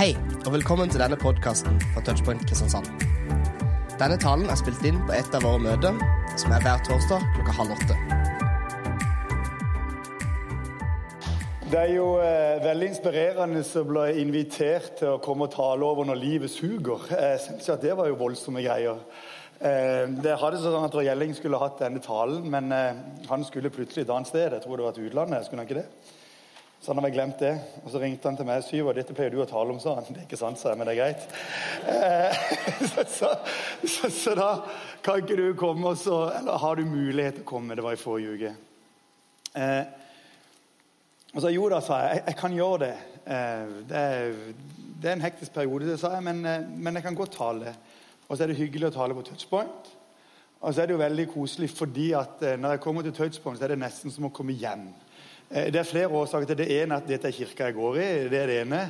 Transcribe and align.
Hei, 0.00 0.14
og 0.46 0.54
velkommen 0.54 0.88
til 0.88 1.02
denne 1.02 1.16
podkasten 1.20 1.74
fra 1.92 2.00
Touchpoint 2.00 2.40
Kristiansand. 2.48 2.86
Denne 4.00 4.16
talen 4.16 4.48
er 4.48 4.56
spilt 4.56 4.80
inn 4.88 4.96
på 5.04 5.12
et 5.12 5.34
av 5.36 5.42
våre 5.44 5.60
møter, 5.60 5.98
som 6.40 6.54
er 6.56 6.62
hver 6.64 6.78
torsdag 6.86 7.26
klokka 7.34 7.52
halv 7.58 7.74
åtte. 7.74 7.96
Det 11.66 11.76
er 11.82 11.92
jo 11.92 12.06
eh, 12.24 12.62
veldig 12.64 12.88
inspirerende 12.94 13.60
å 13.60 13.82
bli 13.90 14.06
invitert 14.22 14.94
til 15.02 15.18
å 15.18 15.20
komme 15.20 15.50
og 15.50 15.52
tale 15.52 15.84
over 15.84 16.08
når 16.08 16.20
livet 16.22 16.54
suger. 16.54 17.04
Jeg 17.12 17.42
synes 17.44 17.68
at 17.74 17.84
Det 17.84 17.92
var 17.98 18.08
jo 18.08 18.16
voldsomme 18.22 18.64
greier. 18.64 19.04
Eh, 19.60 20.06
det 20.16 20.38
hadde 20.40 20.62
sånn 20.64 20.88
at 20.88 20.96
Gjelling 20.96 21.36
skulle 21.36 21.60
hatt 21.60 21.84
denne 21.84 22.00
talen, 22.00 22.48
men 22.48 22.72
eh, 22.72 23.04
han 23.28 23.44
skulle 23.44 23.68
plutselig 23.76 24.08
et 24.08 24.16
annet 24.16 24.32
sted. 24.32 24.48
Jeg 24.48 24.64
tror 24.64 24.80
det 24.80 24.88
var 24.88 24.96
til 24.96 25.12
utlandet. 25.12 25.44
skulle 25.44 25.60
han 25.60 25.68
ikke 25.68 25.82
det? 25.82 26.18
Så 26.80 26.90
han 26.90 27.02
hadde 27.02 27.12
glemt 27.12 27.42
det. 27.42 27.52
Og 27.84 27.92
så 27.92 28.00
ringte 28.00 28.28
han 28.30 28.38
til 28.38 28.48
meg 28.48 28.64
syv, 28.64 28.88
dette 28.96 29.14
pleier 29.16 29.34
du 29.34 29.42
å 29.42 29.48
tale 29.48 29.74
om, 29.74 29.80
sa 29.82 29.98
han. 29.98 30.06
Det 30.08 30.22
er 30.22 30.26
ikke 30.26 30.40
sant, 30.40 30.56
sa 30.56 30.72
jeg, 30.72 30.80
men 30.80 30.88
det 30.88 30.94
er 30.94 31.00
greit. 31.02 31.26
Eh, 31.92 32.40
så, 32.94 33.04
så, 33.04 33.32
så, 33.84 34.10
så, 34.16 34.34
da 34.38 34.50
kan 35.04 35.20
ikke 35.20 35.36
du 35.36 35.46
komme, 35.60 35.92
og 35.92 36.00
så 36.00 36.22
Eller 36.38 36.60
har 36.62 36.80
du 36.80 36.88
mulighet 36.88 37.40
til 37.40 37.44
å 37.44 37.50
komme? 37.52 37.76
Det 37.76 37.84
var 37.84 37.98
i 37.98 38.00
forrige 38.00 38.36
uke. 38.38 38.54
Eh, 39.60 39.82
og 41.34 41.44
så 41.44 41.52
jo 41.52 41.68
da, 41.70 41.82
sa 41.84 42.00
jeg. 42.06 42.16
Jeg, 42.16 42.24
jeg 42.32 42.38
kan 42.40 42.56
gjøre 42.56 42.80
det. 42.86 42.94
Eh, 43.20 43.76
det, 43.90 44.00
er, 44.00 44.32
det, 44.72 45.04
er, 45.04 45.12
en 45.12 45.26
hektisk 45.28 45.54
periode, 45.54 45.98
sa 46.00 46.14
jeg, 46.16 46.24
men, 46.26 46.40
eh, 46.48 46.64
men, 46.64 46.96
jeg 46.96 47.04
kan 47.04 47.18
godt 47.18 47.36
tale. 47.36 47.76
Og 48.26 48.34
så 48.34 48.44
er 48.44 48.50
det 48.50 48.60
hyggelig 48.62 48.88
å 48.88 48.96
tale 48.96 49.16
på 49.18 49.26
touchpoint. 49.28 49.92
Og 50.60 50.72
så 50.72 50.82
er 50.82 50.88
det 50.88 50.96
jo 50.96 51.04
veldig 51.04 51.28
koselig 51.32 51.70
fordi 51.72 52.10
at 52.16 52.42
eh, 52.46 52.56
når 52.56 52.78
jeg 52.78 52.84
kommer 52.88 53.04
til 53.04 53.14
touchpoint, 53.20 53.60
så 53.60 53.68
er 53.68 53.74
det 53.74 53.82
nesten 53.84 54.12
som 54.16 54.26
å 54.30 54.34
komme 54.34 54.56
hjem. 54.56 54.88
Det 55.50 55.74
er 55.80 55.86
flere 55.88 56.14
årsaker 56.14 56.46
til 56.46 56.60
det. 56.60 56.68
ene 56.78 56.94
at 57.00 57.08
dette 57.10 57.26
er 57.26 57.34
kirka 57.34 57.66
jeg 57.66 57.74
går 57.74 57.96
i. 57.98 58.08
Det 58.30 58.38
er 58.38 58.46
det 58.46 58.58
ene. 58.60 58.84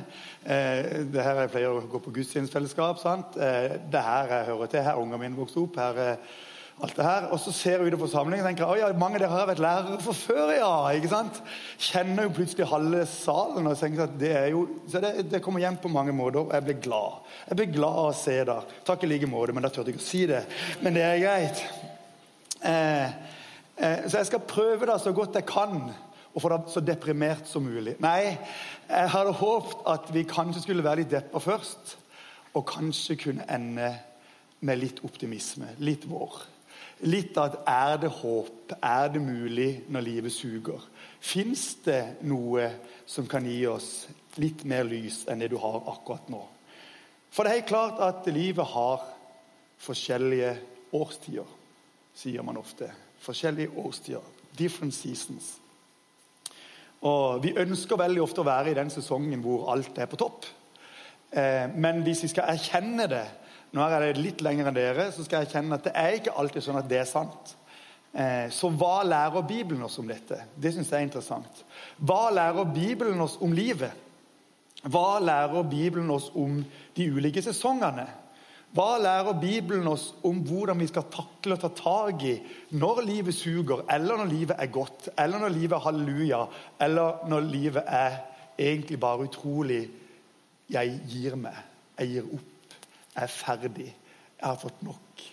Det 1.09 1.23
her 1.25 1.39
Jeg 1.41 1.49
pleier 1.55 1.73
å 1.73 1.87
gå 1.89 2.01
på 2.05 2.13
gudstjenestefellesskap. 2.13 2.99
sant? 3.01 3.33
Det 3.33 3.97
er 3.97 4.05
her 4.05 4.33
jeg 4.35 4.45
hører 4.51 4.69
til. 4.69 4.83
Her 4.85 5.01
ungene 5.01 5.23
mine 5.23 5.39
vokste 5.39 5.63
opp. 5.63 5.79
her 5.81 6.19
alt 6.81 6.97
det 6.97 7.05
her, 7.05 7.27
Og 7.31 7.39
så 7.39 7.51
ser 7.53 7.77
jeg 7.77 7.87
ut 7.87 7.95
i 7.95 7.99
forsamlingen 7.99 8.45
og 8.45 8.49
tenker 8.49 8.65
at 8.65 8.79
ja, 8.79 8.89
mange 8.97 9.19
av 9.19 9.23
dere 9.23 9.31
har 9.31 9.49
vært 9.49 9.61
lærere 9.61 9.99
for 10.01 10.17
før. 10.17 10.51
ja, 10.55 10.73
ikke 10.97 11.11
sant? 11.11 11.41
Kjenner 11.77 12.25
jo 12.25 12.33
plutselig 12.35 12.67
halve 12.69 13.03
salen. 13.09 13.67
og 13.67 13.77
tenker 13.77 14.03
at 14.07 14.15
det 14.19 14.31
er 14.37 14.47
jo, 14.53 14.67
så 14.89 15.01
det, 15.03 15.29
det 15.31 15.41
kommer 15.45 15.61
hjem 15.61 15.77
på 15.81 15.91
mange 15.93 16.13
måter, 16.15 16.39
og 16.41 16.53
jeg 16.53 16.65
blir 16.65 16.79
glad. 16.81 17.19
Jeg 17.49 17.59
blir 17.59 17.73
glad 17.75 17.99
av 18.03 18.09
å 18.09 18.17
se 18.17 18.37
der. 18.49 18.71
Takk 18.87 19.03
i 19.03 19.11
like 19.11 19.29
måte, 19.29 19.53
men 19.53 19.63
da 19.63 19.69
turte 19.69 19.91
jeg 19.91 19.99
ikke 19.99 20.05
å 20.05 20.09
si 20.09 20.23
det. 20.29 20.41
Men 20.81 20.97
det 20.97 21.05
er 21.05 21.21
greit. 21.21 21.65
Eh, 22.61 23.05
eh, 23.77 24.07
så 24.07 24.17
jeg 24.17 24.31
skal 24.31 24.47
prøve 24.49 24.89
da 24.89 24.97
så 25.01 25.13
godt 25.13 25.37
jeg 25.37 25.49
kan 25.49 25.91
å 26.33 26.39
få 26.39 26.51
det 26.53 26.59
så 26.71 26.83
deprimert 26.83 27.49
som 27.49 27.65
mulig. 27.65 27.97
Nei, 28.03 28.37
jeg 28.87 29.11
hadde 29.15 29.35
håpet 29.39 29.83
at 29.91 30.13
vi 30.15 30.23
kanskje 30.29 30.63
skulle 30.63 30.85
være 30.85 31.03
litt 31.03 31.11
deppa 31.13 31.41
først, 31.43 31.97
og 32.55 32.67
kanskje 32.67 33.19
kunne 33.19 33.47
ende 33.51 33.91
med 34.61 34.79
litt 34.79 35.03
optimisme. 35.07 35.73
Litt 35.83 36.07
vår. 36.09 36.41
Litt 37.09 37.37
at 37.41 37.61
er 37.69 37.97
det 38.03 38.11
håp? 38.13 38.75
Er 38.77 39.09
det 39.13 39.21
mulig 39.23 39.69
når 39.89 40.05
livet 40.05 40.33
suger? 40.35 40.83
Fins 41.21 41.75
det 41.85 42.23
noe 42.29 42.67
som 43.09 43.27
kan 43.29 43.45
gi 43.47 43.63
oss 43.69 44.07
litt 44.41 44.63
mer 44.69 44.85
lys 44.87 45.23
enn 45.29 45.41
det 45.41 45.51
du 45.51 45.57
har 45.61 45.81
akkurat 45.91 46.29
nå? 46.31 46.41
For 47.31 47.43
det 47.43 47.51
er 47.51 47.61
helt 47.61 47.71
klart 47.71 48.03
at 48.03 48.27
livet 48.33 48.67
har 48.73 49.05
forskjellige 49.81 50.53
årstider, 50.93 51.47
sier 52.13 52.43
man 52.45 52.59
ofte. 52.59 52.91
Forskjellige 53.23 53.71
årstider. 53.81 54.25
Different 54.57 54.93
seasons. 54.93 55.60
Og 57.01 57.43
Vi 57.43 57.55
ønsker 57.57 57.97
veldig 57.97 58.21
ofte 58.21 58.43
å 58.43 58.47
være 58.47 58.71
i 58.71 58.77
den 58.77 58.91
sesongen 58.93 59.41
hvor 59.41 59.71
alt 59.73 59.97
er 59.97 60.09
på 60.09 60.19
topp. 60.21 60.45
Eh, 61.31 61.67
men 61.73 62.03
hvis 62.05 62.25
vi 62.25 62.33
skal 62.33 62.51
erkjenne 62.53 63.07
det 63.09 63.25
nå 63.71 63.83
er 63.85 64.09
jeg 64.09 64.19
litt 64.19 64.41
lenger 64.43 64.67
enn 64.67 64.75
dere, 64.75 65.07
så 65.15 65.23
skal 65.23 65.41
jeg 65.41 65.47
erkjenne 65.47 65.77
at 65.77 65.85
det 65.87 65.93
er 65.95 66.17
ikke 66.17 66.35
alltid 66.41 66.65
sånn 66.65 66.79
at 66.81 66.89
det 66.91 66.97
er 66.99 67.07
sant. 67.07 67.53
Eh, 68.11 68.49
så 68.51 68.67
hva 68.75 68.97
lærer 69.07 69.45
Bibelen 69.47 69.85
oss 69.87 69.95
om 70.01 70.09
dette? 70.11 70.41
Det 70.59 70.73
syns 70.75 70.91
jeg 70.91 70.99
er 70.99 71.07
interessant. 71.07 71.61
Hva 71.95 72.25
lærer 72.35 72.67
Bibelen 72.67 73.23
oss 73.23 73.37
om 73.39 73.55
livet? 73.55 73.95
Hva 74.83 75.21
lærer 75.23 75.63
Bibelen 75.71 76.11
oss 76.11 76.27
om 76.35 76.59
de 76.97 77.07
ulike 77.07 77.43
sesongene? 77.45 78.09
Hva 78.71 78.95
lærer 79.03 79.35
Bibelen 79.35 79.87
oss 79.91 80.13
om 80.23 80.37
hvordan 80.47 80.79
vi 80.79 80.87
skal 80.87 81.09
takle 81.11 81.57
og 81.57 81.59
ta 81.59 81.69
tak 81.75 82.23
i 82.23 82.37
når 82.79 83.01
livet 83.03 83.35
suger, 83.35 83.83
eller 83.91 84.21
når 84.21 84.29
livet 84.31 84.53
er 84.55 84.71
godt, 84.71 85.09
eller 85.19 85.43
når 85.43 85.51
livet 85.57 85.75
er 85.75 85.83
halleluja, 85.85 86.39
eller 86.87 87.25
når 87.27 87.49
livet 87.49 87.83
er 87.83 88.15
egentlig 88.57 88.99
bare 88.99 89.27
utrolig 89.27 89.81
Jeg 90.71 91.01
gir 91.11 91.35
meg. 91.35 91.57
Jeg 91.99 92.07
gir 92.07 92.27
opp. 92.31 92.75
Jeg 93.11 93.23
er 93.23 93.27
ferdig. 93.27 93.87
Jeg 94.39 94.45
har 94.45 94.55
fått 94.55 94.83
nok. 94.87 95.23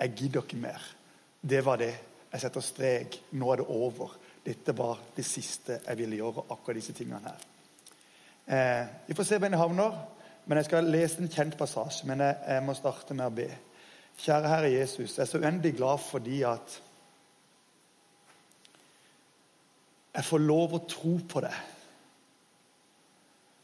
Jeg 0.00 0.14
gidder 0.16 0.46
ikke 0.46 0.56
mer. 0.56 0.86
Det 1.42 1.60
var 1.64 1.76
det. 1.76 1.92
Jeg 2.32 2.40
setter 2.40 2.64
strek. 2.64 3.18
Nå 3.36 3.50
er 3.52 3.60
det 3.60 3.66
over. 3.68 4.14
Dette 4.46 4.72
var 4.78 5.02
det 5.12 5.26
siste 5.28 5.82
jeg 5.82 5.98
ville 5.98 6.16
gjøre, 6.16 6.46
akkurat 6.48 6.80
disse 6.80 6.94
tingene 6.96 7.20
her. 7.26 7.44
Eh, 8.46 8.88
vi 9.08 9.18
får 9.18 9.28
se 9.28 9.38
hvor 9.42 9.52
jeg 9.52 9.60
havner, 9.60 10.00
men 10.46 10.60
jeg 10.60 10.68
skal 10.68 10.90
lese 10.90 11.22
en 11.22 11.30
kjent 11.30 11.56
passasje. 11.58 12.06
Men 12.06 12.22
jeg, 12.22 12.36
jeg 12.46 12.64
må 12.66 12.74
starte 12.78 13.14
med 13.18 13.26
å 13.26 13.34
be. 13.34 13.48
Kjære 14.22 14.50
Herre 14.50 14.72
Jesus, 14.72 15.16
jeg 15.16 15.24
er 15.24 15.30
så 15.30 15.40
uendelig 15.42 15.74
glad 15.76 16.00
fordi 16.00 16.40
at 16.48 16.76
jeg 20.16 20.24
får 20.24 20.44
lov 20.46 20.76
å 20.78 20.84
tro 20.88 21.16
på 21.28 21.42
deg. 21.44 21.58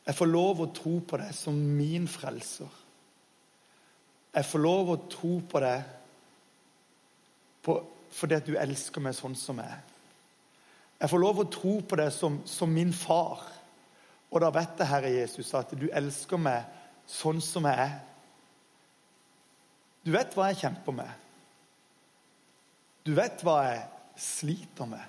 Jeg 0.02 0.18
får 0.18 0.28
lov 0.28 0.60
å 0.60 0.70
tro 0.74 0.98
på 1.08 1.20
deg 1.22 1.32
som 1.38 1.56
min 1.78 2.08
frelser. 2.10 2.80
Jeg 4.34 4.48
får 4.48 4.64
lov 4.64 4.90
å 4.92 5.00
tro 5.12 5.32
på 5.48 5.62
deg 5.62 5.98
fordi 8.12 8.36
at 8.36 8.48
du 8.48 8.56
elsker 8.58 9.04
meg 9.04 9.14
sånn 9.16 9.36
som 9.38 9.60
jeg 9.62 9.70
er. 9.70 9.82
Jeg 11.02 11.10
får 11.10 11.22
lov 11.22 11.40
å 11.42 11.50
tro 11.50 11.76
på 11.86 11.98
deg 11.98 12.12
som, 12.14 12.40
som 12.46 12.70
min 12.70 12.92
far. 12.94 13.40
Og 14.32 14.40
da 14.40 14.48
vet 14.54 14.80
jeg, 14.80 14.88
Herre 14.88 15.12
Jesus, 15.12 15.52
at 15.54 15.74
du 15.76 15.90
elsker 15.92 16.40
meg 16.40 16.64
sånn 17.08 17.42
som 17.44 17.68
jeg 17.68 17.84
er. 17.84 17.98
Du 20.02 20.10
vet 20.14 20.32
hva 20.34 20.48
jeg 20.50 20.62
kjemper 20.64 20.96
med. 20.96 21.18
Du 23.06 23.12
vet 23.14 23.44
hva 23.44 23.58
jeg 23.68 23.82
sliter 24.22 24.88
med. 24.88 25.04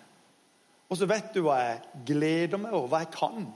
Og 0.91 0.99
så 0.99 1.07
vet 1.09 1.31
du 1.33 1.43
hva 1.45 1.57
jeg 1.61 2.03
gleder 2.09 2.61
meg 2.61 2.75
over, 2.75 2.89
hva 2.91 3.03
jeg 3.05 3.13
kan. 3.15 3.47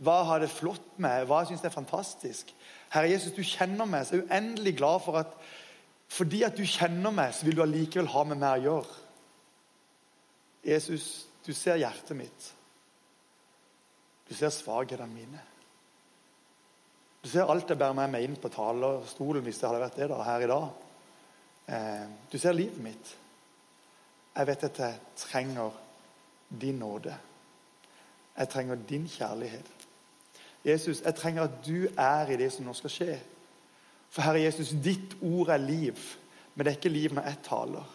Hva 0.00 0.16
har 0.30 0.40
det 0.40 0.50
flott 0.50 0.94
med, 0.96 1.26
hva 1.28 1.42
jeg 1.42 1.52
syns 1.52 1.66
er 1.68 1.74
fantastisk. 1.74 2.54
Herre 2.90 3.10
Jesus, 3.12 3.34
du 3.36 3.44
kjenner 3.44 3.86
meg, 3.86 4.06
så 4.06 4.16
jeg 4.16 4.24
er 4.24 4.32
uendelig 4.32 4.78
glad 4.80 5.04
for 5.04 5.20
at 5.20 5.36
fordi 6.10 6.40
at 6.42 6.56
du 6.58 6.64
kjenner 6.66 7.12
meg, 7.14 7.30
så 7.36 7.46
vil 7.46 7.54
du 7.54 7.62
allikevel 7.62 8.08
ha 8.10 8.24
med 8.26 8.40
meg 8.40 8.56
å 8.56 8.64
gjøre. 8.64 8.96
Jesus, 10.66 11.04
du 11.46 11.52
ser 11.54 11.78
hjertet 11.78 12.18
mitt. 12.18 12.48
Du 14.30 14.34
ser 14.38 14.52
svakhetene 14.54 15.10
mine. 15.10 15.40
Du 17.20 17.28
ser 17.28 17.50
alt 17.50 17.68
jeg 17.68 17.78
bærer 17.78 17.96
med 17.98 18.12
meg 18.14 18.24
inn 18.24 18.36
på 18.40 18.48
talerstolen 18.52 19.42
hvis 19.44 19.58
det 19.60 19.68
hadde 19.68 19.82
vært 19.82 19.98
det 19.98 20.06
da, 20.12 20.20
her 20.24 20.44
i 20.44 20.48
dag. 20.48 20.86
Eh, 21.66 22.06
du 22.30 22.38
ser 22.38 22.54
livet 22.56 22.78
mitt. 22.80 23.10
Jeg 24.36 24.46
vet 24.46 24.64
at 24.70 24.78
jeg 24.78 25.00
trenger 25.18 25.74
din 26.62 26.78
nåde. 26.78 27.16
Jeg 28.38 28.48
trenger 28.48 28.86
din 28.88 29.08
kjærlighet. 29.10 29.66
Jesus, 30.64 31.02
jeg 31.02 31.14
trenger 31.14 31.48
at 31.48 31.60
du 31.66 31.88
er 31.98 32.30
i 32.30 32.38
det 32.38 32.52
som 32.54 32.64
nå 32.64 32.76
skal 32.78 32.94
skje. 32.94 33.18
For 34.10 34.22
Herre 34.22 34.44
Jesus, 34.46 34.70
ditt 34.78 35.18
ord 35.20 35.50
er 35.50 35.60
liv. 35.60 35.98
Men 36.54 36.64
det 36.64 36.72
er 36.72 36.78
ikke 36.78 36.94
liv 36.94 37.14
når 37.14 37.28
jeg 37.28 37.42
taler. 37.50 37.92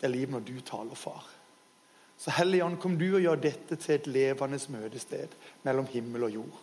Det 0.00 0.10
er 0.10 0.14
liv 0.14 0.30
når 0.34 0.44
du 0.50 0.54
taler, 0.60 0.98
far. 0.98 1.35
Så 2.18 2.32
Helligånd, 2.32 2.78
kom 2.80 2.96
du 2.98 3.08
og 3.10 3.20
gjør 3.20 3.42
dette 3.42 3.76
til 3.76 3.98
et 3.98 4.08
levende 4.08 4.58
møtested 4.72 5.34
mellom 5.66 5.88
himmel 5.92 6.28
og 6.28 6.38
jord. 6.38 6.62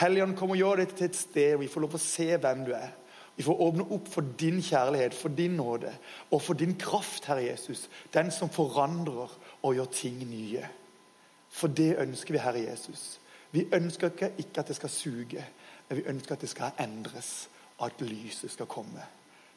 Helligånd, 0.00 0.36
kom 0.36 0.52
og 0.52 0.60
gjør 0.60 0.82
dette 0.82 0.98
til 0.98 1.08
et 1.08 1.18
sted 1.18 1.54
hvor 1.54 1.64
vi 1.64 1.70
får 1.72 1.84
lov 1.86 1.96
å 1.96 2.02
se 2.02 2.28
hvem 2.36 2.64
du 2.66 2.74
er. 2.76 2.92
Vi 3.36 3.42
får 3.42 3.62
åpne 3.66 3.86
opp 3.96 4.08
for 4.12 4.34
din 4.38 4.60
kjærlighet, 4.62 5.14
for 5.14 5.34
din 5.34 5.56
nåde 5.58 5.90
og 6.30 6.42
for 6.42 6.54
din 6.58 6.76
kraft, 6.78 7.24
Herre 7.26 7.48
Jesus. 7.48 7.88
Den 8.14 8.30
som 8.30 8.52
forandrer 8.52 9.32
og 9.62 9.74
gjør 9.74 9.90
ting 9.90 10.20
nye. 10.30 10.62
For 11.50 11.70
det 11.70 11.96
ønsker 12.02 12.36
vi, 12.36 12.42
Herre 12.42 12.62
Jesus. 12.68 13.18
Vi 13.54 13.66
ønsker 13.72 14.12
ikke, 14.12 14.32
ikke 14.38 14.62
at 14.62 14.70
det 14.70 14.76
skal 14.76 14.90
suge, 14.90 15.44
men 15.88 15.98
vi 15.98 16.06
ønsker 16.10 16.34
at 16.34 16.42
det 16.42 16.50
skal 16.50 16.78
endres, 16.82 17.48
og 17.78 17.86
at 17.86 18.06
lyset 18.06 18.50
skal 18.50 18.70
komme. 18.70 19.02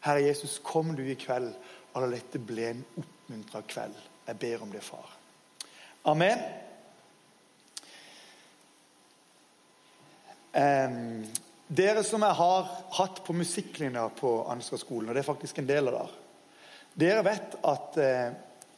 Herre 0.06 0.26
Jesus, 0.26 0.60
kom 0.64 0.96
du 0.96 1.04
i 1.06 1.18
kveld, 1.18 1.50
og 1.94 2.04
la 2.04 2.12
dette 2.14 2.42
bli 2.42 2.66
en 2.66 2.84
oppmuntra 2.98 3.64
kveld. 3.70 3.98
Jeg 4.28 4.40
ber 4.40 4.66
om 4.66 4.74
det, 4.74 4.84
far. 4.86 5.17
Amen. 6.08 6.40
Dere 11.68 12.04
som 12.08 12.24
jeg 12.24 12.38
har 12.40 12.70
hatt 12.96 13.20
på 13.26 13.36
musikklinja 13.36 14.06
på 14.16 14.32
Ansgar-skolen, 14.48 15.10
og 15.10 15.18
det 15.18 15.20
er 15.20 15.28
faktisk 15.28 15.60
en 15.60 15.68
del 15.68 15.92
av 15.92 15.98
dere, 15.98 16.22
dere 17.04 17.26
vet 17.28 17.60
at 17.74 18.00
eh, 18.00 18.28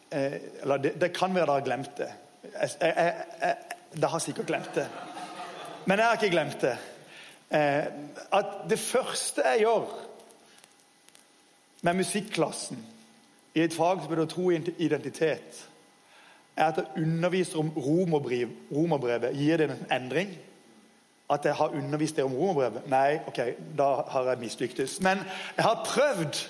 eh 0.10 0.40
Eller 0.64 0.78
det, 0.78 1.14
kan 1.14 1.36
være 1.36 1.46
dere 1.46 1.60
har 1.60 1.68
glemt 1.70 1.98
det. 1.98 2.10
Jeg, 2.50 2.70
jeg, 2.82 3.14
jeg, 3.42 3.56
dere 3.94 4.12
har 4.12 4.26
sikkert 4.26 4.50
glemt 4.50 4.74
det. 4.76 4.90
Men 5.86 6.00
jeg 6.00 6.08
har 6.08 6.18
ikke 6.18 6.34
glemt 6.34 6.62
det. 6.62 6.78
eh, 7.50 7.86
at 8.32 8.70
det 8.70 8.80
første 8.80 9.46
jeg 9.46 9.68
gjør 9.68 9.86
med 11.82 11.94
musikklassen 11.94 12.86
i 13.54 13.62
et 13.62 13.74
fag 13.74 14.02
som 14.02 14.10
heter 14.10 14.26
tro 14.26 14.50
identitet, 14.52 15.70
er 16.60 16.68
at 16.68 16.78
jeg 16.78 17.04
underviser 17.04 17.60
om 17.62 17.72
romerbrev, 17.78 18.50
romerbrevet. 18.76 19.36
Gir 19.38 19.58
det 19.58 19.70
en 19.72 19.92
endring? 20.02 20.32
At 21.30 21.46
jeg 21.46 21.56
har 21.56 21.76
undervist 21.78 22.18
deg 22.18 22.26
om 22.26 22.36
romerbrevet? 22.36 22.88
Nei, 22.92 23.20
ok, 23.30 23.40
da 23.78 23.90
har 24.12 24.32
jeg 24.32 24.42
mislyktes. 24.44 24.98
Men 25.06 25.22
jeg 25.56 25.66
har 25.66 25.86
prøvd 25.86 26.42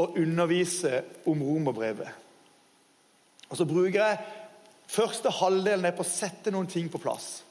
å 0.00 0.06
undervise 0.22 1.02
om 1.28 1.42
romerbrevet. 1.42 2.08
Og 3.50 3.58
så 3.58 3.66
bruker 3.68 4.00
jeg 4.00 4.18
første 4.90 5.30
halvdelen 5.30 5.92
på 5.94 6.04
å 6.06 6.08
sette 6.08 6.50
noen 6.54 6.70
ting 6.70 6.88
på 6.90 7.02
plass. 7.02 7.44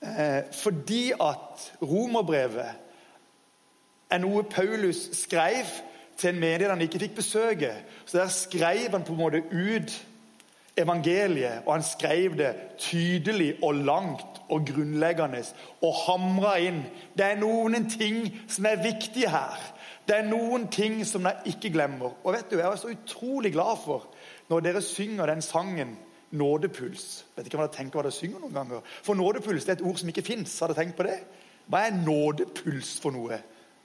Eh, 0.00 0.42
fordi 0.56 1.10
at 1.12 1.72
romerbrevet 1.82 2.70
er 4.10 4.20
noe 4.22 4.42
Paulus 4.48 5.08
skrev 5.16 5.66
til 6.18 6.32
en 6.32 6.40
menighet 6.40 6.72
han 6.72 6.84
ikke 6.84 7.02
fikk 7.06 7.18
besøke. 7.20 7.72
Så 8.04 8.18
der 8.18 8.32
skrev 8.32 8.90
han 8.90 9.04
på 9.06 9.12
en 9.14 9.20
måte 9.20 9.42
ut 9.50 9.96
evangeliet, 10.82 11.62
og 11.66 11.74
han 11.74 11.84
skrev 11.86 12.36
det 12.38 12.50
tydelig 12.78 13.54
og 13.62 13.74
langt 13.74 14.40
og 14.50 14.66
grunnleggende 14.66 15.42
og 15.82 15.94
hamra 16.06 16.56
inn. 16.60 16.82
Det 17.16 17.26
er 17.26 17.40
noen 17.40 17.88
ting 17.90 18.24
som 18.50 18.66
er 18.66 18.82
viktige 18.82 19.30
her. 19.30 19.58
Det 20.08 20.16
er 20.16 20.28
noen 20.28 20.66
ting 20.72 21.02
som 21.06 21.26
jeg 21.28 21.54
ikke 21.54 21.70
glemmer. 21.76 22.16
Og 22.24 22.34
vet 22.34 22.50
du, 22.50 22.58
Jeg 22.58 22.66
er 22.66 22.76
så 22.76 22.94
utrolig 22.94 23.52
glad 23.52 23.76
for 23.84 24.08
når 24.48 24.60
dere 24.60 24.82
synger 24.82 25.26
den 25.26 25.42
sangen 25.42 25.98
'Nådepuls'. 26.32 27.24
Vet 27.36 27.46
ikke 27.46 27.58
hva 27.58 27.66
dere 27.66 27.74
tenker 27.74 27.98
hva 27.98 28.02
dere 28.02 28.14
synger 28.14 28.38
noen 28.38 28.54
ganger. 28.54 28.80
For 29.02 29.14
nådepuls 29.14 29.64
det 29.64 29.72
er 29.72 29.82
et 29.82 29.88
ord 29.90 29.96
som 29.96 30.08
ikke 30.08 30.22
fins. 30.22 30.58
Har 30.60 30.66
dere 30.70 30.84
tenkt 30.84 30.96
på 30.96 31.02
det? 31.02 31.18
Hva 31.66 31.86
er 31.86 32.04
nådepuls 32.06 33.00
for 33.02 33.10
noe? 33.10 33.38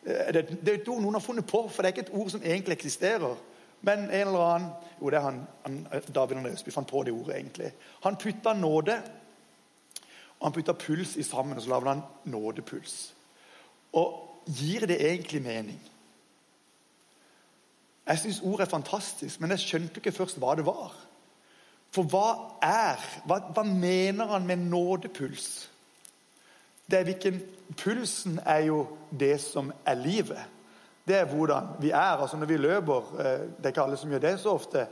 Eh, 0.05 0.33
det 0.33 0.69
er 0.69 0.73
et 0.73 0.87
ord 0.87 1.01
noen 1.01 1.17
har 1.17 1.25
funnet 1.25 1.47
på, 1.49 1.67
for 1.69 1.81
det 1.81 1.89
er 1.89 1.95
ikke 1.95 2.09
et 2.09 2.19
ord 2.21 2.29
som 2.29 2.41
egentlig 2.45 2.77
eksisterer. 2.77 3.35
Men 3.81 3.99
en 3.99 4.27
eller 4.27 4.47
annen 4.55 4.71
Jo, 5.01 5.09
det 5.09 5.17
er 5.17 5.25
han, 5.25 5.41
han 5.63 5.87
David 6.15 6.37
Andreas. 6.37 6.63
Vi 6.65 6.71
fant 6.71 6.87
på 6.87 7.03
det 7.03 7.11
ordet, 7.11 7.35
egentlig. 7.35 7.73
Han 8.03 8.15
putta 8.15 8.53
nåde 8.53 8.95
og 10.39 10.47
han 10.47 10.53
putta 10.53 10.73
puls 10.73 11.15
i 11.15 11.23
sammen, 11.23 11.57
og 11.57 11.63
så 11.63 11.69
lagde 11.69 11.89
han 11.89 12.01
nådepuls. 12.23 13.13
Og 13.93 14.41
gir 14.45 14.85
det 14.85 14.99
egentlig 15.01 15.41
mening? 15.41 15.81
Jeg 18.05 18.19
syns 18.19 18.41
ordet 18.43 18.67
er 18.67 18.69
fantastisk, 18.69 19.39
men 19.41 19.49
jeg 19.49 19.59
skjønte 19.59 20.01
ikke 20.01 20.11
først 20.11 20.37
hva 20.37 20.55
det 20.55 20.65
var. 20.67 20.93
For 21.95 22.03
hva 22.11 22.27
er 22.61 23.01
Hva, 23.25 23.39
hva 23.55 23.63
mener 23.63 24.27
han 24.27 24.45
med 24.45 24.67
nådepuls? 24.67 25.69
Det 26.91 26.99
er 26.99 27.03
hvilken, 27.03 27.41
Pulsen 27.77 28.39
er 28.45 28.67
jo 28.67 28.97
det 29.19 29.39
som 29.41 29.71
er 29.85 29.95
livet 29.97 30.43
det 31.07 31.15
er 31.19 31.25
hvordan 31.25 31.67
vi 31.79 31.89
er. 31.89 32.17
altså 32.17 32.37
Når 32.37 32.45
vi 32.45 32.57
løper 32.57 32.97
eh, 33.19 33.25
Det 33.57 33.63
er 33.63 33.67
ikke 33.67 33.81
alle 33.81 33.97
som 33.97 34.09
gjør 34.09 34.19
det 34.19 34.39
så 34.39 34.49
ofte. 34.49 34.87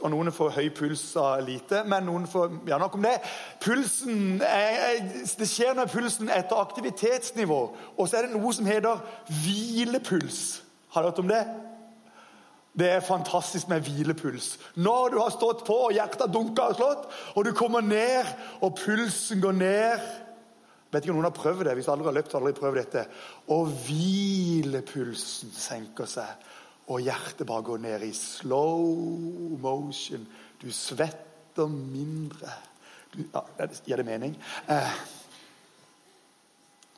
Og 0.00 0.10
Noen 0.10 0.32
får 0.32 0.50
høy 0.50 0.68
puls 0.74 1.04
av 1.16 1.40
lite, 1.46 1.84
men 1.86 2.06
noen 2.06 2.26
får 2.26 2.58
Ja, 2.68 2.78
nok 2.78 2.94
om 2.94 3.02
det. 3.02 3.20
Pulsen 3.62 4.42
er, 4.42 4.98
Det 5.38 5.48
skjer 5.48 5.74
med 5.74 5.90
pulsen 5.92 6.30
etter 6.30 6.58
aktivitetsnivå. 6.58 7.60
Og 7.96 8.08
så 8.08 8.16
er 8.18 8.26
det 8.26 8.34
noe 8.34 8.52
som 8.52 8.66
heter 8.66 9.00
hvilepuls. 9.44 10.62
Har 10.90 11.02
du 11.02 11.08
hørt 11.08 11.18
om 11.18 11.28
det? 11.28 11.46
Det 12.78 12.90
er 12.90 13.00
fantastisk 13.00 13.68
med 13.68 13.80
hvilepuls. 13.80 14.58
Når 14.74 15.08
du 15.08 15.18
har 15.20 15.30
stått 15.30 15.64
på, 15.64 15.72
og 15.72 15.92
hjertet 15.92 16.32
dunker 16.32 16.62
og 16.62 16.76
slått, 16.76 17.06
og 17.34 17.44
du 17.44 17.52
kommer 17.56 17.80
ned, 17.80 18.26
og 18.60 18.76
pulsen 18.76 19.40
går 19.40 19.52
ned 19.52 20.25
Vet 20.92 21.02
ikke 21.02 21.12
om 21.12 21.18
noen 21.18 21.28
har 21.28 21.34
prøvd 21.34 21.64
det. 21.66 21.74
Hvis 21.78 21.88
aldri 21.90 22.06
har 22.06 22.14
løpt, 22.14 22.30
så 22.32 22.38
aldri 22.38 22.54
prøvd 22.56 22.78
dette. 22.78 23.02
Og 23.54 23.72
hvilepulsen 23.86 25.52
senker 25.54 26.08
seg, 26.10 26.46
og 26.86 27.02
hjertet 27.02 27.46
bare 27.48 27.66
går 27.66 27.82
ned 27.82 28.06
i 28.06 28.12
slow 28.14 29.56
motion. 29.62 30.26
Du 30.62 30.68
svetter 30.72 31.66
mindre. 31.72 32.54
Du, 33.12 33.24
ja, 33.24 33.68
Gir 33.86 34.02
det 34.02 34.06
mening? 34.06 34.36
Eh. 34.70 34.96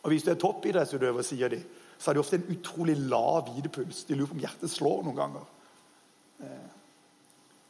Og 0.05 0.12
Hvis 0.12 0.25
du 0.25 0.32
er 0.32 0.41
toppidrettsutøver, 0.41 1.25
sier 1.26 1.52
de, 1.52 1.62
så 1.99 2.11
har 2.11 2.14
de 2.17 2.23
ofte 2.23 2.38
en 2.38 2.50
utrolig 2.55 2.96
lav 3.00 3.49
hvilepuls. 3.49 4.05
De 4.06 4.14
lurer 4.14 4.31
på 4.31 4.37
om 4.37 4.43
hjertet 4.43 4.70
slår 4.70 5.02
noen 5.06 5.19
ganger. 5.19 5.49
Eh. 6.44 6.67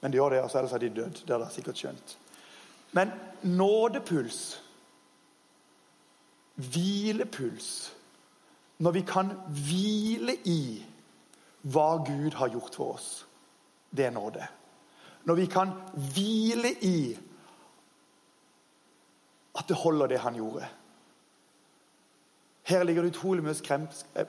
Men 0.02 0.12
de 0.12 0.18
gjør 0.18 0.34
det, 0.34 0.42
og 0.42 0.50
så 0.50 0.58
er 0.58 0.66
det 0.66 0.72
så 0.72 0.80
de 0.82 0.94
død. 0.98 1.22
Det 1.22 1.34
har 1.34 1.40
dere 1.42 1.54
sikkert 1.54 1.80
skjønt. 1.80 2.16
Men 2.96 3.12
nådepuls 3.42 4.40
hvilepuls. 6.58 7.92
Når 8.78 8.94
vi 8.94 9.02
kan 9.06 9.32
hvile 9.48 10.34
i 10.46 10.62
hva 11.66 11.98
Gud 12.06 12.36
har 12.38 12.52
gjort 12.52 12.74
for 12.74 12.94
oss. 12.94 13.08
Det 13.90 14.06
er 14.06 14.14
nåde. 14.14 14.44
Når 15.26 15.34
vi 15.34 15.46
kan 15.50 15.72
hvile 16.14 16.72
i 16.84 17.00
at 19.58 19.68
det 19.68 19.76
holder, 19.76 20.06
det 20.06 20.20
han 20.22 20.36
gjorde. 20.38 20.68
Her 22.68 22.84
ligger 22.84 23.02
det 23.02 23.16
utrolig 23.16 23.42
mye 23.42 23.88
eh, 24.14 24.28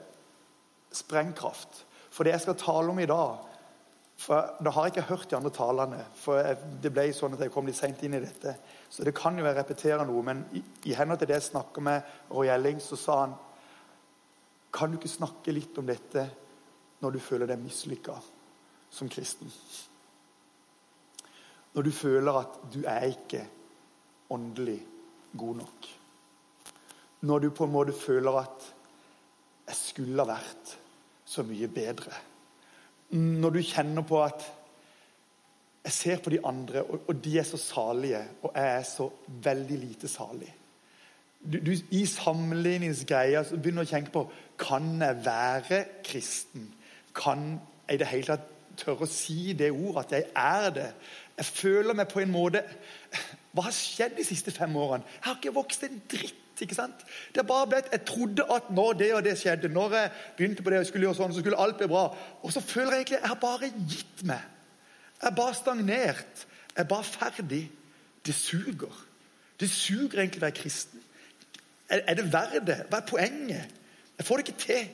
sprengkraft. 0.92 1.84
For 2.10 2.24
det 2.24 2.34
jeg 2.34 2.40
skal 2.40 2.58
tale 2.58 2.90
om 2.90 2.98
i 2.98 3.06
dag 3.06 3.49
for 4.20 4.56
Da 4.60 4.70
har 4.70 4.86
jeg 4.86 4.96
ikke 4.96 5.08
hørt 5.08 5.30
de 5.30 5.36
andre 5.36 5.50
talene, 5.50 6.00
for 6.20 6.36
jeg, 6.42 6.58
det 6.82 6.92
ble 6.92 7.06
sånn 7.16 7.38
at 7.38 7.40
jeg 7.40 7.52
kom 7.54 7.68
litt 7.68 7.78
seint 7.78 8.02
inn 8.04 8.18
i 8.18 8.20
dette. 8.20 8.52
Så 8.92 9.06
det 9.06 9.14
kan 9.16 9.38
jo 9.38 9.46
jeg 9.46 9.56
repetere 9.56 10.04
noe, 10.04 10.24
men 10.26 10.42
i, 10.52 10.60
i 10.90 10.96
henhold 10.96 11.22
til 11.22 11.30
det 11.30 11.38
jeg 11.38 11.46
snakker 11.48 11.86
med 11.86 12.10
Roy 12.28 12.50
Elling, 12.52 12.82
så 12.84 12.98
sa 13.00 13.16
han 13.22 13.32
Kan 14.76 14.92
du 14.92 14.98
ikke 15.00 15.10
snakke 15.10 15.54
litt 15.56 15.78
om 15.80 15.88
dette 15.88 16.26
når 17.00 17.16
du 17.16 17.20
føler 17.24 17.48
deg 17.48 17.62
mislykka 17.64 18.18
som 18.92 19.08
kristen? 19.08 19.48
Når 21.72 21.86
du 21.88 21.92
føler 21.94 22.42
at 22.42 22.62
du 22.74 22.80
er 22.84 23.08
ikke 23.08 23.44
åndelig 24.30 24.78
god 25.32 25.62
nok. 25.64 25.92
Når 27.24 27.38
du 27.40 27.52
på 27.56 27.64
en 27.64 27.72
måte 27.72 27.96
føler 27.96 28.42
at 28.44 28.72
jeg 29.70 29.78
skulle 29.80 30.20
ha 30.20 30.34
vært 30.36 30.76
så 31.24 31.46
mye 31.46 31.68
bedre 31.72 32.26
når 33.10 33.56
du 33.56 33.60
kjenner 33.66 34.06
på 34.06 34.20
at 34.22 34.44
jeg 35.84 35.92
ser 35.92 36.20
på 36.20 36.30
de 36.30 36.38
andre, 36.44 36.82
og, 36.82 37.14
de 37.24 37.38
er 37.38 37.46
så 37.48 37.56
salige, 37.56 38.20
og 38.42 38.52
jeg 38.54 38.76
er 38.76 38.82
så 38.84 39.08
veldig 39.26 39.78
lite 39.78 40.08
salig. 40.08 40.50
Du, 41.40 41.56
du, 41.56 41.72
I 41.90 42.04
sammenligningsgreia 42.06 43.40
så 43.48 43.56
begynner 43.56 43.86
du 43.86 43.88
å 43.88 43.94
tenke 43.94 44.12
på 44.12 44.26
kan 44.60 44.90
jeg 45.00 45.22
være 45.24 45.84
kristen. 46.04 46.66
Kan 47.16 47.54
jeg 47.88 47.96
i 47.96 48.00
det 48.02 48.10
hele 48.10 48.34
tatt 48.34 48.50
tørre 48.80 49.08
å 49.08 49.10
si 49.10 49.54
det 49.56 49.70
ordet, 49.72 50.04
at 50.04 50.12
jeg 50.18 50.26
er 50.36 50.74
det? 50.76 50.90
Jeg 51.40 51.48
føler 51.48 51.96
meg 51.96 52.10
på 52.12 52.20
en 52.20 52.32
måte 52.32 52.60
Hva 53.56 53.64
har 53.66 53.74
skjedd 53.74 54.18
de 54.18 54.24
siste 54.26 54.52
fem 54.54 54.76
årene? 54.76 55.08
Jeg 55.16 55.24
har 55.24 55.38
ikke 55.40 55.56
vokst 55.56 55.86
en 55.88 56.02
dritt 56.12 56.49
ikke 56.64 56.76
sant? 56.78 57.02
Det 57.34 57.42
er 57.42 57.48
bare 57.48 57.66
blitt, 57.66 57.90
Jeg 57.92 58.04
trodde 58.08 58.46
at 58.54 58.70
når 58.70 58.92
det 58.92 59.10
og 59.14 59.24
det 59.24 59.36
skjedde, 59.38 59.68
når 59.68 59.94
jeg 59.96 60.10
begynte 60.36 60.62
på 60.62 60.70
det, 60.70 60.78
og 60.78 60.86
skulle 60.86 61.06
gjøre 61.06 61.18
sånn, 61.18 61.34
så 61.34 61.42
skulle 61.42 61.60
alt 61.60 61.78
bli 61.78 61.88
bra. 61.90 62.06
Og 62.42 62.52
så 62.52 62.60
føler 62.60 62.92
jeg 62.92 63.04
egentlig 63.04 63.20
jeg 63.20 63.32
har 63.32 63.40
bare 63.42 63.70
gitt 63.90 64.24
meg. 64.28 64.48
Jeg 65.20 65.30
er 65.30 65.36
bare 65.36 65.54
stagnert. 65.54 66.46
Jeg 66.74 66.84
er 66.84 66.90
bare 66.90 67.04
ferdig. 67.04 67.62
Det 68.26 68.34
suger. 68.34 69.04
Det 69.60 69.70
suger 69.70 70.22
egentlig 70.22 70.40
å 70.40 70.46
være 70.46 70.58
kristen. 70.60 71.02
Er, 71.90 72.14
det 72.14 72.28
verdt 72.32 72.66
det? 72.68 72.78
Hva 72.88 73.00
er 73.00 73.08
poenget? 73.08 73.78
Jeg 74.18 74.26
får 74.26 74.36
det 74.36 74.48
ikke 74.48 74.62
til. 74.62 74.90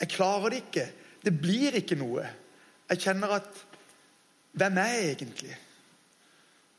Jeg 0.00 0.12
klarer 0.12 0.52
det 0.52 0.60
ikke. 0.62 0.86
Det 1.24 1.32
blir 1.40 1.74
ikke 1.80 1.98
noe. 1.98 2.26
Jeg 2.90 3.02
kjenner 3.08 3.40
at 3.40 3.64
Hvem 4.56 4.78
er 4.80 4.86
jeg 4.88 5.08
egentlig? 5.10 5.56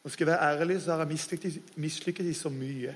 Og 0.02 0.12
skal 0.12 0.24
jeg 0.26 0.32
være 0.32 0.62
ærlig, 0.62 0.82
så 0.82 0.96
har 0.96 1.04
jeg 1.04 1.60
mislykket 1.76 2.26
i 2.26 2.34
så 2.34 2.50
mye. 2.50 2.96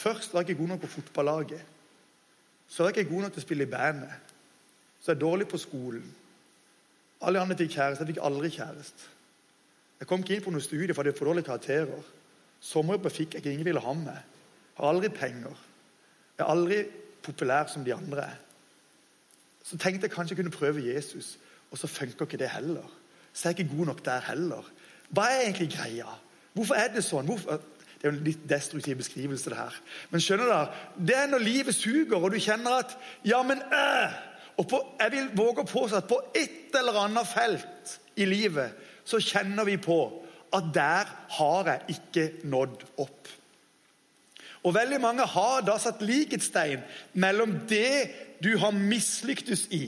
Først 0.00 0.32
var 0.32 0.40
jeg 0.40 0.50
ikke 0.50 0.62
god 0.62 0.68
nok 0.68 0.80
på 0.80 0.86
fotballaget. 0.94 1.62
Så 2.68 2.82
var 2.82 2.90
jeg 2.90 2.98
ikke 2.98 3.14
god 3.14 3.22
nok 3.26 3.32
til 3.34 3.42
å 3.42 3.44
spille 3.44 3.66
i 3.66 3.70
bandet. 3.70 4.34
Så 5.00 5.10
er 5.10 5.16
jeg 5.16 5.20
dårlig 5.20 5.48
på 5.48 5.60
skolen. 5.60 6.06
Alle 7.20 7.40
andre 7.40 7.56
fikk 7.58 7.74
kjæreste. 7.74 8.06
Jeg 8.06 8.14
fikk 8.14 8.22
aldri 8.24 8.48
kjæreste. 8.54 9.10
Jeg 10.00 10.08
kom 10.08 10.22
ikke 10.24 10.38
inn 10.38 10.44
på 10.46 10.52
noe 10.54 10.64
studie 10.64 10.94
for 10.96 11.04
jeg 11.04 11.12
hadde 11.12 11.18
for 11.18 11.28
dårlige 11.28 11.48
karakterer. 11.50 12.06
Sommerjobber 12.64 13.12
fikk 13.12 13.36
jeg 13.36 13.42
ikke. 13.42 13.52
Ingen 13.52 13.68
ville 13.68 13.82
ha 13.84 13.92
meg. 13.96 14.22
Har 14.78 14.94
aldri 14.94 15.10
penger. 15.12 15.58
Jeg 16.38 16.46
er 16.46 16.52
aldri 16.54 16.78
populær 17.26 17.68
som 17.68 17.84
de 17.84 17.92
andre. 17.94 18.24
Så 19.64 19.76
tenkte 19.76 20.08
jeg 20.08 20.14
kanskje 20.14 20.36
jeg 20.36 20.40
kunne 20.40 20.54
prøve 20.54 20.86
Jesus, 20.86 21.34
og 21.70 21.78
så 21.78 21.86
funker 21.86 22.24
ikke 22.24 22.40
det 22.40 22.48
heller. 22.48 22.88
Så 23.32 23.48
er 23.48 23.52
jeg 23.52 23.66
ikke 23.66 23.76
god 23.76 23.92
nok 23.92 24.04
der 24.04 24.24
heller. 24.30 24.72
Hva 25.10 25.26
er 25.28 25.42
egentlig 25.44 25.68
greia? 25.74 26.08
Hvorfor 26.56 26.80
er 26.80 26.88
det 26.94 27.04
sånn? 27.04 27.28
Hvorfor? 27.28 27.60
Det 28.00 28.08
er 28.08 28.14
jo 28.14 28.16
en 28.16 28.24
litt 28.24 28.44
destruktiv 28.48 28.96
beskrivelse, 28.96 29.50
det 29.52 29.58
her. 29.58 29.74
Men 30.08 30.22
skjønner 30.24 30.48
dere? 30.48 30.84
Det 30.96 31.16
er 31.18 31.26
når 31.28 31.42
livet 31.44 31.76
suger, 31.76 32.16
og 32.16 32.32
du 32.32 32.38
kjenner 32.40 32.80
at 32.80 32.96
Ja, 33.28 33.42
men 33.44 33.60
øh! 33.60 34.14
Og 34.60 34.68
på, 34.68 34.80
jeg 35.00 35.12
vil 35.12 35.28
våge 35.36 35.62
å 35.62 35.68
påstå 35.68 36.00
at 36.00 36.08
på 36.08 36.18
et 36.36 36.74
eller 36.76 36.96
annet 37.00 37.28
felt 37.28 37.92
i 38.20 38.26
livet 38.28 38.88
så 39.08 39.20
kjenner 39.20 39.64
vi 39.68 39.76
på 39.80 40.00
at 40.52 40.72
der 40.74 41.12
har 41.36 41.68
jeg 41.70 41.96
ikke 41.96 42.24
nådd 42.48 42.82
opp. 43.00 43.30
Og 44.64 44.74
veldig 44.76 44.98
mange 45.00 45.24
har 45.24 45.62
da 45.64 45.78
satt 45.80 46.02
likhetstegn 46.04 46.82
mellom 47.20 47.54
det 47.70 48.10
du 48.44 48.52
har 48.60 48.76
mislyktes 48.76 49.66
i, 49.72 49.86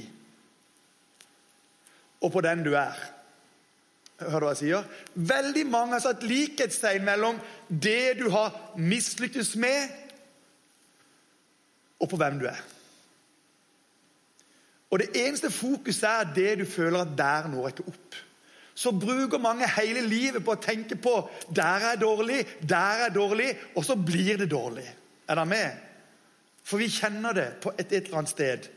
og 2.23 2.33
på 2.33 2.41
den 2.45 2.63
du 2.65 2.73
er. 2.79 2.97
Du 4.23 4.37
hva 4.37 4.53
jeg 4.53 4.61
sier? 4.63 4.87
Veldig 5.15 5.65
mange 5.71 5.97
har 5.97 6.05
satt 6.05 6.27
likhetstegn 6.27 7.05
mellom 7.07 7.41
det 7.69 8.19
du 8.21 8.29
har 8.33 8.55
mislyktes 8.79 9.55
med, 9.61 9.99
og 12.03 12.11
på 12.11 12.19
hvem 12.19 12.41
du 12.41 12.49
er. 12.51 12.63
Og 14.93 15.01
det 15.01 15.13
eneste 15.17 15.49
fokuset 15.51 16.09
er 16.09 16.33
det 16.37 16.51
du 16.61 16.67
føler 16.69 17.05
at 17.05 17.15
der 17.17 17.49
når 17.49 17.73
ikke 17.73 17.87
opp. 17.89 18.19
Så 18.75 18.93
bruker 18.97 19.41
mange 19.41 19.69
hele 19.77 20.03
livet 20.05 20.45
på 20.45 20.55
å 20.55 20.61
tenke 20.61 20.97
på 21.01 21.15
der 21.53 21.93
er 21.93 22.01
dårlig, 22.01 22.43
der 22.61 23.07
er 23.07 23.15
dårlig, 23.15 23.51
og 23.77 23.85
så 23.85 23.97
blir 23.97 24.41
det 24.41 24.51
dårlig. 24.53 24.85
Er 25.29 25.39
dere 25.39 25.49
med? 25.49 25.81
For 26.65 26.81
vi 26.81 26.89
kjenner 26.93 27.37
det 27.37 27.49
på 27.63 27.73
et, 27.77 27.93
et 27.93 28.07
eller 28.07 28.23
annet 28.23 28.33
sted. 28.33 28.69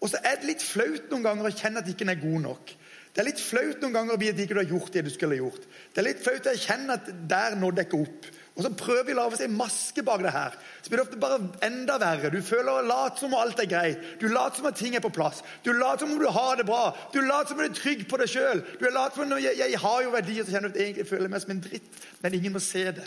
Og 0.00 0.10
så 0.10 0.20
er 0.22 0.38
det 0.38 0.50
litt 0.50 0.64
flaut 0.64 1.10
noen 1.10 1.24
ganger 1.24 1.48
å 1.48 1.54
kjenne 1.54 1.82
at 1.82 1.90
ikke 1.90 2.06
en 2.06 2.14
er 2.14 2.22
god 2.22 2.42
nok. 2.46 2.74
Det 3.16 3.22
er 3.22 3.30
litt 3.30 3.40
flaut 3.40 3.80
noen 3.80 3.94
ganger 3.94 4.12
å 4.12 4.20
vite 4.20 4.34
at 4.36 4.40
ikke 4.44 4.56
du 4.58 4.58
har 4.60 4.72
gjort 4.74 4.92
det 4.92 5.02
du 5.06 5.08
skulle 5.08 5.38
gjort. 5.38 5.62
Det 5.64 6.02
er 6.02 6.04
litt 6.04 6.18
flaut 6.20 6.44
å 6.44 6.50
erkjenne 6.52 6.96
at 6.98 7.06
der 7.30 7.54
nådde 7.56 7.80
jeg 7.80 7.88
ikke 7.88 8.00
opp. 8.04 8.26
Og 8.56 8.64
så 8.64 8.70
prøver 8.76 9.06
vi 9.08 9.14
å 9.14 9.16
lage 9.18 9.36
oss 9.38 9.44
en 9.44 9.56
maske 9.56 10.02
bak 10.04 10.20
det 10.24 10.34
her. 10.34 10.58
Så 10.84 10.92
blir 10.92 11.00
det 11.00 11.06
ofte 11.06 11.20
bare 11.20 11.38
enda 11.64 11.96
verre. 12.00 12.28
Du 12.32 12.42
føler 12.44 12.84
late 12.88 13.20
som 13.20 13.32
om 13.32 13.38
alt 13.40 13.62
er 13.64 13.68
greit. 13.68 14.04
Du 14.20 14.26
later 14.28 14.60
som 14.60 14.68
om 14.68 14.76
ting 14.76 14.96
er 14.96 15.04
på 15.04 15.12
plass. 15.16 15.40
Du 15.64 15.70
later 15.72 16.04
som 16.04 16.12
om 16.12 16.20
du 16.20 16.28
har 16.32 16.60
det 16.60 16.64
bra. 16.68 16.90
Du 17.12 17.22
later 17.24 17.54
som 17.54 17.60
om 17.60 17.64
du 17.64 17.68
er 17.70 17.76
trygg 17.76 18.06
på 18.08 18.20
deg 18.20 18.32
sjøl. 18.32 18.60
Du 18.80 18.84
later 18.88 19.16
som 19.16 19.32
om 19.32 19.40
jeg, 19.40 19.60
jeg 19.60 19.80
har 19.80 20.02
jo 20.04 20.12
verdier, 20.12 20.44
så 20.44 20.56
kjenner 20.56 20.72
du 20.72 20.76
at 20.76 20.80
jeg 20.80 20.90
egentlig 20.90 21.08
føler 21.08 21.32
meg 21.32 21.44
som 21.44 21.52
en 21.52 21.62
dritt. 21.68 22.00
Men 22.20 22.36
ingen 22.36 22.56
må 22.56 22.64
se 22.64 22.84
det. 22.96 23.06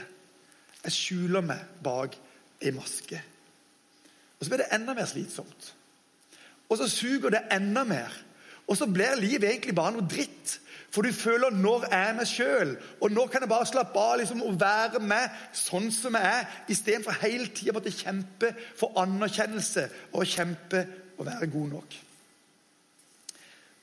Jeg 0.84 0.98
skjuler 1.00 1.46
meg 1.50 1.82
bak 1.86 2.18
ei 2.62 2.74
maske. 2.74 3.22
Og 4.38 4.46
så 4.46 4.54
blir 4.54 4.63
det 4.63 4.72
enda 4.74 4.98
mer 4.98 5.10
slitsomt. 5.10 5.74
Og 6.70 6.78
så 6.78 6.89
suger 6.89 7.34
det 7.34 7.48
enda 7.54 7.86
mer. 7.89 8.13
Og 8.70 8.78
så 8.78 8.86
blir 8.86 9.18
livet 9.18 9.50
egentlig 9.50 9.76
bare 9.76 9.96
noe 9.96 10.08
dritt. 10.10 10.60
For 10.90 11.06
du 11.06 11.14
føler 11.14 11.50
'når 11.50 11.84
er 11.92 12.06
jeg 12.06 12.16
meg 12.16 12.28
sjøl', 12.28 12.78
og 13.02 13.12
nå 13.12 13.26
kan 13.28 13.42
jeg 13.42 13.50
bare 13.50 13.66
slappe 13.66 14.00
av 14.00 14.18
liksom, 14.18 14.42
og 14.42 14.60
være 14.60 15.00
meg 15.00 15.30
sånn 15.54 15.92
som 15.92 16.14
jeg 16.14 16.26
er, 16.26 16.48
istedenfor 16.70 17.12
hele 17.22 17.48
tida 17.48 17.74
måtte 17.74 17.94
kjempe 17.94 18.56
for 18.76 18.98
anerkjennelse 18.98 19.90
og 20.14 20.26
kjempe 20.26 20.88
og 21.18 21.26
være 21.26 21.48
god 21.48 21.70
nok. 21.70 21.94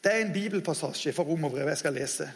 Det 0.03 0.13
er 0.13 0.25
en 0.25 0.33
bibelpassasje 0.33 1.13
fra 1.13 1.23
Romerbrevet 1.23 1.69
jeg 1.69 1.79
skal 1.79 1.95
lese, 1.95 2.31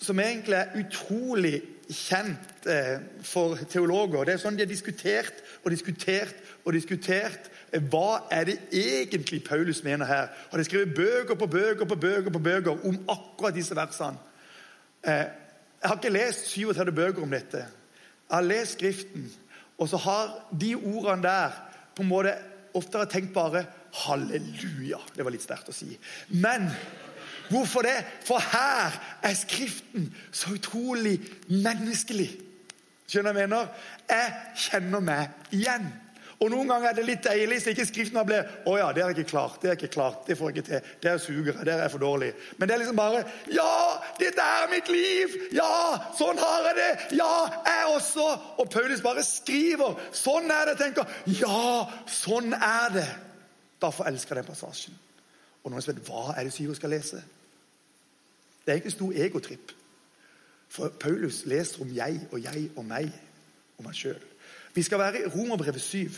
som 0.00 0.20
egentlig 0.20 0.54
er 0.54 0.76
utrolig 0.78 1.62
kjent 1.90 2.66
eh, 2.68 3.00
for 3.24 3.56
teologer. 3.70 4.24
Det 4.24 4.34
er 4.34 4.42
sånn 4.42 4.56
De 4.56 4.62
har 4.62 4.70
diskutert 4.70 5.40
og 5.64 5.70
diskutert 5.72 6.36
og 6.64 6.72
diskutert 6.76 7.48
hva 7.90 8.22
er 8.32 8.44
det 8.48 8.58
egentlig 8.72 9.42
Paulus 9.44 9.82
mener 9.84 10.06
her? 10.06 10.28
Har 10.50 10.58
de 10.58 10.64
skrevet 10.64 10.94
bøker 10.94 11.34
på 11.34 11.46
bøker 11.46 11.84
på 11.84 11.96
bøker 11.96 12.30
på 12.30 12.38
bøker 12.38 12.86
om 12.88 13.00
akkurat 13.08 13.54
disse 13.54 13.76
versene? 13.76 14.16
Eh, 15.04 15.26
jeg 15.80 15.88
har 15.90 15.96
ikke 15.96 16.12
lest 16.12 16.48
37 16.50 16.92
bøker 16.92 17.22
om 17.22 17.30
dette. 17.30 17.58
Jeg 18.28 18.36
har 18.36 18.46
lest 18.46 18.72
Skriften. 18.72 19.28
Og 19.78 19.88
så 19.88 19.96
har 19.96 20.32
de 20.60 20.74
ordene 20.74 21.22
der 21.22 21.50
på 21.96 22.02
en 22.02 22.08
måte 22.08 22.34
oftere 22.74 23.06
tenkt 23.06 23.32
bare 23.34 23.64
halleluja. 23.94 24.98
Det 25.16 25.24
var 25.24 25.32
litt 25.34 25.44
sterkt 25.44 25.70
å 25.70 25.76
si. 25.76 25.92
Men 26.28 26.66
hvorfor 27.48 27.86
det? 27.86 27.96
For 28.26 28.42
her 28.42 28.98
er 29.22 29.38
Skriften 29.38 30.10
så 30.32 30.56
utrolig 30.56 31.20
menneskelig. 31.48 32.30
Skjønner 33.08 33.32
jeg 33.32 33.48
mener? 33.48 33.70
Jeg 34.10 34.32
kjenner 34.66 35.00
meg 35.04 35.54
igjen. 35.56 35.86
Og 36.38 36.52
Noen 36.52 36.68
ganger 36.70 36.92
er 36.92 36.94
det 36.94 37.04
litt 37.06 37.24
deilig 37.26 37.56
så 37.64 37.72
ikke 37.72 37.86
skriften 37.88 38.20
blir 38.26 38.46
å 38.70 38.76
ja, 38.78 38.92
det 38.94 39.02
er 39.02 39.10
ikke 39.10 39.26
klart, 39.26 39.56
det 39.62 39.72
er 39.72 39.78
ikke 39.78 39.90
klart, 39.90 40.20
det 40.28 40.36
får 40.38 40.52
jeg 40.52 40.56
ikke 40.56 40.68
til, 40.68 40.92
det 41.02 41.10
er 41.10 41.22
sugere, 41.22 41.64
det 41.66 41.74
er 41.74 41.90
for 41.90 42.02
dårlig. 42.02 42.28
Men 42.58 42.70
det 42.70 42.76
er 42.76 42.82
liksom 42.84 43.00
bare 43.00 43.24
Ja, 43.50 43.72
dette 44.20 44.44
er 44.44 44.70
mitt 44.70 44.90
liv! 44.92 45.34
Ja, 45.56 45.72
sånn 46.18 46.38
har 46.38 46.68
jeg 46.68 46.78
det! 46.78 47.16
Ja, 47.18 47.32
jeg 47.66 47.90
også! 47.96 48.28
Og 48.62 48.70
Paulus 48.70 49.02
bare 49.02 49.26
skriver. 49.26 49.98
Sånn 50.14 50.46
er 50.54 50.70
det, 50.70 50.76
tenker 50.78 51.10
Ja, 51.40 51.88
sånn 52.06 52.54
er 52.54 52.94
det! 52.94 53.08
Derfor 53.82 54.06
elsker 54.10 54.38
jeg 54.38 54.46
den 54.46 54.52
passasjen. 54.52 55.02
Og 55.64 55.74
noen 55.74 55.82
spør 55.82 55.98
hva 56.06 56.36
er 56.36 56.46
det 56.46 56.54
Syro 56.54 56.74
skal 56.78 56.94
lese. 56.94 57.18
Det 58.62 58.72
er 58.72 58.80
ikke 58.80 58.94
stor 58.94 59.18
egotripp. 59.26 59.74
For 60.70 60.94
Paulus 61.00 61.42
leser 61.48 61.82
om 61.82 61.90
jeg 61.94 62.26
og 62.30 62.42
jeg 62.44 62.68
og 62.76 62.84
meg, 62.86 63.10
og 63.78 63.86
meg 63.86 63.96
sjøl. 63.98 64.22
Vi 64.78 64.82
skal 64.82 64.98
være 64.98 65.20
i 65.20 65.26
Romerbrevet 65.26 65.80
7. 65.80 66.10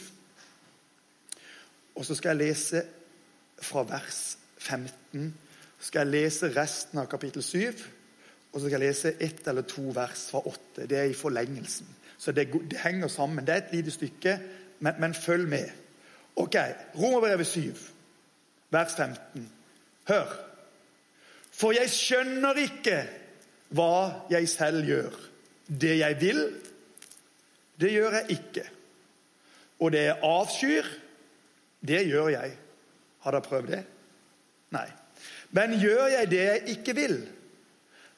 Og 1.95 2.05
så 2.05 2.15
skal 2.15 2.29
jeg 2.29 2.37
lese 2.37 2.83
fra 3.63 3.83
vers 3.89 4.39
15. 4.59 5.35
Så 5.79 5.87
skal 5.87 6.05
jeg 6.05 6.11
lese 6.13 6.51
resten 6.53 7.01
av 7.01 7.07
kapittel 7.09 7.43
7. 7.43 7.71
Og 8.53 8.61
så 8.61 8.67
skal 8.67 8.77
jeg 8.77 8.83
lese 8.83 9.15
ett 9.17 9.49
eller 9.49 9.65
to 9.65 9.87
vers 9.97 10.27
fra 10.29 10.45
8. 10.45 10.85
Det 10.91 10.99
er 10.99 11.09
i 11.09 11.17
forlengelsen. 11.17 11.89
Så 12.19 12.37
det, 12.37 12.51
det 12.53 12.83
henger 12.85 13.09
sammen. 13.09 13.47
Det 13.47 13.55
er 13.55 13.65
et 13.65 13.73
lite 13.73 13.97
stykke, 13.97 14.39
men, 14.85 15.01
men 15.01 15.15
følg 15.15 15.49
med. 15.49 15.73
Ok, 16.37 16.61
Romerbrevet 17.01 17.47
7, 17.47 17.73
vers 18.71 18.97
15. 18.97 19.53
Hør. 20.09 20.37
For 21.51 21.73
jeg 21.73 21.89
skjønner 21.97 22.61
ikke 22.69 23.07
hva 23.73 24.27
jeg 24.31 24.53
selv 24.53 24.85
gjør. 24.85 25.17
Det 25.81 25.99
jeg 25.99 26.21
vil, 26.21 26.45
det 27.81 27.93
gjør 27.95 28.17
jeg 28.19 28.37
ikke. 28.37 28.65
Og 29.81 29.93
det 29.93 30.05
jeg 30.05 30.19
avskyr, 30.27 30.89
det 31.89 32.07
gjør 32.09 32.29
jeg. 32.35 32.57
Har 33.25 33.37
dere 33.37 33.45
prøvd 33.45 33.71
det? 33.73 33.83
Nei. 34.77 34.87
Men 35.57 35.79
gjør 35.81 36.07
jeg 36.13 36.31
det 36.31 36.43
jeg 36.45 36.77
ikke 36.77 36.95
vil, 36.97 37.17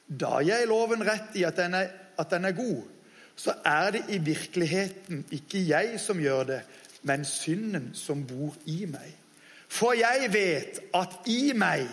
da 0.07 0.39
gir 0.43 0.59
jeg 0.59 0.69
loven 0.69 1.03
rett 1.07 1.35
i 1.39 1.45
at 1.47 1.57
den, 1.57 1.73
er, 1.79 1.89
at 2.19 2.29
den 2.31 2.45
er 2.45 2.55
god, 2.57 2.83
så 3.35 3.55
er 3.65 3.95
det 3.95 4.03
i 4.13 4.19
virkeligheten 4.21 5.23
ikke 5.33 5.63
jeg 5.65 5.99
som 5.99 6.19
gjør 6.21 6.43
det, 6.51 6.61
men 7.03 7.25
synden 7.25 7.89
som 7.97 8.21
bor 8.27 8.53
i 8.69 8.83
meg. 8.85 9.09
For 9.67 9.97
jeg 9.97 10.29
vet 10.33 10.79
at 10.95 11.27
i 11.31 11.55
meg, 11.57 11.87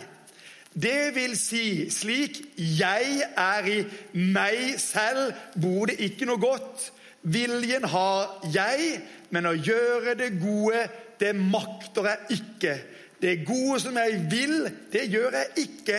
det 0.71 1.15
vil 1.17 1.33
si 1.39 1.89
slik 1.91 2.43
jeg 2.59 3.25
er 3.33 3.71
i 3.73 3.81
meg 4.15 4.77
selv, 4.79 5.33
bor 5.57 5.89
det 5.91 5.97
ikke 6.05 6.29
noe 6.29 6.43
godt. 6.43 6.91
Viljen 7.23 7.85
har 7.85 8.49
jeg, 8.53 8.95
men 9.31 9.49
å 9.50 9.53
gjøre 9.53 10.15
det 10.17 10.31
gode, 10.41 10.87
det 11.21 11.35
makter 11.37 12.09
jeg 12.09 12.39
ikke. 12.41 12.75
Det 13.21 13.35
gode 13.45 13.81
som 13.83 13.99
jeg 14.00 14.23
vil, 14.33 14.71
det 14.93 15.05
gjør 15.12 15.37
jeg 15.37 15.67
ikke. 15.67 15.99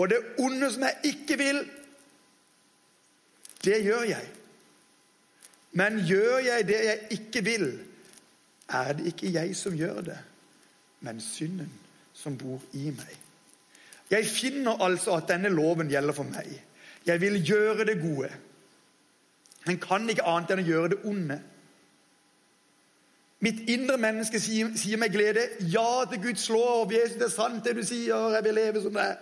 Og 0.00 0.08
det 0.08 0.20
onde 0.40 0.70
som 0.72 0.86
jeg 0.86 1.12
ikke 1.12 1.36
vil, 1.38 1.60
det 3.64 3.82
gjør 3.84 4.06
jeg. 4.08 4.30
Men 5.72 6.00
gjør 6.08 6.38
jeg 6.46 6.68
det 6.68 6.80
jeg 6.84 7.18
ikke 7.18 7.44
vil, 7.44 7.66
er 8.72 8.96
det 8.96 9.12
ikke 9.12 9.32
jeg 9.32 9.56
som 9.56 9.76
gjør 9.76 10.00
det, 10.06 10.18
men 11.04 11.20
synden 11.20 11.68
som 12.16 12.36
bor 12.38 12.60
i 12.76 12.90
meg. 12.92 13.12
Jeg 14.12 14.28
finner 14.28 14.80
altså 14.84 15.16
at 15.16 15.28
denne 15.30 15.52
loven 15.52 15.88
gjelder 15.90 16.16
for 16.16 16.28
meg. 16.28 16.48
Jeg 17.06 17.20
vil 17.20 17.38
gjøre 17.44 17.86
det 17.88 17.96
gode. 18.02 18.28
En 19.70 19.78
kan 19.78 20.08
ikke 20.10 20.26
annet 20.26 20.52
enn 20.52 20.62
å 20.64 20.68
gjøre 20.68 20.92
det 20.94 21.02
onde. 21.08 21.38
Mitt 23.42 23.64
indre 23.70 23.98
menneske 23.98 24.38
sier, 24.38 24.70
sier 24.78 25.00
med 25.02 25.10
glede 25.14 25.48
ja 25.72 26.04
til 26.10 26.20
Guds 26.22 26.46
lov. 26.50 26.92
Jesus, 26.94 27.18
det 27.18 27.26
er 27.26 27.34
sant 27.34 27.64
det 27.66 27.74
du 27.78 27.82
sier, 27.86 28.34
jeg 28.36 28.44
vil 28.46 28.58
leve 28.58 28.82
som 28.84 28.98
er. 29.02 29.16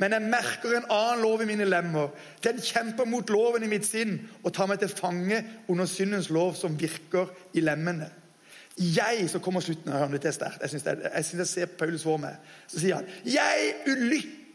Men 0.00 0.16
jeg 0.16 0.24
merker 0.32 0.74
en 0.76 0.88
annen 0.92 1.22
lov 1.24 1.42
i 1.44 1.46
mine 1.48 1.68
lemmer. 1.68 2.10
Den 2.44 2.60
kjemper 2.60 3.08
mot 3.08 3.30
loven 3.32 3.64
i 3.64 3.70
mitt 3.70 3.86
sinn 3.88 4.18
og 4.42 4.52
tar 4.56 4.68
meg 4.68 4.80
til 4.80 4.92
fange 4.92 5.40
under 5.72 5.88
syndens 5.88 6.30
lov 6.32 6.56
som 6.58 6.76
virker 6.80 7.32
i 7.56 7.64
lemmene. 7.64 8.08
Jeg 8.76 9.28
så 9.28 9.40
kommer 9.44 9.60
slutten 9.60 9.92
av 9.92 10.12
det 10.12 10.24
er. 10.32 10.56
Jeg 10.62 10.72
syns 10.72 10.86
jeg, 10.88 11.00
jeg 11.38 11.46
ser 11.48 11.72
Paulus 11.78 12.04
for 12.08 12.20
meg. 12.20 12.40
Så 12.66 12.80
sier 12.80 13.00
han 13.00 13.08
Jeg 13.28 13.74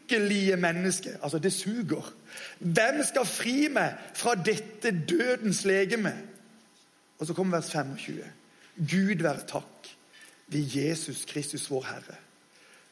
ulykkelige 0.08 0.58
mennesket. 0.58 1.18
Altså, 1.24 1.40
det 1.40 1.54
suger. 1.54 2.14
Hvem 2.60 3.04
skal 3.04 3.26
fri 3.26 3.68
meg 3.68 3.96
fra 4.16 4.36
dette 4.36 4.92
dødens 5.10 5.66
legeme? 5.66 6.14
Og 7.20 7.28
så 7.28 7.34
kommer 7.34 7.58
vers 7.58 7.72
25. 7.72 8.24
Gud 8.78 9.22
være 9.22 9.48
takk 9.48 9.90
ved 10.48 10.76
Jesus 10.76 11.26
Kristus, 11.26 11.70
vår 11.70 11.84
Herre. 11.84 12.16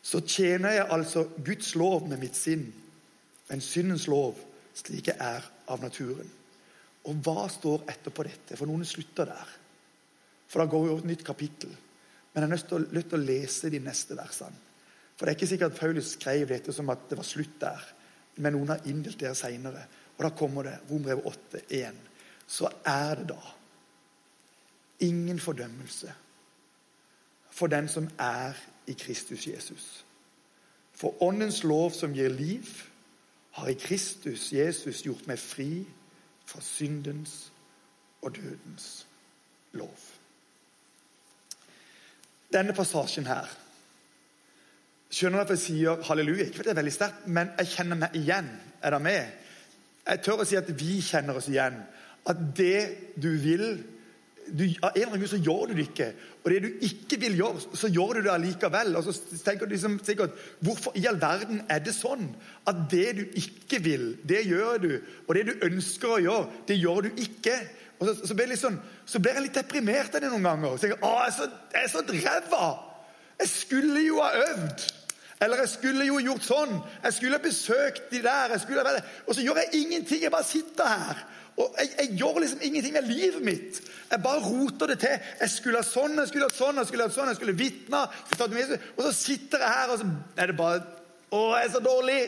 Så 0.02 0.20
tjener 0.20 0.70
jeg 0.70 0.88
altså 0.90 1.28
Guds 1.46 1.76
lov 1.76 2.08
med 2.08 2.18
mitt 2.18 2.36
sinn, 2.36 2.74
men 3.50 3.62
syndens 3.62 4.08
lov 4.08 4.38
slik 4.76 5.08
jeg 5.08 5.18
er 5.20 5.46
av 5.68 5.82
naturen. 5.82 6.30
Og 7.06 7.16
hva 7.24 7.48
står 7.50 7.86
etterpå 7.90 8.24
dette? 8.24 8.58
For 8.58 8.66
noen 8.66 8.86
slutter 8.86 9.26
der. 9.26 9.50
For 10.48 10.62
da 10.62 10.66
går 10.70 10.84
vi 10.84 10.90
over 10.90 11.00
et 11.00 11.10
nytt 11.10 11.24
kapittel. 11.26 11.70
Men 12.34 12.44
jeg 12.44 12.48
er 12.50 12.54
nødt 12.56 12.68
til, 12.68 12.78
å, 12.78 12.94
nødt 12.94 13.10
til 13.10 13.20
å 13.20 13.26
lese 13.26 13.70
de 13.70 13.80
neste 13.80 14.18
versene. 14.18 14.65
For 15.16 15.26
det 15.26 15.32
er 15.32 15.38
ikke 15.40 15.48
sikkert 15.48 15.72
at 15.74 15.80
Paulus 15.80 16.16
skrev 16.18 16.48
dette 16.50 16.74
som 16.76 16.90
at 16.92 17.06
det 17.10 17.18
var 17.18 17.28
slutt 17.28 17.60
der 17.62 17.84
men 18.36 18.56
noen 18.56 18.74
har 18.74 18.88
inndelt 18.90 19.20
dere 19.20 19.36
seinere. 19.38 19.86
Og 20.18 20.24
da 20.26 20.32
kommer 20.36 20.68
det 20.68 20.76
Rombrev 20.90 21.24
8, 21.28 21.62
1. 21.70 22.02
Så 22.48 22.70
er 22.86 23.22
det 23.22 23.30
da 23.32 23.54
ingen 25.06 25.40
fordømmelse 25.40 26.14
for 27.56 27.72
den 27.72 27.88
som 27.88 28.10
er 28.20 28.56
i 28.88 28.94
Kristus 28.94 29.48
Jesus. 29.48 30.06
For 30.96 31.24
Åndens 31.24 31.64
lov 31.64 31.92
som 31.92 32.14
gir 32.16 32.30
liv, 32.30 32.68
har 33.56 33.72
i 33.72 33.78
Kristus 33.80 34.50
Jesus 34.52 35.02
gjort 35.06 35.28
meg 35.28 35.40
fri 35.40 35.86
fra 36.46 36.60
syndens 36.62 37.54
og 38.22 38.36
dødens 38.36 39.08
lov. 39.72 39.96
Denne 42.52 42.76
passasjen 42.76 43.28
her 43.28 43.48
Skjønner 45.16 45.40
du 45.40 45.46
at 45.46 45.52
jeg 45.56 45.64
sier 45.64 46.06
halleluja? 46.10 46.50
Ikke 46.50 46.60
fordi 46.60 46.70
det 46.70 46.76
er 46.76 46.82
veldig 46.82 46.94
sterkt, 46.94 47.28
men 47.32 47.52
jeg 47.62 47.72
kjenner 47.72 48.00
meg 48.00 48.16
igjen. 48.20 48.48
Er 48.84 48.96
det 48.96 49.02
med? 49.06 49.44
Jeg 50.06 50.22
tør 50.26 50.42
å 50.44 50.48
si 50.48 50.58
at 50.60 50.72
vi 50.76 50.98
kjenner 51.06 51.38
oss 51.40 51.48
igjen. 51.48 51.78
At 52.28 52.42
det 52.58 52.80
du 53.22 53.32
vil 53.40 53.68
du, 54.46 54.62
Av 54.86 54.92
en 54.92 55.00
eller 55.00 55.08
annen 55.08 55.22
grunn 55.24 55.32
så 55.32 55.40
gjør 55.42 55.72
du 55.72 55.74
det 55.74 55.86
ikke. 55.88 56.08
Og 56.44 56.52
det 56.54 56.58
du 56.62 56.84
ikke 56.86 57.18
vil 57.24 57.38
gjøre, 57.40 57.64
så 57.82 57.90
gjør 57.90 58.20
du 58.20 58.28
det 58.28 58.34
allikevel. 58.34 58.92
Og 59.00 59.08
så 59.08 59.40
tenker 59.42 59.66
du 59.66 59.74
liksom 59.74 59.96
sikkert 60.06 60.36
Hvorfor 60.62 60.94
i 61.00 61.08
all 61.10 61.18
verden 61.22 61.64
er 61.72 61.82
det 61.82 61.96
sånn 61.98 62.28
at 62.70 62.84
det 62.92 63.08
du 63.18 63.24
ikke 63.42 63.80
vil, 63.82 64.04
det 64.22 64.44
gjør 64.46 64.84
du. 64.84 64.92
Og 65.26 65.32
det 65.40 65.48
du 65.48 65.66
ønsker 65.66 66.18
å 66.18 66.22
gjøre, 66.22 66.62
det 66.70 66.78
gjør 66.78 67.08
du 67.08 67.24
ikke. 67.26 67.56
Og 67.96 68.10
så, 68.10 68.18
så, 68.20 68.38
blir, 68.38 68.52
jeg 68.52 68.62
sånn, 68.62 68.78
så 69.08 69.24
blir 69.24 69.40
jeg 69.40 69.48
litt 69.48 69.58
deprimert 69.58 70.14
av 70.14 70.22
det 70.22 70.30
noen 70.30 70.46
ganger. 70.46 70.78
Så 70.78 70.92
jeg, 70.92 71.00
å, 71.00 71.16
jeg, 71.24 71.32
er 71.32 71.40
så, 71.40 71.50
jeg 71.80 71.94
så 71.96 72.06
ræva! 72.12 72.70
Jeg 73.40 73.52
skulle 73.52 74.06
jo 74.06 74.22
ha 74.22 74.30
øvd. 74.44 74.86
Eller 75.42 75.66
jeg 75.66 75.70
skulle 75.70 76.06
jo 76.08 76.20
gjort 76.24 76.46
sånn. 76.46 76.78
Jeg 77.04 77.16
skulle 77.18 77.40
besøkt 77.44 78.12
de 78.12 78.22
der. 78.24 78.54
jeg 78.56 78.62
skulle 78.62 79.02
Og 79.28 79.36
så 79.36 79.42
gjør 79.42 79.60
jeg 79.64 79.82
ingenting. 79.82 80.22
Jeg 80.22 80.32
bare 80.32 80.48
sitter 80.48 80.88
her. 80.88 81.26
Og 81.56 81.76
jeg, 81.80 81.90
jeg, 82.00 82.18
gjør 82.20 82.40
liksom 82.40 82.60
ingenting 82.62 82.94
med 82.94 83.08
livet 83.08 83.44
mitt. 83.44 83.82
Jeg 84.12 84.24
bare 84.24 84.44
roter 84.44 84.92
det 84.92 85.00
til. 85.00 85.20
Jeg 85.40 85.50
skulle 85.50 85.80
ha 85.80 85.88
sånn, 85.88 86.18
jeg 86.20 86.28
skulle 86.28 86.50
ha 86.50 86.56
sånn, 86.56 86.80
jeg 86.82 86.90
skulle 86.90 87.08
ha 87.08 87.14
sånn, 87.16 87.32
jeg 87.32 87.40
skulle 87.40 87.56
vitne. 87.60 88.02
Og 88.96 89.04
så 89.06 89.14
sitter 89.16 89.64
jeg 89.64 89.76
her, 89.78 89.94
og 89.94 90.02
så 90.02 90.10
er 90.36 90.52
det 90.52 90.58
bare 90.60 90.84
Å, 91.32 91.40
jeg 91.58 91.68
er 91.68 91.72
så 91.74 91.82
dårlig! 91.84 92.20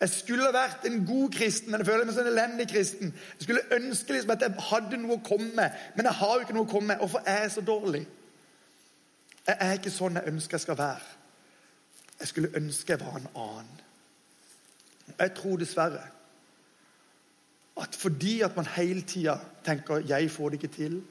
Jeg 0.00 0.08
skulle 0.14 0.46
ha 0.46 0.52
vært 0.54 0.86
en 0.88 1.02
god 1.04 1.34
kristen, 1.34 1.68
men 1.70 1.82
jeg 1.82 1.90
føler 1.90 2.06
meg 2.08 2.14
som 2.16 2.24
en 2.24 2.30
elendig 2.30 2.64
kristen. 2.70 3.10
Jeg 3.36 3.44
skulle 3.44 3.66
ønske 3.76 4.14
liksom 4.14 4.32
at 4.32 4.46
jeg 4.46 4.64
hadde 4.70 5.00
noe 5.02 5.18
å 5.18 5.24
komme 5.26 5.50
med, 5.58 5.82
men 5.98 6.08
jeg 6.08 6.18
har 6.22 6.32
jo 6.32 6.46
ikke 6.46 6.56
noe 6.56 6.64
å 6.64 6.70
komme 6.70 6.94
med. 6.94 7.02
Hvorfor 7.02 7.28
er 7.28 7.42
jeg 7.44 7.52
så 7.58 7.64
dårlig? 7.66 8.00
Jeg 9.44 9.58
er 9.58 9.76
ikke 9.76 9.92
sånn 9.92 10.16
jeg 10.16 10.32
ønsker 10.32 10.56
jeg 10.56 10.64
skal 10.64 10.78
være. 10.80 11.19
Jeg 12.20 12.28
skulle 12.28 12.56
ønske 12.56 12.92
jeg 12.92 13.00
var 13.00 13.16
en 13.16 13.28
annen. 13.34 13.76
Jeg 15.18 15.34
tror 15.34 15.56
dessverre 15.56 16.06
at 17.80 17.96
fordi 17.96 18.40
at 18.40 18.56
man 18.56 18.66
hele 18.76 19.02
tida 19.02 19.38
tenker 19.64 19.96
'jeg 19.96 20.30
får 20.30 20.48
det 20.48 20.62
ikke 20.62 20.76
til', 20.76 21.02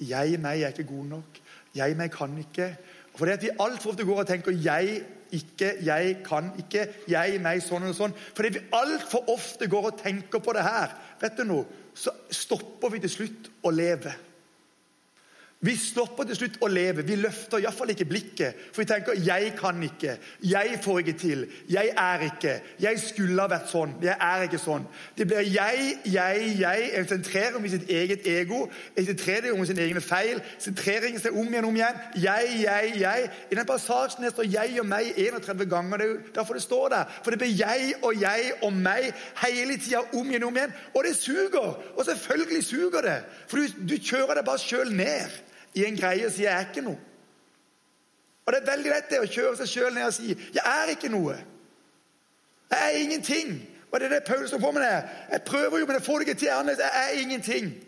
'jeg 0.00 0.40
meg 0.40 0.62
er 0.62 0.68
ikke 0.68 0.84
god 0.84 1.04
nok', 1.04 1.40
'jeg 1.74 1.96
meg 1.96 2.10
kan 2.10 2.38
ikke' 2.38 2.76
og 3.12 3.18
Fordi 3.18 3.32
at 3.32 3.42
vi 3.42 3.48
altfor 3.60 3.90
ofte 3.90 4.04
går 4.04 4.18
og 4.18 4.26
tenker 4.26 4.52
'jeg 4.52 5.04
ikke', 5.32 5.84
'jeg 5.84 6.16
kan 6.24 6.50
ikke', 6.58 6.88
'jeg 7.08 7.40
meg 7.40 7.62
sånn 7.62 7.82
og 7.82 7.94
sånn'. 7.94 8.16
Fordi 8.34 8.48
vi 8.48 8.66
altfor 8.72 9.28
ofte 9.28 9.68
går 9.68 9.90
og 9.90 9.98
tenker 10.02 10.38
på 10.38 10.52
det 10.52 10.62
her, 10.62 10.88
vet 11.20 11.36
du 11.36 11.44
noe, 11.44 11.64
så 11.94 12.10
stopper 12.30 12.88
vi 12.88 12.98
til 12.98 13.10
slutt 13.10 13.50
å 13.64 13.70
leve. 13.70 14.14
Vi 15.62 15.76
stopper 15.78 16.26
til 16.26 16.34
slutt 16.34 16.56
å 16.66 16.66
leve. 16.66 17.04
Vi 17.06 17.14
løfter 17.22 17.60
iallfall 17.62 17.92
ikke 17.92 18.08
blikket. 18.10 18.56
For 18.74 18.82
vi 18.82 18.86
tenker 18.90 19.12
'jeg 19.14 19.52
kan 19.56 19.82
ikke', 19.82 20.18
'jeg 20.42 20.78
får 20.82 20.98
ikke 20.98 21.18
til', 21.18 21.46
'jeg 21.68 21.92
er 21.96 22.18
ikke', 22.18 22.60
'jeg 22.80 22.98
skulle 22.98 23.40
ha 23.40 23.46
vært 23.46 23.70
sånn', 23.70 23.94
'jeg 24.02 24.16
er 24.20 24.42
ikke 24.42 24.58
sånn'. 24.58 24.86
Det 25.18 25.26
blir 25.26 25.38
jeg, 25.38 25.98
jeg, 26.04 26.56
jeg. 26.58 26.90
En 26.94 27.08
sentrerer 27.08 27.54
om 27.56 27.64
i 27.64 27.68
sitt 27.68 27.88
eget 27.88 28.26
ego, 28.26 28.70
en 28.96 29.06
sentrerer 29.06 29.52
om 29.52 29.66
sine 29.66 29.80
egne 29.80 30.00
feil. 30.00 30.42
sentrering 30.58 31.20
seg 31.20 31.32
om 31.32 31.46
igjen 31.46 31.64
om 31.64 31.76
igjen. 31.76 31.96
Jeg, 32.16 32.48
jeg, 32.58 32.92
jeg. 33.00 33.30
I 33.52 33.54
den 33.54 33.66
passasjen 33.66 34.30
står 34.30 34.44
'jeg 34.44 34.80
og 34.80 34.86
meg' 34.86 35.14
31 35.16 35.66
ganger. 35.66 35.96
Det 35.96 36.06
er 36.06 36.16
derfor 36.34 36.54
det 36.54 36.62
står 36.62 36.88
der. 36.88 37.04
For 37.22 37.30
det 37.30 37.38
blir 37.38 37.58
jeg 37.58 37.94
og 38.02 38.20
jeg 38.20 38.52
og 38.62 38.72
meg 38.72 39.14
hele 39.36 39.78
tida 39.78 40.00
om 40.12 40.26
igjen 40.30 40.44
om 40.44 40.56
igjen. 40.56 40.72
Og 40.94 41.04
det 41.04 41.16
suger! 41.16 41.78
Og 41.96 42.04
selvfølgelig 42.04 42.64
suger 42.64 43.00
det. 43.00 43.24
For 43.46 43.56
du, 43.56 43.66
du 43.88 43.96
kjører 43.96 44.34
deg 44.34 44.44
bare 44.44 44.58
sjøl 44.58 44.90
ned 44.90 45.51
i 45.74 45.84
en 45.84 45.96
greie 45.96 46.26
og 46.26 46.32
si 46.32 46.42
'jeg 46.42 46.52
er 46.52 46.68
ikke 46.68 46.84
noe'. 46.84 46.98
Og 48.46 48.52
Det 48.52 48.62
er 48.62 48.70
veldig 48.76 48.90
lett 48.90 49.10
det 49.10 49.20
å 49.20 49.32
kjøre 49.32 49.56
seg 49.56 49.68
sjøl 49.68 49.94
ned 49.94 50.06
og 50.06 50.14
si 50.14 50.34
'jeg 50.34 50.64
er 50.64 50.90
ikke 50.90 51.08
noe'. 51.08 51.44
Jeg 52.70 52.94
er 52.94 52.98
ingenting. 52.98 53.68
Og 53.92 54.00
det 54.00 54.06
er 54.06 54.14
det 54.14 54.24
Paulus 54.26 54.48
står 54.50 54.58
på 54.58 54.70
med. 54.72 54.82
Det. 54.82 55.08
Jeg 55.32 55.42
prøver 55.42 55.78
jo, 55.78 55.86
men 55.86 55.94
jeg 55.94 56.02
får 56.02 56.18
det 56.18 56.28
ikke 56.28 56.38
til. 56.38 56.48
Jeg 56.48 56.90
er 56.94 57.20
ingenting. 57.20 57.84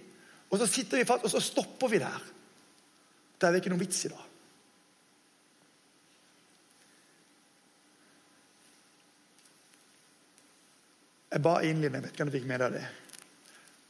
Og 0.50 0.58
så 0.58 0.66
sitter 0.66 0.98
vi 0.98 1.04
fast, 1.04 1.24
og 1.24 1.30
så 1.30 1.40
stopper 1.40 1.88
vi 1.88 1.98
der. 1.98 2.32
Da 3.40 3.46
er 3.46 3.50
det 3.50 3.62
ikke 3.62 3.72
noe 3.72 3.80
vits 3.80 4.04
i 4.04 4.08
da. 4.08 4.20
Jeg 11.34 11.42
ba 11.42 11.56
innledende, 11.66 11.98
jeg 11.98 12.02
vet 12.02 12.12
ikke 12.12 12.22
om 12.22 12.28
du 12.30 12.36
fikk 12.36 12.46
med 12.46 12.62
deg 12.62 12.76
det. 12.76 12.84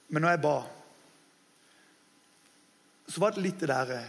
Men 0.08 0.24
når 0.24 0.30
jeg 0.30 0.42
ba 0.46 0.54
så 3.08 3.20
var 3.20 3.34
det 3.34 3.44
litt 3.44 3.60
det 3.60 3.68
derre 3.68 4.00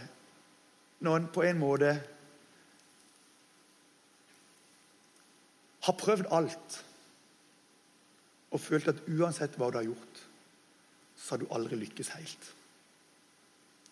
Når 1.04 1.16
en 1.18 1.26
på 1.28 1.42
en 1.44 1.58
måte 1.60 1.90
har 5.86 5.96
prøvd 6.00 6.30
alt 6.34 6.78
og 8.56 8.62
følt 8.62 8.88
at 8.90 9.02
uansett 9.12 9.58
hva 9.60 9.68
du 9.70 9.76
har 9.76 9.86
gjort, 9.86 10.22
så 11.16 11.34
har 11.34 11.42
du 11.42 11.50
aldri 11.52 11.76
lykkes 11.78 12.14
helt. 12.16 12.48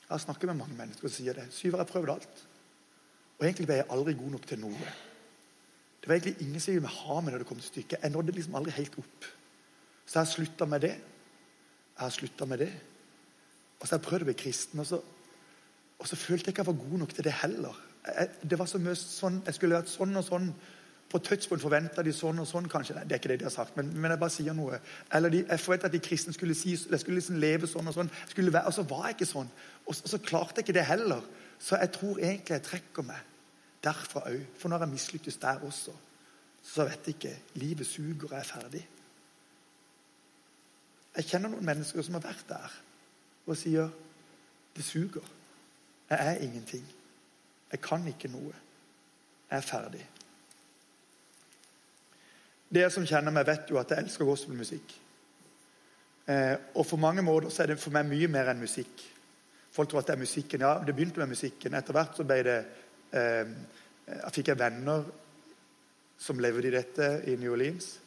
Jeg 0.04 0.12
har 0.12 0.22
snakket 0.22 0.50
med 0.50 0.62
mange 0.62 0.78
mennesker 0.78 1.08
som 1.08 1.16
sier 1.16 1.36
det. 1.36 1.44
Syver 1.52 1.82
har 1.82 1.90
prøvd 1.90 2.12
alt. 2.14 2.42
Og 3.38 3.46
egentlig 3.46 3.66
ble 3.68 3.78
jeg 3.80 3.90
aldri 3.92 4.16
god 4.18 4.34
nok 4.36 4.48
til 4.48 4.60
noe. 4.62 4.88
Det 6.00 6.10
var 6.10 6.18
egentlig 6.18 6.46
ingen 6.46 6.60
som 6.60 6.76
ville 6.76 6.96
ha 6.96 7.20
meg 7.20 7.32
når 7.32 7.42
det 7.42 7.48
kom 7.48 7.60
til 7.60 7.70
stykket. 7.70 8.02
Jeg 8.02 8.12
nådde 8.12 8.36
liksom 8.36 8.58
aldri 8.58 8.74
helt 8.76 8.98
opp. 9.00 9.28
Så 10.04 10.18
jeg 10.18 10.20
har 10.20 10.32
slutta 10.32 10.68
med 10.68 10.84
det. 10.84 10.92
Jeg 11.94 12.02
har 12.02 12.12
slutta 12.12 12.48
med 12.48 12.60
det. 12.64 12.72
Og 13.80 13.86
så 13.86 13.94
har 13.94 14.00
jeg 14.00 14.06
prøvd 14.08 14.24
å 14.24 14.30
bli 14.30 14.36
kristen, 14.38 14.80
og 14.80 14.86
så, 14.88 15.00
og 15.98 16.08
så, 16.08 16.16
følte 16.16 16.48
jeg 16.48 16.54
ikke 16.54 16.64
jeg 16.64 16.70
var 16.70 16.80
god 16.84 17.02
nok 17.02 17.12
til 17.14 17.26
det 17.26 17.34
heller. 17.42 17.82
Jeg, 18.06 18.30
det 18.50 18.58
var 18.58 18.68
så 18.68 18.78
mye 18.82 18.96
sånn, 18.98 19.42
Jeg 19.46 19.56
skulle 19.56 19.78
vært 19.78 19.92
sånn 19.92 20.16
og 20.20 20.24
sånn. 20.26 20.48
På 21.10 21.20
touchpoint 21.22 21.62
forventa 21.62 22.02
de 22.02 22.12
sånn 22.12 22.40
og 22.42 22.48
sånn, 22.48 22.66
kanskje. 22.70 22.96
Nei, 22.96 23.04
det 23.06 23.16
er 23.16 23.20
ikke 23.22 23.30
det 23.34 23.38
de 23.42 23.46
har 23.46 23.54
sagt, 23.54 23.76
men, 23.76 23.92
men 23.94 24.12
jeg 24.12 24.20
bare 24.20 24.34
sier 24.34 24.56
noe. 24.56 24.80
Eller 25.14 25.32
de, 25.32 25.42
Jeg 25.44 25.62
forventa 25.62 25.88
at 25.90 25.94
de 25.94 26.02
kristne 26.02 26.34
skulle 26.34 26.56
si, 26.58 26.74
jeg 26.74 27.00
skulle 27.00 27.20
liksom 27.20 27.38
leve 27.42 27.70
sånn 27.70 27.90
og 27.90 27.96
sånn. 27.96 28.10
Være, 28.34 28.64
og 28.66 28.74
så 28.74 28.86
var 28.90 29.06
jeg 29.08 29.18
ikke 29.18 29.30
sånn. 29.30 29.52
Og 29.84 29.94
så, 29.94 30.06
og 30.06 30.14
så 30.14 30.20
klarte 30.24 30.58
jeg 30.58 30.68
ikke 30.68 30.78
det 30.78 30.88
heller. 30.88 31.28
Så 31.62 31.78
jeg 31.80 31.92
tror 31.94 32.18
egentlig 32.18 32.58
jeg 32.58 32.66
trekker 32.66 33.06
meg 33.06 33.30
derfra 33.84 34.24
òg. 34.32 34.42
For 34.58 34.72
når 34.72 34.84
jeg 34.84 34.94
mislykkes 34.94 35.38
der 35.44 35.62
også, 35.68 35.94
så 36.64 36.88
vet 36.88 37.06
jeg 37.06 37.18
ikke. 37.18 37.36
Livet 37.60 37.86
suger, 37.86 38.26
og 38.26 38.32
jeg 38.32 38.40
er 38.40 38.50
ferdig. 38.50 38.82
Jeg 41.14 41.30
kjenner 41.30 41.52
noen 41.52 41.68
mennesker 41.68 42.02
som 42.02 42.18
har 42.18 42.26
vært 42.26 42.48
der 42.48 42.80
og 43.46 43.56
sier 43.56 43.88
det 44.76 44.84
suger. 44.84 45.24
Jeg 46.10 46.18
er 46.20 46.42
ingenting. 46.44 46.84
Jeg 47.70 47.80
kan 47.80 48.06
ikke 48.08 48.28
noe. 48.32 48.52
Jeg 49.50 49.56
er 49.56 49.66
ferdig. 49.66 50.04
Dere 52.74 52.90
som 52.90 53.06
kjenner 53.06 53.34
meg, 53.34 53.46
vet 53.46 53.70
jo 53.70 53.78
at 53.78 53.92
jeg 53.92 54.04
elsker 54.04 54.26
gospelmusikk. 54.26 54.94
Eh, 56.26 56.54
og 56.74 56.86
For 56.86 56.96
mange 56.96 57.22
måter 57.22 57.52
så 57.52 57.62
er 57.62 57.72
det 57.72 57.82
for 57.82 57.94
meg 57.94 58.08
mye 58.08 58.30
mer 58.32 58.50
enn 58.50 58.62
musikk. 58.62 59.02
Folk 59.74 59.90
tror 59.90 60.00
at 60.00 60.08
det 60.10 60.14
er 60.14 60.22
musikken. 60.22 60.64
Ja, 60.64 60.78
det 60.78 60.94
begynte 60.94 61.20
med 61.20 61.34
musikken. 61.34 61.74
Etter 61.74 61.96
hvert 61.96 62.16
så 62.16 62.26
ble 62.26 62.40
det 62.46 62.58
eh, 63.12 63.52
Jeg 64.04 64.32
fikk 64.36 64.50
jeg 64.52 64.60
venner 64.60 65.04
som 66.20 66.40
levde 66.40 66.68
i 66.68 66.74
dette 66.74 67.10
i 67.30 67.36
New 67.40 67.52
Orleans. 67.52 67.98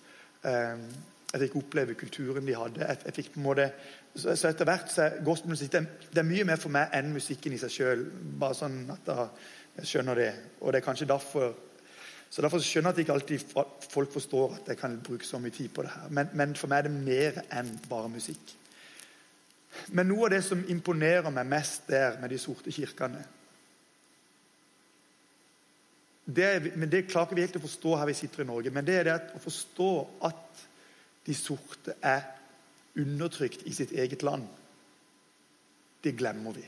Eh, 0.45 0.83
jeg 1.33 1.41
fikk 1.43 1.55
oppleve 1.59 1.95
kulturen 1.99 2.47
de 2.47 2.55
hadde. 2.55 2.85
Jeg, 2.87 2.99
jeg 3.05 3.15
fikk 3.17 3.31
på 3.33 3.41
en 3.41 3.47
måte 3.49 3.67
så, 4.15 4.33
så 4.35 4.49
etter 4.49 4.67
hvert 4.69 4.91
så 4.91 5.03
er 5.03 5.21
gospelmusikk 5.27 5.71
det, 5.73 5.81
det, 6.07 6.21
er 6.21 6.27
mye 6.27 6.45
mer 6.47 6.59
for 6.61 6.73
meg 6.73 6.93
enn 6.95 7.11
musikken 7.13 7.53
i 7.53 7.61
seg 7.61 7.73
sjøl. 7.73 8.03
Bare 8.39 8.55
sånn 8.57 8.79
at 8.93 9.11
jeg 9.11 9.89
skjønner 9.91 10.21
det. 10.21 10.29
Og 10.61 10.71
det 10.71 10.81
er 10.81 10.87
kanskje 10.87 11.09
derfor 11.09 11.55
så 12.27 12.43
Derfor 12.43 12.59
skjønner 12.59 12.91
jeg 12.91 12.95
at 12.95 12.99
ikke 13.05 13.13
alltid 13.13 13.43
folk 13.87 14.11
forstår 14.11 14.57
at 14.57 14.67
jeg 14.67 14.77
kan 14.81 14.97
bruke 14.99 15.23
så 15.23 15.39
mye 15.39 15.53
tid 15.55 15.69
på 15.71 15.85
det 15.85 15.93
her. 15.93 16.09
Men, 16.11 16.33
men 16.35 16.55
for 16.59 16.67
meg 16.67 16.81
er 16.81 16.89
det 16.89 17.05
mer 17.05 17.37
enn 17.55 17.69
bare 17.87 18.09
musikk. 18.11 18.51
Men 19.95 20.09
noe 20.11 20.25
av 20.27 20.33
det 20.33 20.41
som 20.43 20.65
imponerer 20.67 21.31
meg 21.31 21.47
mest 21.47 21.87
der 21.87 22.19
med 22.19 22.33
de 22.33 22.39
sorte 22.41 22.73
kirkene 22.75 23.23
det, 26.27 26.75
men 26.75 26.91
det 26.91 27.05
klarer 27.07 27.31
ikke 27.31 27.45
helt 27.45 27.55
å 27.55 27.63
forstå 27.63 27.93
her 27.95 28.09
vi 28.09 28.15
sitter 28.19 28.43
i 28.43 28.47
Norge. 28.49 28.71
Men 28.75 28.85
det 28.85 28.95
er 28.99 29.05
det 29.07 29.17
å 29.37 29.39
forstå 29.39 29.91
at 30.27 30.63
de 31.27 31.35
sorte 31.35 31.97
er 32.01 32.23
undertrykt 32.97 33.67
i 33.67 33.73
sitt 33.75 33.91
eget 33.91 34.23
land, 34.25 34.47
det 36.03 36.15
glemmer 36.17 36.55
vi. 36.55 36.63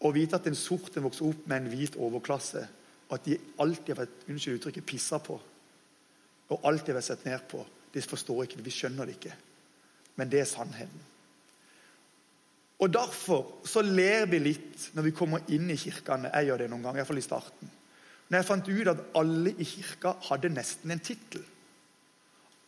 Å 0.00 0.10
vite 0.16 0.38
at 0.40 0.48
en 0.48 0.58
sort 0.58 0.96
vokser 0.96 1.28
opp 1.28 1.46
med 1.48 1.60
en 1.60 1.72
hvit 1.72 1.96
overklasse, 2.00 2.62
og 3.08 3.14
at 3.16 3.26
de 3.26 3.38
alltid 3.62 3.94
har 3.94 4.04
vært 4.04 4.28
unnskyld 4.30 4.58
uttrykket, 4.58 4.86
pissa 4.86 5.20
på, 5.22 5.36
og 6.50 6.66
alltid 6.66 6.94
har 6.94 7.00
vært 7.00 7.10
sett 7.10 7.26
ned 7.28 7.46
på, 7.50 7.62
det 7.94 8.06
forstår 8.06 8.44
ikke 8.44 8.60
vi. 8.60 8.66
Vi 8.68 8.74
skjønner 8.74 9.06
det 9.06 9.16
ikke. 9.18 9.36
Men 10.18 10.30
det 10.30 10.42
er 10.42 10.48
sannheten. 10.50 11.06
Og 12.80 12.92
Derfor 12.92 13.66
så 13.68 13.82
ler 13.84 14.24
vi 14.30 14.40
litt 14.40 14.90
når 14.96 15.08
vi 15.08 15.14
kommer 15.16 15.44
inn 15.52 15.68
i 15.70 15.78
kirkene. 15.78 16.30
Jeg 16.32 16.48
gjør 16.48 16.62
det 16.62 16.68
noen 16.72 16.84
ganger, 16.86 17.02
iallfall 17.02 17.20
i 17.20 17.24
starten. 17.24 17.72
Når 18.30 18.38
jeg 18.38 18.48
fant 18.48 18.70
ut 18.70 18.90
at 18.92 19.02
alle 19.18 19.52
i 19.52 19.66
kirka 19.66 20.14
hadde 20.30 20.52
nesten 20.54 20.94
en 20.94 21.02
tittel. 21.02 21.42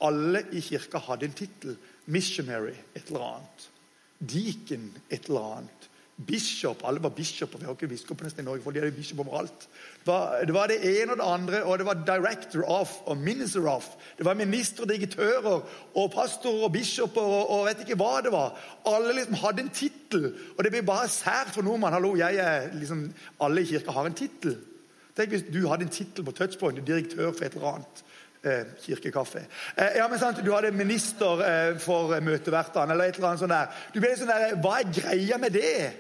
Alle 0.03 0.45
i 0.53 0.61
kirka 0.65 0.99
hadde 0.99 1.29
en 1.29 1.39
tittel. 1.39 1.77
Missionary 2.07 2.75
et 2.95 3.07
eller 3.07 3.29
annet. 3.37 3.71
Deacon 4.19 4.91
et 5.11 5.29
eller 5.29 5.57
annet. 5.59 5.89
Bishop. 6.27 6.83
Alle 6.85 7.03
var 7.03 7.11
bishoper. 7.11 7.59
Vi 7.59 7.65
har 7.65 7.75
ikke 7.75 7.89
biskoper 7.89 8.27
nesten 8.27 8.45
i 8.45 8.47
Norge, 8.47 8.63
for 8.63 8.71
de 8.71 8.83
hadde 8.83 8.95
bishop 8.95 9.23
overalt. 9.25 9.67
Det 10.05 10.55
var, 10.55 10.69
det 10.71 10.79
ene 10.85 11.15
og 11.15 11.19
det 11.19 11.27
andre, 11.27 11.63
og 11.65 11.79
det 11.79 11.87
var 11.87 12.03
director 12.07 12.65
of 12.71 12.93
og 13.07 13.17
minister 13.17 13.67
of. 13.69 13.89
Det 14.19 14.27
var 14.27 14.35
ministre 14.35 14.85
og 14.85 14.89
digitører 14.93 15.63
og 15.95 16.11
pastorer 16.15 16.67
og 16.69 16.73
bishoper 16.73 17.21
og, 17.23 17.51
og, 17.51 17.65
vet 17.67 17.85
ikke 17.87 17.99
hva 17.99 18.21
det 18.23 18.33
var. 18.35 18.59
Alle 18.87 19.17
liksom 19.19 19.41
hadde 19.41 19.67
en 19.67 19.73
tittel, 19.75 20.29
og 20.59 20.65
det 20.65 20.75
blir 20.75 20.87
bare 20.87 21.09
sært 21.09 21.55
for 21.55 21.63
nordmann. 21.63 21.97
Hallo, 21.97 22.15
jeg 22.17 22.37
er 22.37 22.71
liksom, 22.77 23.09
Alle 23.41 23.63
i 23.63 23.73
kirka 23.73 23.91
har 23.97 24.07
en 24.07 24.19
tittel. 24.19 24.59
Tenk 25.17 25.35
hvis 25.35 25.49
du 25.53 25.67
hadde 25.69 25.89
en 25.89 25.93
tittel 25.93 26.25
på 26.25 26.33
touchpoint, 26.33 26.87
direktør 26.87 27.33
for 27.33 27.45
et 27.45 27.57
eller 27.57 27.75
annet. 27.77 28.05
Eh, 28.45 28.65
kirkekaffe. 28.83 29.45
Eh, 29.77 29.97
ja, 29.97 30.09
men 30.09 30.19
sant, 30.19 30.41
Du 30.45 30.53
hadde 30.53 30.73
minister 30.75 31.43
eh, 31.47 31.79
for 31.79 32.21
møtevertene 32.21 32.91
eller 32.91 33.05
et 33.05 33.15
eller 33.15 33.29
annet 33.29 33.39
sånt. 33.41 33.53
der. 33.55 33.69
Du 33.95 34.01
ble 34.03 34.17
sånn 34.19 34.33
der, 34.33 34.57
Hva 34.59 34.81
er 34.81 34.89
greia 34.91 35.39
med 35.39 35.55
det? 35.55 35.93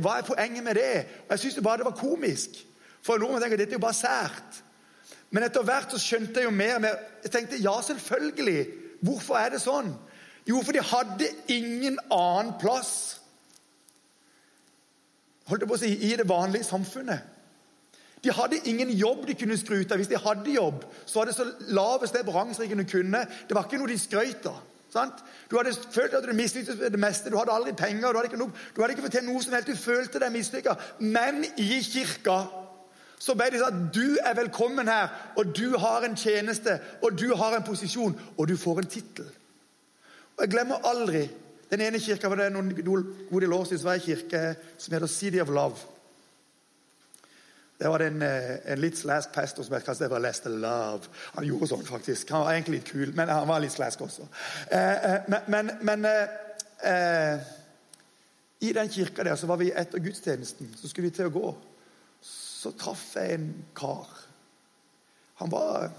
Hva 0.00 0.16
er 0.18 0.24
poenget 0.26 0.64
med 0.64 0.74
det? 0.74 1.04
Og 1.26 1.34
Jeg 1.36 1.38
syns 1.38 1.60
bare 1.62 1.82
det 1.82 1.86
var 1.86 1.98
komisk. 2.00 2.56
For 3.04 3.20
nordmenn 3.20 3.44
tenker 3.44 3.60
dette 3.60 3.76
er 3.76 3.78
jo 3.78 3.84
bare 3.84 3.94
sært. 3.94 4.58
Men 5.30 5.44
etter 5.46 5.62
hvert 5.62 5.92
så 5.92 6.00
skjønte 6.00 6.40
jeg 6.40 6.48
jo 6.48 6.54
mer 6.56 6.74
og 6.74 6.82
mer. 6.82 6.98
Jeg 7.22 7.30
tenkte 7.30 7.62
ja, 7.62 7.76
selvfølgelig. 7.84 8.66
Hvorfor 9.04 9.38
er 9.38 9.54
det 9.54 9.60
sånn? 9.62 9.92
Jo, 10.48 10.62
for 10.64 10.72
de 10.72 10.82
hadde 10.82 11.30
ingen 11.54 12.00
annen 12.10 12.54
plass 12.58 13.20
holdt 15.46 15.62
jeg 15.62 15.70
på 15.70 15.76
å 15.76 15.78
si, 15.78 15.92
i 16.08 16.16
det 16.18 16.26
vanlige 16.26 16.66
samfunnet. 16.66 17.35
De 18.26 18.32
hadde 18.34 18.58
ingen 18.64 18.90
jobb 18.90 19.26
de 19.28 19.34
kunne 19.38 19.58
skryte 19.58 19.94
av. 19.94 20.00
Hvis 20.02 20.10
de 20.10 20.18
hadde 20.18 20.50
jobb, 20.50 20.82
så 21.06 21.20
var 21.20 21.28
det 21.28 21.36
så 21.36 21.44
laveste 21.70 22.24
det 22.24 22.78
du 22.78 22.84
kunne. 22.90 23.20
Det 23.48 23.54
var 23.54 23.68
ikke 23.68 23.78
noe 23.78 23.92
de 23.92 23.98
skrøt 23.98 24.48
av. 24.50 24.64
Sant? 24.90 25.22
Du 25.50 25.56
hadde 25.56 25.76
følt 25.94 26.14
at 26.14 26.26
du 26.26 26.34
mislyktes 26.34 26.80
det 26.80 26.98
meste. 26.98 27.30
Du 27.30 27.38
hadde 27.38 27.54
aldri 27.54 27.72
penger, 27.72 28.10
du 28.10 28.18
hadde 28.18 28.32
ikke, 28.32 28.40
noe, 28.40 28.50
du 28.74 28.82
hadde 28.82 28.96
ikke 28.96 29.06
fått 29.06 29.16
til 29.20 29.26
noe 29.28 29.42
som 29.44 29.54
helst. 29.54 29.70
Du 29.70 29.78
følte 29.78 30.22
deg 30.22 30.34
mislykka. 30.34 30.74
Men 30.98 31.44
i 31.54 31.80
kirka 31.86 32.40
så 33.18 33.38
ble 33.38 33.48
det 33.52 33.62
sagt 33.62 33.94
du 33.94 34.18
er 34.18 34.34
velkommen 34.36 34.90
her, 34.90 35.08
og 35.38 35.54
du 35.56 35.78
har 35.78 36.04
en 36.04 36.18
tjeneste, 36.18 36.80
og 37.02 37.14
du 37.18 37.30
har 37.38 37.54
en 37.56 37.64
posisjon, 37.64 38.18
og 38.36 38.48
du 38.48 38.56
får 38.58 38.82
en 38.82 38.90
tittel. 38.90 39.28
Og 40.36 40.44
Jeg 40.44 40.52
glemmer 40.52 40.82
aldri 40.84 41.28
den 41.70 41.80
ene 41.82 41.98
kirka 42.02 42.28
var 42.28 42.42
det 42.42 42.52
noen 42.54 42.74
gode 43.30 43.54
år 43.54 43.64
siden, 43.70 43.92
jeg 43.92 44.02
kirke 44.02 44.42
som 44.78 44.94
heter 44.94 45.06
City 45.10 45.40
of 45.40 45.48
Love. 45.48 45.95
Det 47.78 47.88
var 47.92 48.00
en, 48.00 48.22
eh, 48.22 48.72
en 48.72 48.80
litt 48.80 48.96
slask 48.98 49.32
pastor 49.32 49.62
som 49.62 49.74
het 49.74 50.10
var 50.10 50.18
Lester 50.18 50.50
Love. 50.50 51.10
Han 51.34 51.44
gjorde 51.44 51.68
sånn, 51.68 51.84
faktisk. 51.84 52.30
Han 52.30 52.46
var 52.46 52.52
egentlig 52.52 52.78
litt 52.78 52.90
kul, 52.92 53.12
men 53.14 53.28
han 53.28 53.48
var 53.48 53.60
litt 53.60 53.72
slask 53.72 54.00
også. 54.00 54.28
Eh, 54.70 55.04
eh, 55.04 55.20
men, 55.28 55.40
men, 55.46 55.70
men 55.82 56.04
eh, 56.04 56.28
eh, 56.90 57.38
i 58.60 58.72
den 58.72 58.88
kirka 58.88 59.24
der 59.24 59.36
så 59.36 59.46
var 59.46 59.60
vi 59.60 59.72
etter 59.72 60.00
gudstjenesten. 60.00 60.72
Så 60.76 60.88
skulle 60.88 61.10
vi 61.10 61.16
til 61.16 61.28
å 61.28 61.34
gå 61.34 61.54
så 62.66 62.72
traff 62.72 63.10
jeg 63.14 63.36
en 63.36 63.50
kar. 63.76 64.08
Han 65.42 65.52
var, 65.52 65.90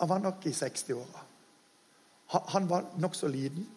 han 0.00 0.10
var 0.10 0.24
nok 0.24 0.46
i 0.50 0.54
60-åra. 0.56 1.22
Han, 2.34 2.48
han, 2.48 2.66
var 2.68 2.88
nokså 3.00 3.30
liten. 3.30 3.68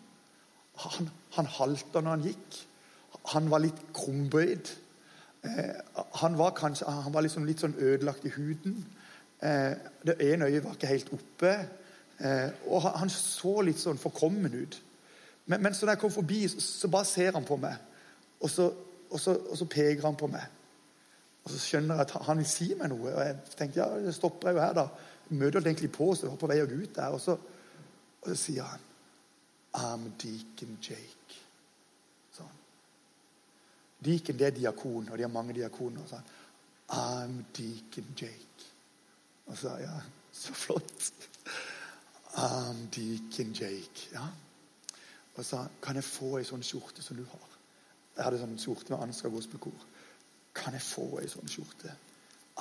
Han, 0.81 1.11
han 1.37 1.51
halta 1.59 2.01
når 2.01 2.17
han 2.17 2.25
gikk. 2.31 2.57
Han 3.35 3.51
var 3.53 3.63
litt 3.63 3.79
krumbøyd. 3.95 4.71
Eh, 5.45 5.75
han 6.21 6.37
var 6.37 6.55
kanskje 6.57 6.89
han 6.89 7.13
var 7.13 7.25
liksom 7.25 7.45
litt 7.45 7.61
sånn 7.61 7.77
ødelagt 7.77 8.25
i 8.25 8.33
huden. 8.33 8.79
Eh, 9.39 9.73
det 10.07 10.17
ene 10.23 10.49
øyet 10.49 10.63
var 10.65 10.77
ikke 10.77 10.91
helt 10.91 11.11
oppe. 11.13 11.53
Eh, 12.17 12.49
og 12.71 12.87
han, 12.87 13.11
så 13.11 13.59
litt 13.65 13.79
sånn 13.81 14.01
forkommen 14.01 14.53
ut. 14.55 14.79
Men, 15.45 15.61
men 15.61 15.75
så 15.75 15.85
da 15.85 15.95
jeg 15.95 16.01
kom 16.01 16.13
forbi, 16.13 16.45
så, 16.49 16.89
bare 16.89 17.05
ser 17.05 17.35
han 17.37 17.45
på 17.45 17.57
meg. 17.61 17.75
Og 18.41 18.49
så, 18.49 18.69
og 19.09 19.19
så, 19.21 19.35
og 19.35 19.57
så 19.59 19.67
peker 19.69 20.07
han 20.07 20.17
på 20.19 20.29
meg. 20.31 20.45
Og 21.45 21.51
så 21.53 21.59
skjønner 21.61 21.99
jeg 21.99 22.07
at 22.07 22.15
han 22.25 22.41
vil 22.41 22.49
si 22.49 22.71
meg 22.79 22.89
noe. 22.89 23.11
Og 23.11 23.21
jeg 23.21 23.57
tenkte 23.59 23.83
ja, 23.83 23.89
det 24.01 24.15
stopper 24.17 24.49
jeg 24.49 24.57
jo 24.57 24.65
her, 24.65 24.79
da. 24.79 24.87
Møter 25.35 25.59
det 25.59 25.71
egentlig 25.71 25.91
på, 25.93 26.11
så 26.13 26.25
jeg 26.25 26.33
var 26.33 26.41
på 26.41 26.49
vei 26.49 26.61
ut 26.63 26.95
der. 26.95 27.13
Og 27.13 27.21
så, 27.21 27.37
og 28.21 28.31
så 28.31 28.37
sier 28.39 28.65
han 28.65 28.91
I'm 29.75 30.09
Deacon 30.21 30.77
Jake. 30.81 31.44
Deacon 34.03 34.37
det 34.37 34.47
er 34.47 34.57
diakon, 34.57 35.09
og 35.09 35.17
de 35.17 35.23
har 35.23 35.31
mange 35.31 35.55
diakoner. 35.55 36.05
Sånn. 36.09 36.33
I'm 36.95 37.43
Deacon 37.55 38.11
Jake. 38.19 38.71
Og 39.45 39.57
så 39.57 39.77
ja, 39.81 39.95
så 40.33 40.53
flott. 40.53 41.11
I'm 42.37 42.85
Deacon 42.93 43.53
Jake. 43.53 44.09
Ja. 44.13 44.27
Og 45.35 45.45
så 45.45 45.65
kan 45.81 45.95
jeg 45.95 46.07
få 46.07 46.37
ei 46.39 46.47
sånn 46.47 46.63
skjorte 46.63 47.03
som 47.03 47.17
du 47.17 47.25
har. 47.27 47.51
Jeg 48.15 48.23
hadde 48.23 48.39
sånn 48.39 48.59
skjorte 48.59 48.93
med 48.93 49.03
Ansgar 49.03 49.33
gospelkor. 49.33 49.87
Kan 50.55 50.75
jeg 50.77 50.85
få 50.85 51.07
ei 51.19 51.27
sånn 51.31 51.51
skjorte? 51.51 51.91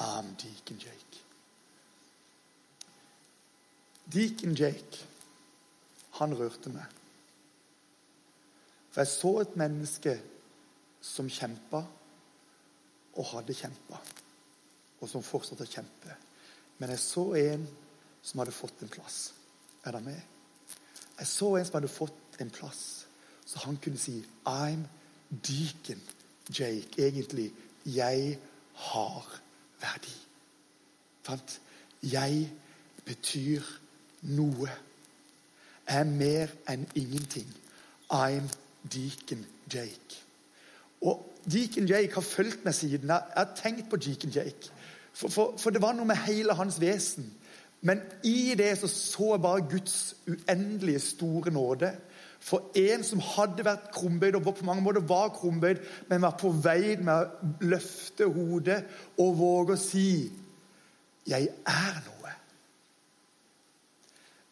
I'm 0.03 0.33
Deacon 0.41 0.81
Jake. 0.83 1.23
Deacon 4.11 4.57
Jake, 4.59 5.07
han 6.19 6.35
rørte 6.37 6.71
meg. 6.75 7.01
For 8.91 9.03
jeg 9.03 9.11
så 9.11 9.31
et 9.41 9.55
menneske 9.59 10.19
som 11.05 11.29
kjempa 11.29 11.83
og 13.15 13.27
hadde 13.35 13.55
kjempa, 13.55 14.01
og 15.01 15.09
som 15.11 15.25
fortsatte 15.25 15.67
å 15.67 15.71
kjempe. 15.71 16.17
Men 16.81 16.95
jeg 16.95 17.03
så 17.05 17.25
en 17.39 17.67
som 18.25 18.41
hadde 18.41 18.57
fått 18.57 18.83
en 18.83 18.93
plass. 18.93 19.19
Er 19.85 19.95
det 19.95 20.03
med? 20.07 20.21
Jeg 21.19 21.29
så 21.31 21.53
en 21.59 21.67
som 21.69 21.79
hadde 21.79 21.93
fått 21.93 22.41
en 22.43 22.51
plass, 22.51 22.83
så 23.45 23.61
han 23.67 23.79
kunne 23.83 24.01
si 24.01 24.17
I'm 24.49 24.87
Deacon 25.31 26.01
Jake. 26.49 26.99
Egentlig 26.99 27.53
'jeg 27.87 28.39
har 28.73 29.41
verdi'. 29.81 30.27
Sant? 31.27 31.61
Jeg 32.03 32.53
betyr 33.05 33.63
noe. 34.23 34.69
Jeg 35.89 36.01
er 36.01 36.05
mer 36.05 36.49
enn 36.69 36.89
ingenting. 36.95 37.55
I'm 38.11 38.49
Deacon 38.93 39.47
Jake. 39.75 40.24
Og 41.05 41.21
Deacon 41.53 41.87
Jake 41.89 42.15
har 42.15 42.25
fulgt 42.25 42.65
meg 42.65 42.75
siden. 42.75 43.13
Jeg 43.13 43.37
har 43.37 43.53
tenkt 43.59 43.91
på 43.91 44.01
Deacon 44.01 44.33
Jake. 44.33 44.73
For, 45.13 45.29
for, 45.29 45.55
for, 45.61 45.71
det 45.71 45.83
var 45.83 45.95
noe 45.95 46.09
med 46.09 46.23
hele 46.25 46.57
hans 46.57 46.81
vesen. 46.81 47.29
Men 47.85 48.01
i 48.25 48.55
det 48.59 48.71
så, 48.81 48.89
så 48.89 49.35
jeg 49.35 49.43
bare 49.45 49.67
Guds 49.71 50.17
uendelige 50.27 51.03
store 51.05 51.53
nåde. 51.53 51.93
For 52.45 52.71
en 52.77 53.05
som 53.05 53.21
hadde 53.25 53.65
vært 53.65 53.91
krumbøyd, 53.93 54.35
og 54.37 54.57
på 54.57 54.65
mange 54.65 54.83
måter 54.85 55.05
var 55.05 55.31
krumbøyd, 55.37 55.85
men 56.09 56.25
var 56.25 56.35
på 56.41 56.51
vei 56.65 56.97
med 56.97 57.13
å 57.13 57.53
løfte 57.65 58.29
hodet 58.29 58.81
og 59.19 59.39
våge 59.39 59.77
å 59.77 59.81
si 59.81 60.33
'Jeg 61.25 61.49
er 61.67 62.03
noe'. 62.05 62.35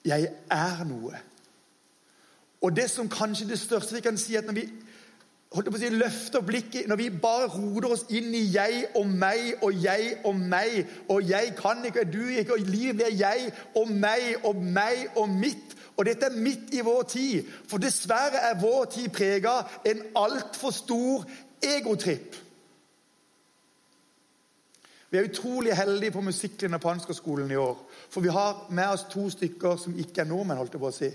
Jeg 0.04 0.28
er 0.50 0.84
noe. 0.84 1.18
Og 2.62 2.76
det 2.76 2.90
som 2.90 3.08
kanskje 3.08 3.48
det 3.48 3.58
største 3.60 3.94
vi 3.94 4.00
kan 4.00 4.18
si, 4.18 4.34
at 4.36 4.46
når 4.46 4.52
vi 4.52 4.68
holdt 5.54 5.68
på 5.70 5.76
å 5.76 5.80
si, 5.80 5.88
løfter 5.92 6.44
blikket, 6.46 6.88
når 6.88 6.96
vi 6.96 7.10
bare 7.10 7.50
roder 7.52 7.92
oss 7.92 8.06
inn 8.08 8.34
i 8.34 8.44
'jeg 8.52 8.86
og 8.96 9.06
meg' 9.06 9.62
og 9.62 9.72
'jeg 9.72 10.18
og 10.24 10.34
meg' 10.34 10.86
og 11.08 11.22
'jeg 11.22 11.56
kan 11.56 11.84
ikke', 11.84 12.00
og 12.00 12.12
'du 12.12 12.28
ikke', 12.28 12.52
og 12.52 12.58
livet 12.58 12.96
blir 12.96 13.12
'jeg 13.18 13.52
og 13.76 13.88
meg' 13.88 14.44
og 14.44 14.56
'meg 14.56 15.16
og 15.16 15.28
mitt' 15.28 15.76
Og 15.96 16.06
dette 16.06 16.26
er 16.26 16.36
midt 16.36 16.72
i 16.72 16.80
vår 16.80 17.02
tid. 17.02 17.44
For 17.68 17.78
dessverre 17.78 18.40
er 18.50 18.60
vår 18.60 18.84
tid 18.84 19.08
prega 19.08 19.60
en 19.86 20.02
altfor 20.16 20.70
stor 20.70 21.24
egotripp. 21.62 22.36
Vi 25.10 25.18
er 25.18 25.28
utrolig 25.28 25.76
heldige 25.76 26.10
på 26.10 26.20
musikklinja 26.20 26.78
på 26.78 26.88
Hanskerskolen 26.88 27.50
i 27.50 27.54
år. 27.60 27.76
For 28.10 28.20
vi 28.20 28.28
har 28.28 28.66
med 28.70 28.86
oss 28.86 29.04
to 29.10 29.30
stykker 29.30 29.76
som 29.76 29.98
ikke 29.98 30.20
er 30.20 30.24
nordmenn. 30.24 30.56
holdt 30.56 30.72
jeg 30.72 30.80
på 30.80 30.88
å 30.88 30.96
si. 30.96 31.10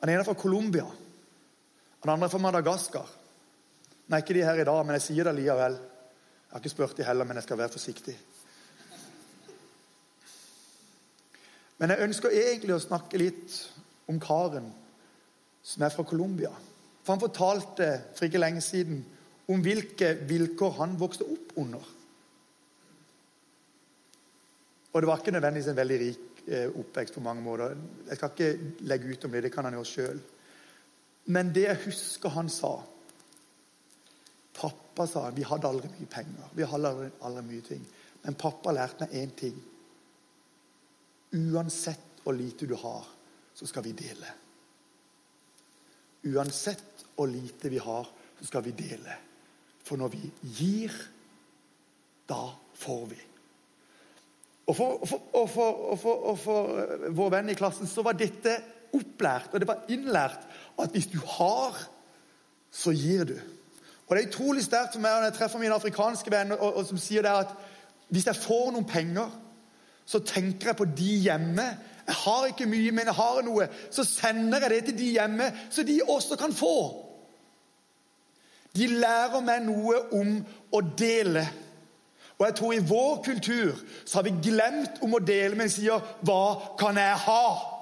Den 0.00 0.08
ene 0.10 0.18
er 0.20 0.24
fra 0.24 0.34
Colombia. 0.34 0.84
Den 2.02 2.10
andre 2.10 2.26
er 2.26 2.30
fra 2.30 2.38
Madagaskar. 2.38 3.06
Nå 4.06 4.14
er 4.14 4.22
ikke 4.22 4.36
de 4.36 4.44
her 4.46 4.60
i 4.62 4.66
dag, 4.66 4.80
men 4.86 4.94
jeg 4.94 5.06
sier 5.08 5.26
det 5.26 5.34
likevel. 5.34 5.76
Jeg 5.76 6.54
har 6.54 6.62
ikke 6.62 6.74
spurt 6.76 6.96
de 6.98 7.06
heller, 7.06 7.26
men 7.26 7.40
jeg 7.40 7.46
skal 7.48 7.58
være 7.58 7.74
forsiktig. 7.74 8.14
Men 11.78 11.92
jeg 11.92 12.06
ønsker 12.06 12.32
egentlig 12.32 12.76
å 12.76 12.84
snakke 12.84 13.20
litt 13.20 13.56
om 14.08 14.20
karen 14.22 14.70
som 15.66 15.82
er 15.82 15.92
fra 15.92 16.06
Colombia. 16.06 16.52
For 17.02 17.16
Han 17.16 17.24
fortalte 17.26 17.90
for 18.14 18.28
ikke 18.28 18.40
lenge 18.40 18.62
siden 18.64 19.02
om 19.50 19.60
hvilke 19.62 20.14
vilkår 20.26 20.72
han 20.80 20.96
vokste 20.98 21.26
opp 21.26 21.52
under. 21.60 21.92
Og 24.92 25.02
det 25.02 25.08
var 25.10 25.20
ikke 25.20 25.34
nødvendigvis 25.34 25.68
en 25.70 25.76
veldig 25.76 25.98
rik 26.00 26.42
eh, 26.46 26.66
oppvekst 26.70 27.14
på 27.14 27.22
mange 27.22 27.42
måter. 27.44 27.76
Jeg 28.08 28.16
skal 28.16 28.32
ikke 28.32 28.86
legge 28.88 29.12
ut 29.12 29.26
om 29.26 29.34
det, 29.34 29.42
det 29.44 29.52
kan 29.52 29.66
han 29.68 29.76
gjøre 29.76 29.90
sjøl. 29.90 30.20
Men 31.26 31.50
det 31.54 31.66
jeg 31.66 31.82
husker 31.84 32.32
han 32.32 32.48
sa, 32.50 32.78
Pappa 34.56 35.06
sa 35.08 35.26
vi 35.36 35.44
hadde 35.44 35.68
aldri 35.68 35.90
mye 35.92 36.08
penger, 36.10 36.52
vi 36.56 36.64
hadde 36.64 36.90
aldri, 36.92 37.10
aldri 37.28 37.44
mye 37.50 37.64
ting. 37.66 37.82
Men 38.24 38.38
pappa 38.40 38.72
lærte 38.74 39.04
meg 39.04 39.14
én 39.20 39.34
ting. 39.36 39.56
Uansett 41.36 42.22
hvor 42.24 42.34
lite 42.34 42.66
du 42.66 42.74
har, 42.80 43.04
så 43.54 43.68
skal 43.68 43.84
vi 43.86 43.92
dele. 43.96 44.32
Uansett 46.26 47.04
hvor 47.14 47.28
lite 47.30 47.70
vi 47.70 47.78
har, 47.78 48.08
så 48.40 48.48
skal 48.48 48.64
vi 48.66 48.74
dele. 48.76 49.14
For 49.86 50.00
når 50.00 50.14
vi 50.16 50.30
gir, 50.58 50.94
da 52.26 52.48
får 52.76 53.04
vi. 53.12 53.20
Og 54.66 54.74
for, 54.74 55.04
for, 55.06 55.28
og 55.38 55.50
for, 55.50 55.82
og 55.92 55.98
for, 56.02 56.24
og 56.32 56.38
for 56.42 57.12
vår 57.14 57.30
venn 57.36 57.52
i 57.52 57.58
klassen 57.58 57.86
så 57.86 58.02
var 58.02 58.18
dette 58.18 58.56
opplært, 58.96 59.52
og 59.52 59.62
det 59.62 59.68
var 59.68 59.86
innlært, 59.92 60.42
at 60.82 60.94
hvis 60.94 61.06
du 61.12 61.20
har, 61.36 61.78
så 62.74 62.90
gir 62.96 63.28
du. 63.28 63.36
Og 64.06 64.16
Det 64.16 64.22
er 64.22 64.28
utrolig 64.28 64.64
sterkt 64.64 64.94
for 64.94 65.02
meg 65.02 65.16
når 65.16 65.30
jeg 65.30 65.38
treffer 65.38 65.58
mine 65.62 65.74
afrikanske 65.74 66.30
venner 66.30 66.60
og, 66.60 66.76
og 66.76 66.86
som 66.86 67.00
sier 67.00 67.26
det 67.26 67.32
at 67.42 67.56
hvis 68.08 68.28
jeg 68.28 68.38
får 68.38 68.70
noen 68.70 68.86
penger, 68.86 69.32
så 70.06 70.20
tenker 70.22 70.70
jeg 70.70 70.78
på 70.78 70.86
de 70.94 71.14
hjemme. 71.24 71.64
Jeg 72.06 72.14
har 72.14 72.44
ikke 72.46 72.68
mye, 72.70 72.92
men 72.94 73.10
jeg 73.10 73.18
har 73.18 73.40
noe. 73.42 73.66
Så 73.90 74.04
sender 74.06 74.62
jeg 74.62 74.70
det 74.70 74.84
til 74.84 74.98
de 75.00 75.08
hjemme, 75.16 75.50
så 75.70 75.82
de 75.82 75.98
også 76.06 76.38
kan 76.38 76.54
få. 76.54 76.76
De 78.76 78.86
lærer 78.86 79.42
meg 79.42 79.64
noe 79.66 79.98
om 80.14 80.36
å 80.70 80.82
dele. 80.98 81.42
Og 82.38 82.46
jeg 82.46 82.54
tror 82.58 82.74
i 82.76 82.84
vår 82.84 83.22
kultur 83.24 83.78
så 84.04 84.18
har 84.18 84.26
vi 84.28 84.36
glemt 84.44 85.00
om 85.02 85.16
å 85.16 85.24
dele, 85.24 85.56
men 85.56 85.72
sier 85.72 85.98
'Hva 86.22 86.76
kan 86.78 86.96
jeg 86.96 87.16
ha?' 87.26 87.75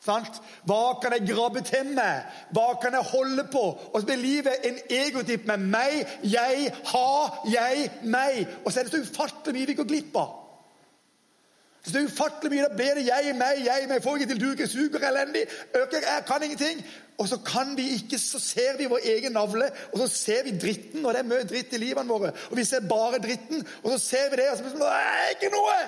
Sant? 0.00 0.38
Hva 0.64 0.96
kan 1.02 1.12
jeg 1.12 1.28
grabbe 1.28 1.60
til 1.60 1.92
meg? 1.92 2.28
Hva 2.56 2.72
kan 2.80 2.94
jeg 2.96 3.08
holde 3.10 3.44
på? 3.52 3.64
Og 3.92 4.00
så 4.00 4.06
blir 4.08 4.22
livet 4.22 4.64
en 4.64 4.78
egotipp 4.96 5.44
med 5.50 5.66
meg, 5.74 6.06
jeg, 6.24 6.70
ha, 6.92 7.08
jeg, 7.52 7.90
meg. 8.02 8.46
Og 8.64 8.72
så 8.72 8.80
er 8.80 8.88
det 8.88 8.94
så 8.94 9.02
ufattelig 9.04 9.58
mye 9.58 9.68
vi 9.68 9.76
går 9.82 9.90
glipp 9.90 10.16
av. 10.16 10.38
Så 11.84 11.92
det 11.92 12.00
er 12.00 12.08
ufattelig 12.08 12.50
mye, 12.52 12.64
Da 12.64 12.76
blir 12.76 12.96
det 12.96 13.04
jeg, 13.06 13.36
meg, 13.36 13.60
jeg, 13.66 13.84
meg. 13.88 14.02
Får 14.04 14.16
ikke 14.16 14.32
til 14.32 14.40
duke, 14.40 14.66
suger 14.68 15.06
elendig. 15.10 15.44
Øker, 15.76 16.00
jeg 16.08 16.24
kan 16.28 16.42
ingenting. 16.48 16.82
Og 17.20 17.28
så 17.28 17.36
kan 17.44 17.76
vi 17.76 17.90
ikke, 17.98 18.18
så 18.18 18.40
ser 18.40 18.76
vi 18.80 18.88
vår 18.88 19.04
egen 19.04 19.32
navle, 19.36 19.68
og 19.92 19.98
så 19.98 20.08
ser 20.08 20.44
vi 20.44 20.56
dritten. 20.58 21.04
Og 21.04 21.12
det 21.12 21.20
er 21.20 21.28
mye 21.28 21.44
dritt 21.48 21.76
i 21.76 21.80
livene 21.80 22.08
våre. 22.08 22.32
Og 22.50 22.56
vi 22.56 22.64
ser 22.64 22.88
bare 22.88 23.20
dritten, 23.20 23.66
og 23.82 23.92
så 23.92 23.98
ser 23.98 24.30
vi 24.30 24.40
det, 24.40 24.50
og 24.50 24.56
så 24.56 24.64
blir 24.64 24.72
det 24.72 24.80
sånn 24.80 25.32
ikke 25.36 25.52
noe! 25.56 25.80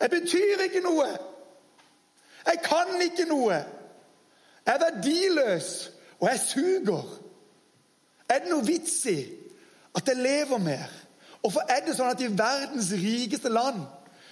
Jeg 0.00 0.10
betyr 0.10 0.64
ikke 0.68 0.84
noe! 0.84 1.08
Jeg 2.46 2.62
kan 2.64 3.02
ikke 3.02 3.28
noe. 3.28 3.58
Jeg 4.66 4.74
er 4.74 4.84
verdiløs, 4.84 5.90
og 6.20 6.28
jeg 6.28 6.40
suger. 6.40 7.04
Er 8.28 8.38
det 8.38 8.50
noe 8.52 8.66
vits 8.66 8.98
i 9.10 9.18
at 9.96 10.08
jeg 10.08 10.16
lever 10.16 10.58
mer? 10.62 10.90
Hvorfor 11.40 11.64
er 11.72 11.84
det 11.86 11.96
sånn 11.96 12.12
at 12.12 12.20
i 12.22 12.28
verdens 12.30 12.92
rikeste 13.00 13.50
land 13.52 13.80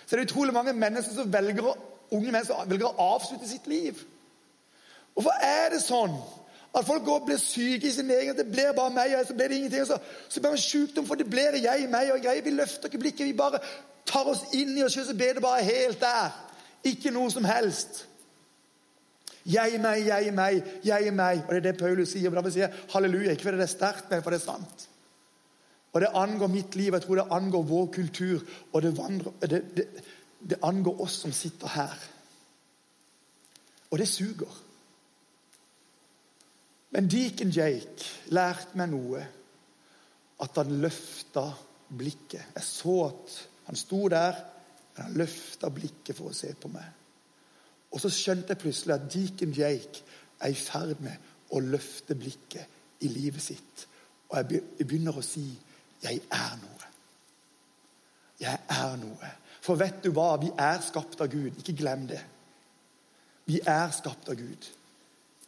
så 0.04 0.14
er 0.14 0.20
det 0.20 0.30
utrolig 0.30 0.54
mange 0.56 0.72
mennesker 0.72 1.16
som 1.16 1.32
velger 1.32 1.66
å, 1.68 1.74
unge 2.14 2.30
mennesker 2.30 2.54
som 2.54 2.70
velger 2.70 2.88
å 2.88 3.08
avslutte 3.16 3.48
sitt 3.48 3.66
liv? 3.68 3.98
Hvorfor 5.16 5.44
er 5.44 5.72
det 5.74 5.80
sånn 5.82 6.14
at 6.76 6.86
folk 6.86 7.04
går 7.04 7.22
og 7.22 7.26
blir 7.26 7.40
syke 7.40 7.88
i 7.88 7.92
sin 7.92 8.10
egen 8.12 8.36
Det 8.36 8.46
blir 8.46 8.72
bare 8.76 8.92
meg, 8.94 9.14
og 9.18 9.26
så 9.26 9.34
blir 9.34 9.48
det 9.48 9.56
ingenting. 9.56 9.80
Og 9.82 9.86
så, 9.86 9.98
så 10.28 10.40
blir 10.40 10.50
det 10.50 10.62
sykdom, 10.62 11.06
for 11.06 11.14
det 11.18 11.30
blir 11.30 11.56
jeg, 11.56 11.88
meg 11.90 12.12
og 12.12 12.20
greier. 12.22 12.44
Vi 12.44 12.50
løfter 12.50 12.86
ikke 12.86 12.98
blikket. 12.98 13.26
Vi 13.26 13.32
bare 13.32 13.60
tar 14.06 14.28
oss 14.28 14.44
inn 14.52 14.76
i 14.76 14.84
oss 14.84 14.94
selv, 14.94 15.08
så 15.08 15.16
blir 15.16 15.34
det 15.34 15.42
bare 15.42 15.64
helt 15.64 16.00
der. 16.00 16.36
Ikke 16.88 17.12
noe 17.14 17.30
som 17.32 17.46
helst. 17.48 18.04
Jeg, 19.48 19.78
meg, 19.80 20.04
jeg, 20.04 20.32
meg, 20.36 20.62
jeg, 20.84 21.12
meg. 21.16 21.42
Og 21.46 21.54
Det 21.54 21.62
er 21.62 21.66
det 21.70 21.78
Paulus 21.80 22.12
sier. 22.12 22.34
Da 22.34 22.44
vil 22.44 22.52
si 22.52 22.66
halleluja. 22.92 23.32
Ikke 23.32 23.48
fordi 23.48 23.60
det 23.62 23.68
er 23.68 23.72
sterkt, 23.72 24.10
men 24.10 24.22
fordi 24.24 24.36
det 24.36 24.42
er 24.42 24.50
sant. 24.50 24.88
Og 25.92 26.00
Det 26.00 26.12
angår 26.14 26.52
mitt 26.52 26.76
liv, 26.76 26.92
jeg 26.92 27.02
tror 27.02 27.16
det 27.16 27.30
angår 27.32 27.62
vår 27.62 27.86
kultur. 27.94 28.42
Og 28.72 28.82
det, 28.82 28.96
vandrer, 28.98 29.32
det, 29.40 29.62
det, 29.76 29.86
det 30.50 30.60
angår 30.62 31.00
oss 31.00 31.20
som 31.22 31.32
sitter 31.32 31.72
her. 31.74 31.96
Og 33.90 33.98
det 33.98 34.08
suger. 34.08 34.60
Men 36.90 37.08
Deacon 37.08 37.50
Jake 37.50 38.12
lærte 38.32 38.76
meg 38.76 38.92
noe. 38.92 39.24
At 40.44 40.60
han 40.60 40.76
løfta 40.82 41.48
blikket. 41.88 42.52
Jeg 42.54 42.64
så 42.64 42.98
at 43.08 43.38
han 43.66 43.76
sto 43.76 44.04
der, 44.12 44.36
men 44.98 45.06
han 45.06 45.18
løfta 45.20 45.70
blikket 45.70 46.16
for 46.18 46.32
å 46.32 46.34
se 46.34 46.48
på 46.58 46.68
meg. 46.72 46.86
Og 47.94 48.00
så 48.02 48.10
skjønte 48.12 48.52
jeg 48.52 48.62
plutselig 48.64 48.94
at 48.96 49.04
Deacon 49.12 49.52
Jake 49.54 50.02
er 50.42 50.50
i 50.50 50.58
ferd 50.58 50.98
med 51.04 51.54
å 51.54 51.60
løfte 51.62 52.16
blikket 52.18 53.04
i 53.06 53.10
livet 53.12 53.42
sitt. 53.42 53.84
Og 54.28 54.40
jeg 54.40 54.62
begynner 54.82 55.16
å 55.16 55.22
si 55.22 55.46
'Jeg 56.02 56.20
er 56.30 56.58
noe'. 56.62 56.88
Jeg 58.40 58.58
er 58.68 58.96
noe. 58.96 59.30
For 59.60 59.74
vet 59.74 60.02
du 60.02 60.10
hva? 60.10 60.36
Vi 60.36 60.50
er 60.58 60.80
skapt 60.80 61.20
av 61.20 61.28
Gud. 61.28 61.58
Ikke 61.58 61.76
glem 61.76 62.06
det. 62.06 62.20
Vi 63.46 63.60
er 63.66 63.90
skapt 63.90 64.28
av 64.28 64.34
Gud. 64.34 64.68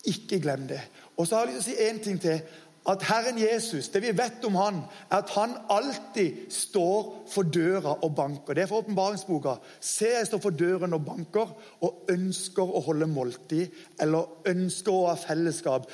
Ikke 0.05 0.41
glem 0.41 0.67
det. 0.67 0.81
Og 1.17 1.27
så 1.27 1.37
har 1.37 1.47
jeg 1.47 1.55
lyst 1.55 1.67
til 1.67 1.75
å 1.75 1.77
si 1.77 1.89
én 1.91 2.03
ting 2.03 2.21
til 2.21 2.41
at 2.89 3.03
Herren 3.03 3.39
Jesus, 3.39 3.89
det 3.89 4.01
vi 4.03 4.13
vet 4.17 4.45
om 4.45 4.55
han, 4.57 4.79
er 5.11 5.17
at 5.21 5.31
han 5.35 5.53
alltid 5.71 6.47
står 6.51 7.27
for 7.29 7.43
døra 7.43 7.99
og 8.03 8.15
banker. 8.17 8.55
Det 8.55 8.63
er 8.63 8.71
fra 8.71 8.81
åpenbaringsboka. 8.81 9.55
Se, 9.81 10.09
jeg 10.09 10.27
står 10.27 10.41
for 10.41 10.57
døren 10.57 10.97
og 10.97 11.05
banker 11.05 11.53
og 11.85 12.09
ønsker 12.09 12.65
å 12.65 12.81
holde 12.89 13.09
måltid 13.11 13.69
eller 14.01 14.49
ønsker 14.49 14.93
å 14.97 15.11
ha 15.11 15.19
fellesskap. 15.21 15.91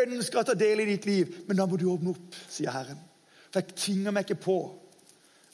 Ønsker 0.00 0.40
å 0.40 0.46
ta 0.48 0.56
del 0.56 0.80
i 0.80 0.88
ditt 0.94 1.06
liv, 1.06 1.42
men 1.48 1.60
da 1.60 1.68
må 1.68 1.76
du 1.76 1.90
åpne 1.92 2.14
opp, 2.14 2.40
sier 2.48 2.72
Herren. 2.72 3.02
For 3.50 3.60
jeg 3.60 3.76
tvinger 3.76 4.14
meg 4.16 4.24
ikke 4.24 4.44
på. 4.46 4.58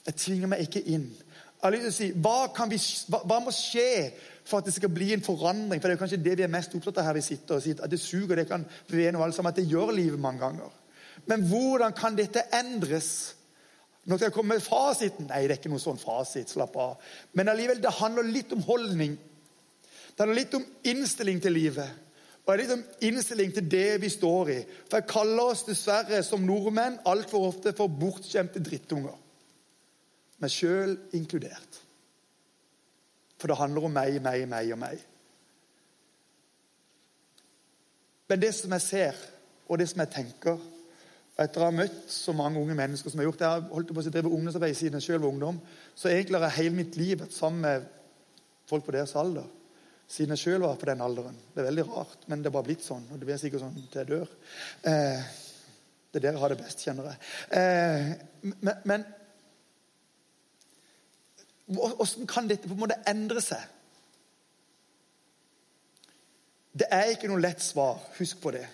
Jeg 0.07 0.21
tvinger 0.23 0.53
meg 0.53 0.63
ikke 0.63 0.85
inn. 0.87 1.09
Jeg 1.57 1.65
har 1.65 1.73
lyst 1.73 1.87
til 1.87 1.91
å 1.91 1.97
si, 1.97 2.09
hva, 2.23 2.67
vi, 2.69 2.79
hva, 3.11 3.23
hva 3.27 3.37
må 3.43 3.51
skje 3.55 3.91
for 4.47 4.61
at 4.61 4.67
det 4.67 4.73
skal 4.77 4.91
bli 4.93 5.11
en 5.13 5.23
forandring. 5.23 5.81
For 5.81 5.89
Det 5.89 5.97
er 5.97 6.01
kanskje 6.01 6.23
det 6.23 6.37
vi 6.39 6.45
er 6.45 6.51
mest 6.51 6.75
opptatt 6.75 7.01
av 7.01 7.09
her 7.09 7.17
vi 7.17 7.25
sitter 7.25 7.57
og 7.57 7.63
sier, 7.63 7.81
at 7.83 7.91
det 7.91 7.99
suger. 7.99 8.35
det 8.35 8.47
kan 8.47 8.65
vi 8.87 9.07
alt 9.07 9.35
sammen, 9.35 9.49
at 9.49 9.59
det 9.59 9.67
gjør 9.67 9.91
livet 9.91 10.19
mange 10.19 10.39
ganger. 10.39 10.71
Men 11.25 11.43
hvordan 11.49 11.93
kan 11.93 12.15
dette 12.15 12.45
endres? 12.53 13.35
Nå 14.05 14.15
skal 14.15 14.29
jeg 14.29 14.33
komme 14.33 14.55
med 14.55 14.63
fasiten. 14.63 15.27
Nei, 15.27 15.43
det 15.43 15.57
er 15.57 15.59
ikke 15.59 15.71
noe 15.73 15.83
sånn 15.83 15.99
fasit. 15.99 16.49
Slapp 16.49 16.75
av. 16.79 17.01
Men 17.33 17.49
allikevel, 17.51 17.81
det 17.83 17.97
handler 17.99 18.29
litt 18.31 18.53
om 18.55 18.63
holdning. 18.63 19.17
Det 20.15 20.23
handler 20.23 20.39
litt 20.39 20.55
om 20.55 20.65
innstilling 20.87 21.41
til 21.43 21.57
livet. 21.57 22.05
Og 22.45 22.53
det 22.53 22.55
er 22.55 22.61
litt 22.61 22.75
om 22.77 23.07
innstilling 23.09 23.51
til 23.51 23.67
det 23.67 23.97
vi 23.99 24.09
står 24.09 24.51
i. 24.53 24.59
For 24.87 25.01
jeg 25.01 25.11
kaller 25.11 25.51
oss 25.51 25.65
dessverre 25.67 26.21
som 26.23 26.45
nordmenn 26.47 27.01
altfor 27.09 27.49
ofte 27.49 27.75
for 27.75 27.91
bortskjemte 27.91 28.63
drittunger. 28.63 29.17
Meg 30.39 30.53
sjøl 30.53 30.95
inkludert. 31.17 31.81
For 33.47 33.53
det 33.53 33.61
handler 33.61 33.85
om 33.87 33.93
meg, 33.95 34.15
meg, 34.19 34.41
meg 34.51 34.71
og 34.75 34.79
meg. 34.81 35.03
Men 38.27 38.41
det 38.41 38.49
som 38.57 38.73
jeg 38.75 38.83
ser, 38.83 39.21
og 39.71 39.79
det 39.79 39.87
som 39.87 40.03
jeg 40.03 40.11
tenker 40.17 40.57
og 40.57 40.73
Etter 41.37 41.61
å 41.61 41.67
ha 41.67 41.73
møtt 41.75 42.09
så 42.09 42.33
mange 42.33 42.57
unge 42.57 42.73
mennesker 42.73 43.13
som 43.13 43.19
jeg 43.21 43.27
har 43.27 43.29
gjort 43.29 43.41
jeg 43.43 43.53
har 43.53 43.65
holdt 43.69 43.91
på 43.93 44.01
å 44.01 44.03
drive 44.09 44.29
ungdomsarbeid 44.33 44.73
siden 44.73 44.97
jeg 44.97 45.05
selv 45.05 45.21
var 45.21 45.35
ungdom, 45.35 45.59
så 45.93 46.09
egentlig 46.09 46.39
har 46.39 46.47
jeg 46.47 46.57
hele 46.63 46.77
mitt 46.79 46.95
liv 46.97 47.19
vært 47.21 47.35
sammen 47.35 47.61
med 47.61 47.83
folk 48.65 48.87
på 48.87 48.95
deres 48.95 49.13
alder. 49.21 49.45
Siden 50.09 50.33
jeg 50.33 50.41
selv 50.41 50.65
var 50.65 50.79
på 50.81 50.89
den 50.89 51.03
alderen. 51.05 51.37
Det 51.53 51.61
er 51.61 51.67
veldig 51.69 51.85
rart, 51.91 52.25
men 52.25 52.41
det 52.41 52.49
er 52.49 52.55
bare 52.55 52.65
blitt 52.71 52.87
sånn. 52.87 53.05
Og 53.11 53.21
det 53.21 53.29
blir 53.29 53.37
sikkert 53.37 53.67
sånn 53.67 53.77
til 53.77 54.01
jeg 54.01 54.09
dør. 54.09 54.33
Eh, 54.89 55.29
det 56.09 56.23
er 56.23 56.25
der 56.25 56.39
jeg 56.39 56.41
har 56.41 56.55
det 56.55 56.59
best, 56.63 56.81
kjenner 56.89 57.11
jeg. 57.11 57.21
Eh, 57.61 58.09
men, 58.57 58.81
men 58.89 59.05
Åssen 61.67 62.27
kan 62.27 62.47
dette 62.47 62.67
på 62.67 62.75
en 62.75 62.83
måte 62.85 62.99
endre 63.09 63.41
seg? 63.43 63.63
Det 66.77 66.87
er 66.93 67.11
ikke 67.11 67.29
noe 67.31 67.41
lett 67.41 67.63
svar. 67.63 67.99
Husk 68.19 68.39
på 68.43 68.53
det. 68.55 68.65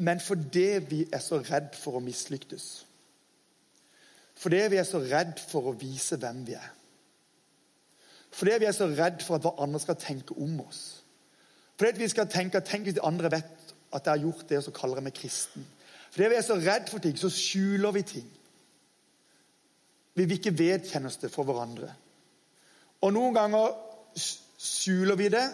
Men 0.00 0.20
fordi 0.20 0.68
vi 0.88 1.00
er 1.12 1.20
så 1.20 1.40
redd 1.44 1.74
for 1.76 1.98
å 1.98 2.04
mislyktes, 2.04 2.86
fordi 4.40 4.60
vi 4.72 4.78
er 4.80 4.86
så 4.88 5.02
redd 5.04 5.36
for 5.50 5.68
å 5.68 5.74
vise 5.76 6.16
hvem 6.16 6.38
vi 6.46 6.54
er, 6.56 6.70
fordi 8.32 8.54
vi 8.62 8.68
er 8.70 8.72
så 8.72 8.88
redd 8.88 9.20
for 9.26 9.36
at 9.36 9.44
hva 9.44 9.52
andre 9.60 9.82
skal 9.82 9.98
tenke 10.00 10.38
om 10.40 10.62
oss, 10.64 11.02
fordi 11.76 12.00
vi 12.00 12.08
skal 12.08 12.30
tenke 12.32 12.62
tenk 12.64 12.88
hvis 12.88 12.96
de 12.96 13.04
andre 13.04 13.28
vet 13.36 13.74
at 13.92 14.06
jeg 14.06 14.10
har 14.14 14.24
gjort 14.24 14.48
det, 14.48 14.56
og 14.56 14.64
så 14.64 14.74
kaller 14.76 15.00
jeg 15.00 15.08
meg 15.10 15.16
kristen. 15.18 15.68
Fordi 16.10 16.32
vi 16.32 16.38
er 16.38 16.48
så 16.48 16.56
redd 16.56 16.88
for 16.88 17.04
ting, 17.04 17.16
så 17.20 17.28
skjuler 17.32 17.92
vi 17.96 18.02
ting. 18.06 18.28
Vi 20.14 20.26
vil 20.26 20.38
ikke 20.38 20.58
vedkjennes 20.58 21.16
det 21.22 21.30
for 21.32 21.48
hverandre. 21.48 21.92
Og 23.00 23.12
noen 23.14 23.36
ganger 23.36 23.72
skjuler 24.60 25.16
vi 25.16 25.30
det. 25.32 25.46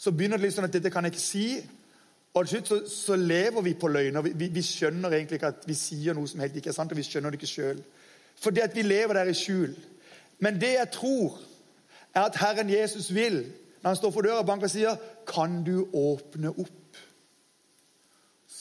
Så 0.00 0.14
begynner 0.16 0.40
det 0.40 0.46
litt 0.46 0.56
sånn 0.56 0.68
at 0.68 0.74
dette 0.74 0.92
kan 0.92 1.04
jeg 1.04 1.14
ikke 1.14 1.24
si. 1.24 1.46
Og 2.30 2.46
til 2.46 2.52
slutt 2.60 2.70
så, 2.70 2.78
så 2.88 3.16
lever 3.18 3.64
vi 3.66 3.74
på 3.76 3.90
løgner. 3.90 4.24
Vi, 4.24 4.32
vi, 4.38 4.48
vi, 4.54 4.62
skjønner 4.64 5.16
egentlig 5.16 5.40
ikke 5.40 5.52
at 5.52 5.66
vi 5.68 5.76
sier 5.76 6.16
noe 6.16 6.30
som 6.30 6.40
helt 6.40 6.56
ikke 6.56 6.70
er 6.72 6.76
sant, 6.76 6.92
og 6.94 7.00
vi 7.00 7.04
skjønner 7.04 7.34
det 7.34 7.40
ikke 7.40 7.50
sjøl. 7.50 7.80
Fordi 8.40 8.62
at 8.64 8.76
vi 8.76 8.86
lever 8.86 9.18
der 9.18 9.32
i 9.32 9.36
skjul. 9.36 9.74
Men 10.40 10.60
det 10.62 10.76
jeg 10.76 10.92
tror, 10.94 11.40
er 12.14 12.28
at 12.28 12.38
Herren 12.40 12.70
Jesus 12.70 13.10
vil, 13.14 13.42
når 13.82 13.90
han 13.92 13.98
står 13.98 14.14
for 14.14 14.24
døra 14.24 14.44
og 14.44 14.46
banker 14.46 14.70
og 14.70 14.72
sier, 14.72 14.96
'Kan 15.26 15.64
du 15.64 15.88
åpne 15.92 16.50
opp?' 16.50 16.80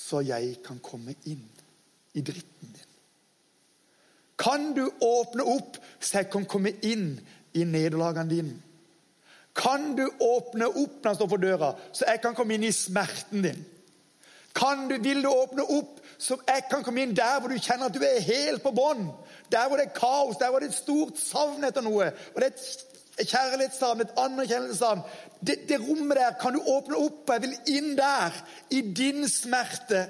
så 0.10 0.20
jeg 0.26 0.58
kan 0.66 0.80
komme 0.80 1.14
inn 1.30 1.46
i 2.18 2.22
dritten 2.26 2.74
din? 2.74 2.89
Kan 4.40 4.72
du 4.74 4.86
åpne 5.04 5.44
opp 5.44 5.78
så 6.00 6.22
jeg 6.22 6.30
kan 6.32 6.48
komme 6.48 6.72
inn 6.88 7.12
i 7.54 7.66
nederlagene 7.68 8.32
dine? 8.32 8.56
Kan 9.60 9.96
du 9.98 10.06
åpne 10.08 10.70
opp 10.70 11.02
når 11.02 11.10
han 11.10 11.18
står 11.18 11.30
for 11.34 11.44
døra, 11.44 11.74
så 11.92 12.08
jeg 12.08 12.22
kan 12.24 12.38
komme 12.38 12.56
inn 12.56 12.68
i 12.70 12.76
smerten 12.76 13.44
din? 13.44 13.66
Kan 14.56 14.88
du, 14.90 14.96
vil 15.04 15.22
du 15.24 15.30
åpne 15.30 15.66
opp 15.76 16.00
så 16.20 16.36
jeg 16.48 16.66
kan 16.68 16.84
komme 16.84 17.06
inn 17.06 17.16
der 17.16 17.38
hvor 17.40 17.52
du 17.52 17.60
kjenner 17.60 17.88
at 17.88 17.96
du 17.96 18.04
er 18.04 18.24
helt 18.24 18.64
på 18.64 18.74
bånn? 18.76 19.06
Der 19.52 19.68
hvor 19.68 19.80
det 19.80 19.88
er 19.88 19.96
kaos, 19.96 20.40
der 20.40 20.52
hvor 20.52 20.60
det 20.60 20.70
er 20.70 20.74
et 20.74 20.82
stort 20.82 21.20
savn 21.20 21.64
etter 21.64 21.84
noe. 21.86 22.10
og 22.34 22.42
det 22.42 22.50
er 22.50 22.56
et 23.20 23.30
kjærlighetssavn, 23.30 24.02
et 24.04 24.18
anerkjennelsessavn. 24.20 25.04
Det, 25.48 25.56
det 25.70 25.80
rommet 25.80 26.20
der 26.20 26.36
kan 26.42 26.56
du 26.56 26.60
åpne 26.60 27.00
opp, 27.00 27.24
og 27.28 27.34
jeg 27.36 27.46
vil 27.46 27.78
inn 27.78 27.96
der. 27.98 28.36
I 28.72 28.82
din 28.96 29.28
smerte. 29.32 30.08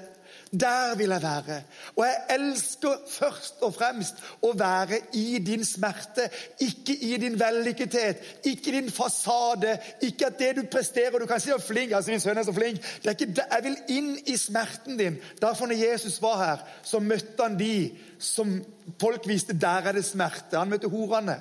Der 0.52 0.96
vil 0.96 1.08
jeg 1.08 1.22
være. 1.22 1.62
Og 1.96 2.04
jeg 2.04 2.16
elsker 2.30 2.96
først 3.08 3.60
og 3.62 3.74
fremst 3.74 4.18
å 4.42 4.50
være 4.58 4.98
i 5.14 5.38
din 5.46 5.62
smerte. 5.64 6.26
Ikke 6.60 6.96
i 7.06 7.12
din 7.22 7.38
vellykkethet, 7.38 8.24
ikke 8.44 8.72
din 8.74 8.90
fasade. 8.90 9.76
Ikke 10.02 10.26
at 10.26 10.38
det 10.38 10.56
du 10.56 10.62
presterer 10.72 11.18
Du 11.18 11.26
kan 11.26 11.40
si 11.40 11.50
at 11.54 11.62
flink, 11.62 11.92
altså 11.92 12.10
min 12.10 12.20
sønn 12.20 12.38
er 12.38 12.42
så 12.42 12.52
flink. 12.52 12.82
Det 12.82 13.06
er 13.06 13.10
ikke 13.10 13.34
det. 13.34 13.46
Jeg 13.52 13.64
vil 13.64 13.96
inn 13.96 14.10
i 14.26 14.36
smerten 14.36 14.98
din. 14.98 15.20
Derfor 15.42 15.66
når 15.66 15.84
Jesus 15.84 16.22
var 16.22 16.44
her, 16.44 16.66
så 16.82 16.98
møtte 16.98 17.42
han 17.42 17.58
de 17.58 17.90
som 18.18 18.64
folk 19.00 19.28
viste 19.28 19.54
der 19.54 19.86
er 19.86 19.92
det 19.92 20.04
smerte. 20.04 20.58
Han 20.58 20.70
møtte 20.70 20.90
horene. 20.90 21.40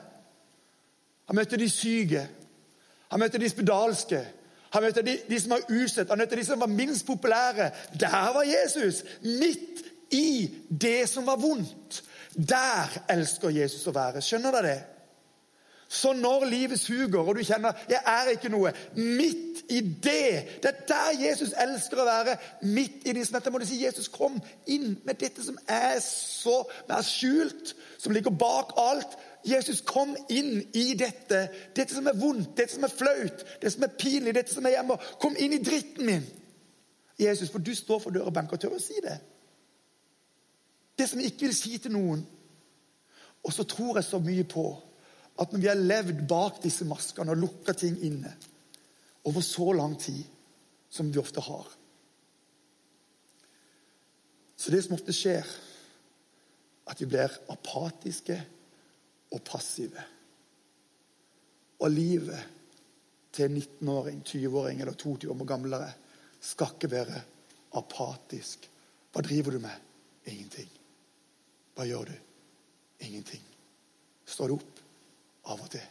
Han 1.27 1.35
møtte 1.35 1.57
de 1.57 1.69
syke. 1.69 2.27
Han 3.09 3.19
møtte 3.19 3.41
de 3.41 3.49
spedalske. 3.49 4.21
Han 4.73 4.86
møtte 4.86 5.03
de, 5.05 5.15
de 5.29 5.39
som 5.41 5.55
var 5.55 5.65
usett, 5.73 6.10
han 6.10 6.21
møtte 6.21 6.38
de 6.38 6.45
som 6.45 6.62
var 6.62 6.69
minst 6.71 7.05
populære. 7.08 7.71
Der 7.99 8.34
var 8.36 8.45
Jesus! 8.47 9.03
Midt 9.21 9.86
i 10.13 10.49
det 10.69 11.10
som 11.10 11.25
var 11.25 11.39
vondt. 11.41 12.03
Der 12.34 12.99
elsker 13.10 13.53
Jesus 13.53 13.88
å 13.89 13.93
være. 13.95 14.21
Skjønner 14.21 14.53
dere 14.53 14.69
det? 14.69 14.98
Så 15.91 16.13
når 16.13 16.45
livet 16.45 16.80
suger, 16.80 17.19
og 17.19 17.36
du 17.36 17.43
kjenner 17.43 17.71
'jeg 17.89 18.02
er 18.06 18.30
ikke 18.30 18.49
noe' 18.49 18.71
Midt 18.95 19.63
i 19.69 19.82
det 19.82 20.63
Det 20.63 20.65
er 20.65 20.86
der 20.88 21.30
Jesus 21.30 21.54
elsker 21.58 21.97
å 21.97 22.06
være. 22.06 22.38
Midt 22.62 22.91
i 23.06 23.12
det 23.12 23.28
som 23.28 23.34
dette 23.34 23.52
må 23.52 23.58
du 23.58 23.65
si 23.65 23.86
'Jesus, 23.86 24.08
kom 24.08 24.41
inn 24.67 25.02
med 25.04 25.13
dette 25.13 25.45
som 25.45 25.58
er 25.67 25.99
så 25.99 26.71
mer 26.89 27.02
skjult', 27.02 27.73
som 27.97 28.13
ligger 28.13 28.30
bak 28.30 28.65
alt. 28.78 29.17
Jesus, 29.45 29.82
kom 29.82 30.15
inn 30.30 30.69
i 30.73 30.93
dette. 30.93 31.49
Dette 31.75 31.95
som 31.95 32.08
er 32.08 32.13
vondt, 32.13 32.58
dette 32.58 32.73
som 32.73 32.84
er 32.84 32.88
flaut, 32.88 33.45
det 33.62 33.73
som 33.73 33.84
er 33.84 33.95
pinlig, 33.99 34.36
dette 34.36 34.54
som 34.54 34.65
er 34.65 34.69
hjemme. 34.69 34.97
Kom 35.19 35.36
inn 35.39 35.54
i 35.54 35.63
dritten 35.63 36.06
min. 36.06 36.25
Jesus, 37.19 37.49
for 37.49 37.60
du 37.60 37.75
står 37.75 37.99
for 37.99 38.10
døra 38.10 38.25
og 38.25 38.34
banker. 38.34 38.58
Tør 38.58 38.75
å 38.75 38.80
si 38.80 38.93
det. 39.04 39.19
Det 40.99 41.10
som 41.10 41.19
jeg 41.19 41.32
ikke 41.32 41.47
vil 41.47 41.56
si 41.56 41.78
til 41.78 41.91
noen. 41.91 42.28
Og 43.43 43.54
så 43.54 43.63
tror 43.63 43.97
jeg 43.97 44.04
så 44.04 44.19
mye 44.19 44.43
på 44.43 44.88
at 45.39 45.52
når 45.54 45.63
vi 45.63 45.69
har 45.71 45.80
levd 45.80 46.23
bak 46.28 46.60
disse 46.63 46.88
maskene 46.88 47.34
og 47.34 47.39
lukka 47.39 47.75
ting 47.78 47.95
inne 48.06 48.32
over 49.30 49.43
så 49.45 49.71
lang 49.75 49.95
tid 49.99 50.23
som 50.91 51.12
vi 51.12 51.21
ofte 51.21 51.43
har 51.45 51.67
Så 54.60 54.71
det 54.71 54.82
som 54.84 54.97
ofte 54.97 55.13
skjer, 55.15 55.45
at 56.91 56.99
vi 56.99 57.08
blir 57.08 57.32
apatiske 57.54 58.36
og 59.32 59.43
passive. 59.47 60.04
Og 61.80 61.93
livet 61.93 62.41
til 63.32 63.45
en 63.45 63.56
19-åring, 63.62 64.19
20-åring 64.28 64.82
eller 64.82 64.97
22 64.99 65.32
år 65.32 65.47
gamlere 65.47 65.88
skal 66.43 66.73
ikke 66.75 66.91
være 66.91 67.21
apatisk. 67.80 68.67
Hva 69.13 69.23
driver 69.23 69.56
du 69.56 69.62
med? 69.63 69.88
Ingenting. 70.28 70.67
Hva 71.78 71.88
gjør 71.88 72.12
du? 72.12 72.15
Ingenting. 73.08 73.45
Står 74.28 74.52
du 74.52 74.58
opp? 74.60 74.78
Av 75.49 75.62
og 75.62 75.71
til. 75.73 75.85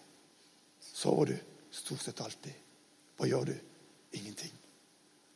Sover 0.89 1.33
du? 1.33 1.39
Stort 1.75 2.05
sett 2.05 2.21
alltid. 2.25 2.55
Hva 3.19 3.27
gjør 3.29 3.51
du? 3.51 3.57
Ingenting. 4.19 4.55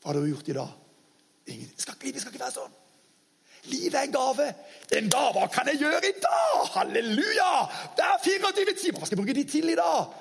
Hva 0.00 0.12
har 0.12 0.20
du 0.20 0.30
gjort 0.30 0.48
i 0.48 0.56
dag? 0.56 0.78
Ingenting. 1.46 1.80
Skal 1.82 1.98
livet 2.02 2.22
skal 2.22 2.34
ikke 2.34 2.44
være 2.44 2.56
sånn. 2.56 2.78
Livet 3.70 3.94
er 3.94 4.06
en 4.08 4.14
gave. 4.14 4.46
En 4.98 5.10
dag, 5.10 5.28
hva 5.36 5.48
kan 5.54 5.68
jeg 5.70 5.82
gjøre 5.84 6.08
i 6.08 6.14
dag? 6.22 6.62
Halleluja! 6.74 7.50
Det 7.98 8.06
er 8.06 8.22
24 8.24 8.76
timer. 8.80 8.98
Hva 8.98 9.08
skal 9.08 9.16
jeg 9.16 9.22
bruke 9.22 9.36
de 9.38 9.44
til 9.50 9.70
i 9.70 9.76
dag? 9.78 10.16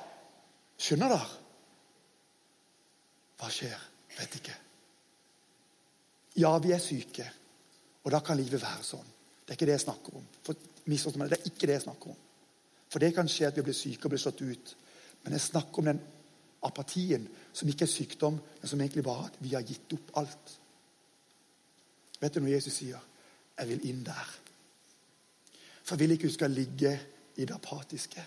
Skjønner 0.81 1.13
dere? 1.15 1.29
Hva 3.41 3.49
skjer? 3.49 3.87
Vet 4.17 4.37
ikke. 4.41 4.57
Ja, 6.41 6.51
vi 6.63 6.73
er 6.75 6.81
syke, 6.81 7.25
og 8.05 8.13
da 8.13 8.21
kan 8.23 8.37
livet 8.39 8.61
være 8.61 8.85
sånn. 8.85 9.07
Det 9.41 9.53
er 9.53 9.57
ikke 9.57 9.67
det 9.71 9.79
jeg 9.79 9.85
snakker 9.87 10.19
om. 10.21 10.27
For, 10.45 10.67
det 10.85 11.39
er 11.39 11.49
ikke 11.49 11.67
det 11.67 11.75
jeg 11.79 11.85
snakker 11.87 12.13
om. 12.13 12.19
For 12.91 12.99
det 12.99 13.13
kan 13.15 13.29
skje 13.31 13.47
at 13.47 13.57
vi 13.57 13.63
blir 13.63 13.77
syke 13.77 14.07
og 14.07 14.13
blir 14.13 14.21
slått 14.21 14.43
ut. 14.43 14.73
Men 15.23 15.37
jeg 15.37 15.45
snakker 15.45 15.79
om 15.79 15.87
den 15.87 16.01
apatien 16.67 17.27
som 17.53 17.69
ikke 17.71 17.87
er 17.87 17.93
sykdom, 17.93 18.35
men 18.37 18.69
som 18.69 18.81
egentlig 18.81 19.05
bare 19.05 19.29
at 19.29 19.37
vi 19.39 19.53
har 19.55 19.63
gitt 19.65 19.95
opp 19.95 20.11
alt. 20.19 20.57
Vet 22.21 22.35
du 22.35 22.41
noe 22.43 22.51
Jesus 22.51 22.81
sier? 22.81 22.99
Jeg 23.57 23.69
vil 23.69 23.87
inn 23.89 24.03
der. 24.05 24.33
For 25.81 25.95
jeg 25.95 26.03
vil 26.03 26.15
ikke 26.17 26.29
du 26.29 26.35
skal 26.35 26.53
ligge 26.53 26.91
i 27.37 27.47
det 27.47 27.55
apatiske. 27.55 28.25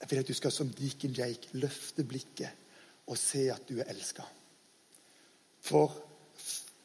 Jeg 0.00 0.10
vil 0.10 0.22
at 0.22 0.30
du 0.30 0.36
skal 0.36 0.54
som 0.54 0.70
Deacon 0.70 1.16
Jake 1.16 1.58
løfte 1.58 2.04
blikket 2.06 2.62
og 3.10 3.18
se 3.20 3.48
at 3.52 3.66
du 3.68 3.80
er 3.80 3.90
elska. 3.92 4.24
For 5.64 5.92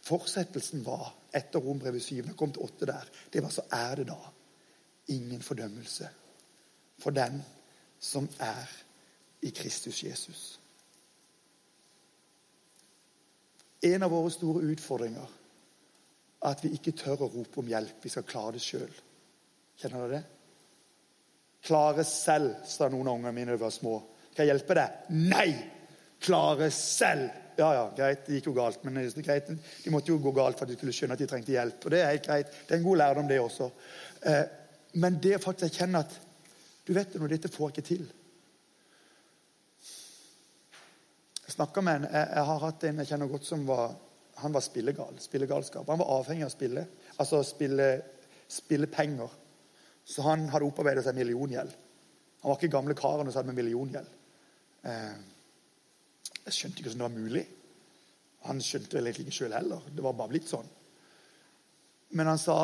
fortsettelsen 0.08 0.82
var 0.86 1.12
etter 1.36 1.62
Rombrevet 1.62 2.02
7, 2.02 2.23
det 2.25 2.38
kom 2.38 2.52
til 2.56 2.65
8 2.65 2.88
der, 2.89 3.10
det 3.34 3.43
var 3.45 3.54
så 3.54 3.67
er 3.75 3.99
det 3.99 4.08
da 4.10 4.17
ingen 5.13 5.41
fordømmelse 5.45 6.10
for 6.99 7.15
den 7.15 7.41
som 7.99 8.27
er 8.39 8.69
i 9.41 9.51
Kristus 9.55 10.03
Jesus. 10.03 10.59
En 13.81 14.03
av 14.03 14.12
våre 14.12 14.31
store 14.31 14.65
utfordringer 14.73 15.35
er 16.39 16.49
at 16.51 16.63
vi 16.63 16.73
ikke 16.75 16.95
tør 16.99 17.25
å 17.25 17.31
rope 17.31 17.62
om 17.62 17.69
hjelp. 17.71 17.99
Vi 18.03 18.12
skal 18.12 18.27
klare 18.27 18.57
det 18.57 18.63
sjøl. 18.63 18.91
Kjenner 19.79 20.03
dere 20.03 20.19
det? 20.19 20.23
Klare 21.67 22.05
selv, 22.07 22.63
sa 22.67 22.88
noen 22.91 23.07
av 23.07 23.19
ungene 23.19 23.35
mine 23.35 23.51
da 23.51 23.57
vi 23.59 23.63
var 23.65 23.75
små. 23.75 23.97
Skal 24.31 24.45
jeg 24.45 24.53
hjelpe 24.53 24.77
deg? 24.79 25.12
Nei! 25.31 25.49
Klare 26.19 26.67
selv. 26.75 27.29
Ja, 27.59 27.73
ja, 27.75 27.85
greit, 27.95 28.25
det 28.27 28.38
gikk 28.38 28.49
jo 28.51 28.55
galt. 28.55 28.83
Men 28.83 28.99
det 28.99 29.23
greit. 29.23 29.47
de 29.47 29.91
måtte 29.91 30.12
jo 30.12 30.19
gå 30.23 30.31
galt 30.35 30.59
for 30.59 30.67
at 30.67 30.71
de 30.71 30.77
skulle 30.79 30.95
skjønne 30.95 31.15
at 31.15 31.23
de 31.23 31.27
trengte 31.27 31.55
hjelp. 31.55 31.83
Og 31.83 31.91
Det 31.91 31.99
er 31.99 32.12
helt 32.13 32.27
greit. 32.27 32.51
Det 32.67 32.75
er 32.75 32.79
en 32.79 32.88
god 32.88 32.97
lærdom, 33.01 33.27
det 33.27 33.39
også. 33.39 33.69
Eh, 34.23 34.43
men 34.99 35.19
det 35.23 35.41
faktisk 35.43 35.67
erkjenne 35.67 36.03
at 36.03 36.15
du 36.89 36.95
vet 36.97 37.12
det, 37.13 37.19
når 37.21 37.30
dette 37.36 37.52
får 37.54 37.69
jeg 37.69 37.75
ikke 37.78 37.88
til. 37.88 38.06
Jeg 41.45 41.84
med 41.84 41.95
en, 41.99 42.08
jeg, 42.10 42.30
jeg 42.34 42.45
har 42.47 42.63
hatt 42.63 42.86
en 42.88 43.02
jeg 43.04 43.10
kjenner 43.12 43.30
godt 43.30 43.45
som 43.45 43.65
var 43.67 43.91
han 44.39 44.56
var 44.56 44.63
spillegal. 44.63 45.19
Spillegalskap. 45.19 45.88
Han 45.91 45.99
var 45.99 46.13
avhengig 46.15 46.45
av 46.45 46.49
å 46.49 46.54
spille. 46.54 46.86
Altså 47.19 47.41
spille, 47.43 47.88
spille 48.47 48.88
penger. 48.88 49.34
Så 50.08 50.23
han 50.23 50.47
hadde 50.49 50.65
opparbeidet 50.65 51.04
seg 51.06 51.17
milliongjeld. 51.17 51.73
Han 52.39 52.47
var 52.49 52.58
ikke 52.58 52.71
gamle 52.71 52.95
karen 52.97 53.28
som 53.28 53.41
hadde 53.41 53.52
med 53.52 53.60
milliongjeld. 53.60 54.13
Eh, 54.88 55.17
jeg 56.45 56.56
skjønte 56.56 56.80
ikke 56.80 56.93
hvordan 56.93 57.04
det 57.04 57.08
var 57.10 57.28
mulig. 57.28 57.45
Han 58.47 58.63
skjønte 58.63 58.95
vel 58.95 59.12
egentlig 59.12 59.28
ikke 59.28 59.39
sjøl 59.41 59.58
heller. 59.60 59.84
Det 59.91 60.06
var 60.06 60.15
bare 60.15 60.32
blitt 60.32 60.47
sånn. 60.49 60.71
Men 62.15 62.32
han 62.32 62.39
sa 62.41 62.62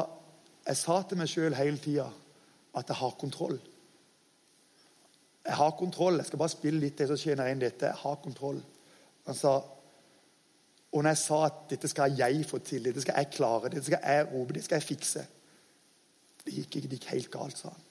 jeg 0.65 0.79
sa 0.79 1.01
til 1.05 1.19
meg 1.19 1.29
sjøl 1.29 1.53
hele 1.59 1.77
tida 1.77 2.07
at 2.75 2.89
jeg 2.89 2.97
har 2.97 3.19
kontroll. 3.19 3.59
Jeg 5.45 5.57
har 5.59 5.71
kontroll. 5.77 6.17
Jeg 6.17 6.29
skal 6.29 6.41
bare 6.41 6.53
spille 6.53 6.81
litt 6.81 6.97
til, 6.97 7.09
så 7.09 7.17
tjener 7.19 7.51
inn 7.51 7.61
dette. 7.61 7.91
Jeg 7.91 8.01
har 8.01 8.21
kontroll. 8.23 8.61
Han 9.29 9.37
sa 9.37 9.55
og 10.95 11.03
når 11.03 11.11
jeg 11.11 11.19
sa 11.19 11.37
at 11.43 11.55
dette 11.73 11.89
skal 11.91 12.13
jeg 12.15 12.45
få 12.47 12.61
til, 12.63 12.85
dette 12.87 13.01
skal 13.03 13.17
jeg 13.19 13.33
klare, 13.35 13.67
dette 13.67 13.83
skal 13.83 13.99
jeg 13.99 14.27
rope, 14.29 14.53
det 14.55 14.61
skal 14.63 14.77
jeg 14.79 14.85
fikse 14.85 15.23
Det 16.45 16.53
gikk 16.53 16.77
ikke 16.77 16.87
det 16.87 16.99
gikk 16.99 17.07
helt 17.09 17.31
galt, 17.33 17.57
sa 17.59 17.71
han. 17.73 17.81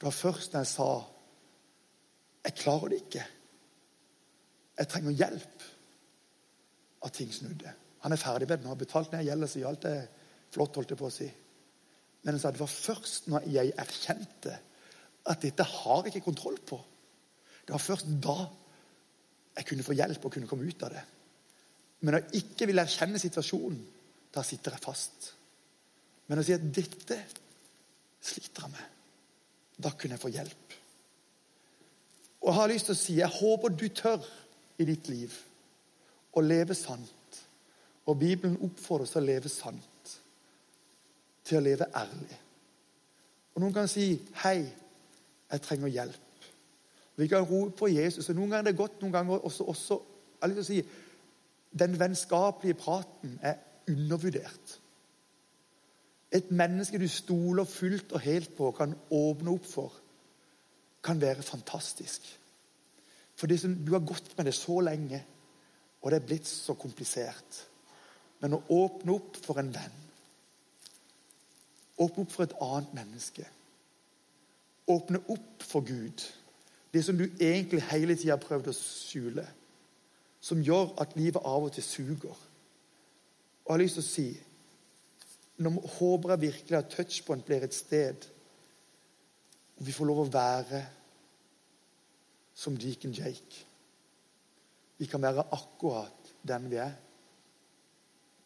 Det 0.00 0.08
var 0.08 0.16
først 0.16 0.54
når 0.54 0.64
jeg 0.64 0.70
sa 0.72 0.88
jeg 2.40 2.56
klarer 2.56 2.88
det 2.88 2.98
ikke. 3.02 3.24
Jeg 4.80 4.88
trenger 4.88 5.18
hjelp. 5.20 5.66
At 7.04 7.12
ting 7.16 7.30
snudde. 7.32 7.72
Han 8.04 8.12
er 8.12 8.20
ferdig 8.20 8.48
med 8.48 8.56
det. 8.56 8.64
Han 8.64 8.72
har 8.72 8.80
betalt 8.80 9.12
ned 9.12 9.26
gjelda 9.26 9.48
si. 9.48 9.62
Alt 9.64 9.84
er 9.88 10.06
flott, 10.52 10.76
holdt 10.76 10.94
jeg 10.94 11.00
på 11.00 11.08
å 11.08 11.12
si. 11.12 11.28
Men 12.22 12.34
han 12.34 12.40
sa 12.40 12.52
det 12.52 12.60
var 12.60 12.72
først 12.72 13.28
når 13.32 13.46
jeg 13.52 13.74
erkjente 13.80 14.56
at 15.30 15.44
dette 15.44 15.66
har 15.66 16.04
jeg 16.04 16.14
ikke 16.14 16.26
kontroll 16.30 16.58
på. 16.66 16.78
Det 17.66 17.74
var 17.74 17.82
først 17.82 18.08
da 18.22 18.36
jeg 19.56 19.66
kunne 19.68 19.86
få 19.86 19.96
hjelp 19.98 20.24
og 20.24 20.32
kunne 20.34 20.48
komme 20.50 20.66
ut 20.66 20.86
av 20.86 20.94
det. 20.94 21.02
Men 22.06 22.16
å 22.16 22.22
ikke 22.38 22.66
vil 22.70 22.80
erkjenne 22.80 23.20
situasjonen, 23.20 23.80
da 24.32 24.42
sitter 24.46 24.74
jeg 24.74 24.82
fast. 24.82 25.30
Men 26.30 26.40
å 26.40 26.44
si 26.46 26.54
at 26.54 26.62
'dette 26.62 27.18
sliter 28.22 28.66
jeg 28.66 28.70
med', 28.70 28.90
da 29.82 29.90
kunne 29.90 30.14
jeg 30.14 30.22
få 30.22 30.30
hjelp. 30.30 30.74
Og 32.40 32.48
jeg 32.48 32.54
har 32.54 32.68
lyst 32.68 32.86
til 32.88 32.94
å 32.94 33.00
si 33.00 33.14
jeg 33.18 33.36
håper 33.40 33.68
du 33.68 33.88
tør 33.88 34.26
i 34.78 34.84
ditt 34.88 35.08
liv 35.08 35.34
å 36.32 36.40
leve 36.40 36.74
sant 36.74 37.08
Og 38.06 38.16
Bibelen 38.18 38.56
oppfordrer 38.64 39.04
oss 39.04 39.12
til 39.12 39.20
å 39.20 39.26
leve 39.26 39.48
sant, 39.48 40.14
til 41.44 41.58
å 41.58 41.60
leve 41.60 41.86
ærlig. 41.94 42.38
Og 43.54 43.60
Noen 43.60 43.74
kan 43.74 43.88
si 43.88 44.18
'Hei, 44.42 44.66
jeg 45.52 45.62
trenger 45.62 45.88
hjelp'. 45.88 46.50
Vi 47.16 47.26
kan 47.26 47.42
rope 47.42 47.76
på 47.76 47.86
Jesus. 47.86 48.28
og 48.28 48.34
Noen 48.34 48.50
ganger 48.50 48.68
er 48.68 48.72
det 48.72 48.78
godt, 48.78 49.00
noen 49.00 49.12
ganger 49.12 49.38
også, 49.38 49.64
også 49.64 50.00
jeg 50.40 50.48
har 50.48 50.56
lyst 50.56 50.66
til 50.66 50.80
å 50.80 50.82
si, 50.82 50.88
Den 51.78 51.98
vennskapelige 52.00 52.74
praten 52.74 53.38
er 53.42 53.54
undervurdert. 53.88 54.80
Et 56.32 56.50
menneske 56.50 56.98
du 56.98 57.08
stoler 57.08 57.64
fullt 57.64 58.12
og 58.12 58.20
helt 58.20 58.56
på, 58.56 58.70
kan 58.70 58.94
åpne 59.10 59.50
opp 59.50 59.66
for, 59.66 59.92
kan 61.02 61.20
være 61.20 61.42
fantastisk. 61.42 62.26
For 63.36 63.46
det 63.46 63.60
som, 63.60 63.74
du 63.86 63.92
har 63.92 64.02
gått 64.06 64.36
med 64.36 64.46
det 64.46 64.54
så 64.54 64.80
lenge, 64.80 65.22
og 66.02 66.10
det 66.10 66.20
er 66.20 66.26
blitt 66.26 66.48
så 66.48 66.74
komplisert. 66.74 67.60
Men 68.40 68.56
å 68.56 68.62
åpne 68.74 69.14
opp 69.14 69.38
for 69.44 69.60
en 69.60 69.70
venn, 69.74 69.96
åpne 72.00 72.24
opp 72.24 72.34
for 72.34 72.48
et 72.48 72.58
annet 72.64 72.94
menneske, 72.96 73.46
åpne 74.90 75.22
opp 75.32 75.64
for 75.64 75.86
Gud, 75.86 76.24
det 76.90 77.04
som 77.06 77.18
du 77.18 77.26
egentlig 77.26 77.82
hele 77.90 78.16
tida 78.18 78.34
har 78.34 78.42
prøvd 78.42 78.70
å 78.72 78.76
skjule, 78.76 79.46
som 80.40 80.62
gjør 80.64 80.94
at 81.02 81.16
livet 81.18 81.42
av 81.44 81.66
og 81.68 81.74
til 81.76 81.84
suger. 81.84 82.36
Og 83.64 83.68
jeg 83.68 83.76
har 83.76 83.82
lyst 83.84 84.00
til 84.00 84.06
å 84.06 84.10
si 84.10 84.28
nå 85.60 85.74
håper 85.98 86.32
jeg 86.32 86.40
virkelig 86.46 86.76
at 86.78 86.92
Touchpoint 86.94 87.44
blir 87.44 87.66
et 87.66 87.76
sted 87.76 88.24
hvor 89.76 89.84
vi 89.88 89.92
får 89.92 90.08
lov 90.08 90.22
å 90.22 90.30
være 90.32 90.80
som 92.56 92.76
Deacon 92.76 93.12
Jake. 93.16 93.64
Vi 95.00 95.08
kan 95.08 95.22
være 95.22 95.46
akkurat 95.56 96.32
den 96.44 96.66
vi 96.72 96.80
er, 96.80 96.92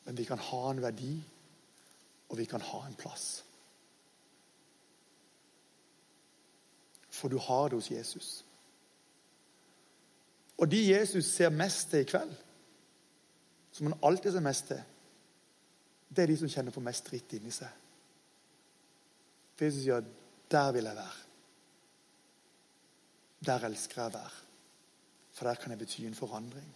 men 0.05 0.19
vi 0.19 0.27
kan 0.27 0.39
ha 0.39 0.61
en 0.71 0.83
verdi, 0.83 1.15
og 2.29 2.39
vi 2.39 2.47
kan 2.51 2.63
ha 2.63 2.85
en 2.87 2.95
plass. 2.99 3.43
For 7.15 7.31
du 7.31 7.39
har 7.39 7.69
det 7.71 7.79
hos 7.79 7.91
Jesus. 7.91 8.45
Og 10.59 10.71
de 10.71 10.81
Jesus 10.91 11.25
ser 11.25 11.55
mest 11.55 11.91
til 11.91 12.03
i 12.03 12.09
kveld, 12.09 12.35
som 13.75 13.87
han 13.91 13.99
alltid 14.07 14.33
ser 14.33 14.45
mest 14.45 14.67
til, 14.71 14.83
det 16.15 16.23
er 16.23 16.31
de 16.31 16.37
som 16.39 16.51
kjenner 16.51 16.75
på 16.75 16.83
mest 16.85 17.07
dritt 17.09 17.33
inni 17.35 17.51
seg. 17.55 17.71
For 19.55 19.67
Jesus 19.67 19.83
sier 19.83 20.07
der 20.51 20.71
vil 20.75 20.87
jeg 20.87 20.99
være. 20.99 21.23
Der 23.47 23.67
elsker 23.67 24.03
jeg 24.03 24.13
å 24.13 24.15
være. 24.15 24.41
For 25.35 25.49
der 25.49 25.59
kan 25.59 25.75
jeg 25.75 25.81
bety 25.83 26.05
en 26.07 26.19
forandring. 26.19 26.71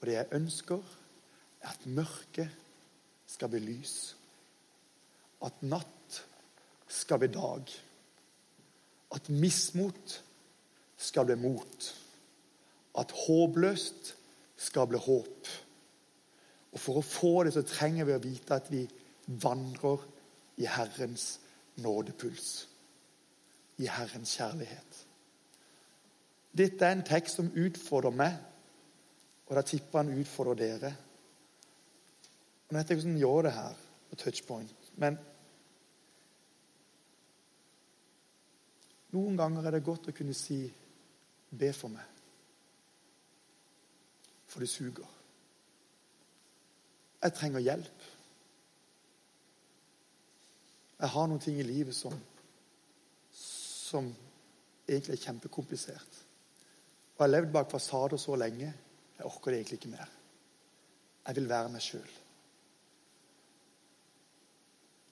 Og 0.00 0.08
det 0.08 0.16
jeg 0.16 0.32
ønsker, 0.38 0.96
er 1.60 1.74
at 1.74 1.86
mørket 1.86 2.56
skal 3.28 3.52
bli 3.52 3.60
lys. 3.66 3.96
At 5.44 5.60
natt 5.62 6.22
skal 6.88 7.20
bli 7.20 7.28
dag. 7.36 7.74
At 9.14 9.28
mismot 9.28 10.22
skal 11.00 11.26
bli 11.26 11.36
mot. 11.40 11.90
At 12.98 13.12
håpløst 13.26 14.14
skal 14.60 14.86
bli 14.90 14.98
håp. 14.98 15.50
Og 16.70 16.80
For 16.80 17.00
å 17.00 17.04
få 17.04 17.34
det 17.44 17.54
så 17.56 17.64
trenger 17.66 18.06
vi 18.06 18.14
å 18.14 18.22
vite 18.22 18.56
at 18.56 18.70
vi 18.70 18.84
vandrer 19.42 20.02
i 20.60 20.68
Herrens 20.68 21.40
nådepuls. 21.80 22.50
I 23.80 23.88
Herrens 23.88 24.36
kjærlighet. 24.36 25.00
Dette 26.56 26.86
er 26.86 26.96
en 26.96 27.06
tekst 27.06 27.38
som 27.38 27.50
utfordrer 27.54 28.14
meg, 28.14 28.34
og 29.46 29.56
da 29.56 29.62
tipper 29.66 30.02
han 30.02 30.18
utfordrer 30.18 30.58
dere. 30.58 30.90
Og 32.66 32.74
nå 32.74 32.78
vet 32.78 32.90
jeg 32.90 33.00
hvordan 33.00 33.14
han 33.14 33.22
gjør 33.22 33.46
det 33.46 33.54
her 33.54 33.78
på 34.10 34.18
touchpoint, 34.18 34.90
men 35.02 35.18
noen 39.14 39.36
ganger 39.38 39.66
er 39.66 39.76
det 39.76 39.84
godt 39.84 40.10
å 40.10 40.16
kunne 40.16 40.34
si 40.34 40.72
'be 41.50 41.72
for 41.72 41.88
meg', 41.88 42.18
for 44.46 44.60
det 44.60 44.68
suger. 44.68 45.08
Jeg 47.22 47.34
trenger 47.34 47.60
hjelp. 47.60 48.02
Jeg 51.00 51.08
har 51.08 51.26
noen 51.26 51.40
ting 51.40 51.58
i 51.60 51.62
livet 51.62 51.94
som, 51.94 52.14
som 53.32 54.14
egentlig 54.88 55.12
er 55.12 55.24
kjempekomplisert. 55.24 56.18
Og 57.16 57.24
jeg 57.24 57.28
har 57.28 57.34
levd 57.34 57.52
bak 57.52 57.70
fasader 57.70 58.16
så 58.16 58.36
lenge. 58.36 58.74
Jeg 59.18 59.26
orker 59.26 59.50
det 59.50 59.58
egentlig 59.60 59.78
ikke 59.78 59.92
mer. 59.96 60.10
Jeg 61.26 61.36
vil 61.36 61.48
være 61.48 61.68
meg 61.68 61.84
sjøl. 61.84 62.10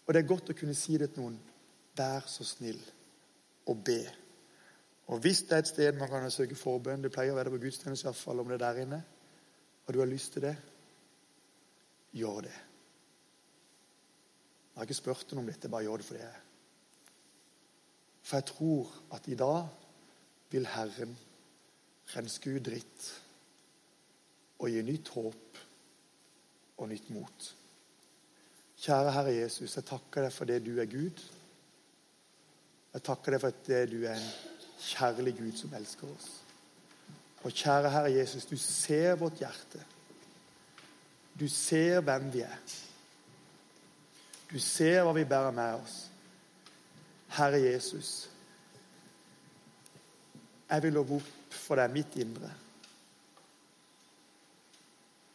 Og 0.06 0.14
det 0.14 0.22
er 0.22 0.28
godt 0.28 0.50
å 0.50 0.56
kunne 0.56 0.74
si 0.74 0.96
det 0.96 1.10
til 1.12 1.22
noen. 1.22 1.40
Vær 1.96 2.24
så 2.30 2.44
snill 2.44 2.80
og 3.68 3.84
be. 3.84 4.00
Og 5.08 5.20
hvis 5.24 5.42
det 5.48 5.56
er 5.56 5.62
et 5.64 5.70
sted 5.70 5.92
man 5.96 6.10
kan 6.10 6.30
søke 6.30 6.56
forbønn, 6.58 7.04
det 7.04 7.12
pleier 7.12 7.32
å 7.32 7.38
være 7.38 7.48
det 7.48 7.56
på 7.56 7.62
gudstjeneste, 7.66 8.08
iallfall 8.08 8.42
om 8.42 8.50
det 8.50 8.58
er 8.58 8.64
der 8.64 8.82
inne, 8.84 8.98
og 9.86 9.94
du 9.94 10.00
har 10.02 10.10
lyst 10.10 10.34
til 10.34 10.44
det, 10.44 10.56
gjør 12.12 12.42
det. 12.48 12.56
Jeg 14.68 14.80
har 14.80 14.88
ikke 14.88 14.98
spurt 14.98 15.30
henne 15.30 15.42
om 15.42 15.48
dette, 15.48 15.70
bare 15.72 15.86
gjør 15.86 16.02
det 16.02 16.08
for 16.08 16.20
det. 16.20 16.28
For 18.22 18.36
jeg 18.36 18.48
tror 18.52 18.92
at 19.16 19.28
i 19.32 19.38
dag 19.40 19.64
vil 20.52 20.68
Herren 20.68 21.16
renske 22.12 22.52
ut 22.52 22.64
dritt 22.68 23.08
og 24.58 24.68
gi 24.72 24.82
nytt 24.84 25.08
håp 25.14 25.60
og 26.78 26.88
nytt 26.92 27.08
mot. 27.14 27.48
Kjære 28.78 29.12
Herre 29.16 29.34
Jesus, 29.34 29.76
jeg 29.76 29.88
takker 29.88 30.26
deg 30.26 30.34
for 30.34 30.48
det 30.48 30.60
du 30.66 30.76
er 30.78 30.90
Gud. 30.90 31.24
Jeg 32.94 33.04
takker 33.04 33.34
deg 33.34 33.42
for 33.42 33.52
at 33.52 33.70
du 33.90 33.98
er 34.02 34.16
en 34.16 34.28
kjærlig 34.80 35.34
Gud 35.38 35.56
som 35.58 35.74
elsker 35.76 36.08
oss. 36.08 36.28
Og 37.46 37.54
kjære 37.54 37.92
Herre 37.92 38.12
Jesus, 38.12 38.46
du 38.48 38.56
ser 38.58 39.14
vårt 39.20 39.38
hjerte. 39.42 39.82
Du 41.38 41.46
ser 41.48 42.00
hvem 42.02 42.32
vi 42.34 42.42
er. 42.42 42.76
Du 44.50 44.58
ser 44.62 45.04
hva 45.04 45.12
vi 45.14 45.26
bærer 45.28 45.54
med 45.54 45.82
oss. 45.82 45.98
Herre 47.36 47.60
Jesus, 47.60 48.28
jeg 50.68 50.82
vil 50.82 50.96
love 50.96 51.20
opp 51.20 51.54
for 51.54 51.80
deg 51.80 51.92
mitt 51.92 52.16
indre. 52.20 52.50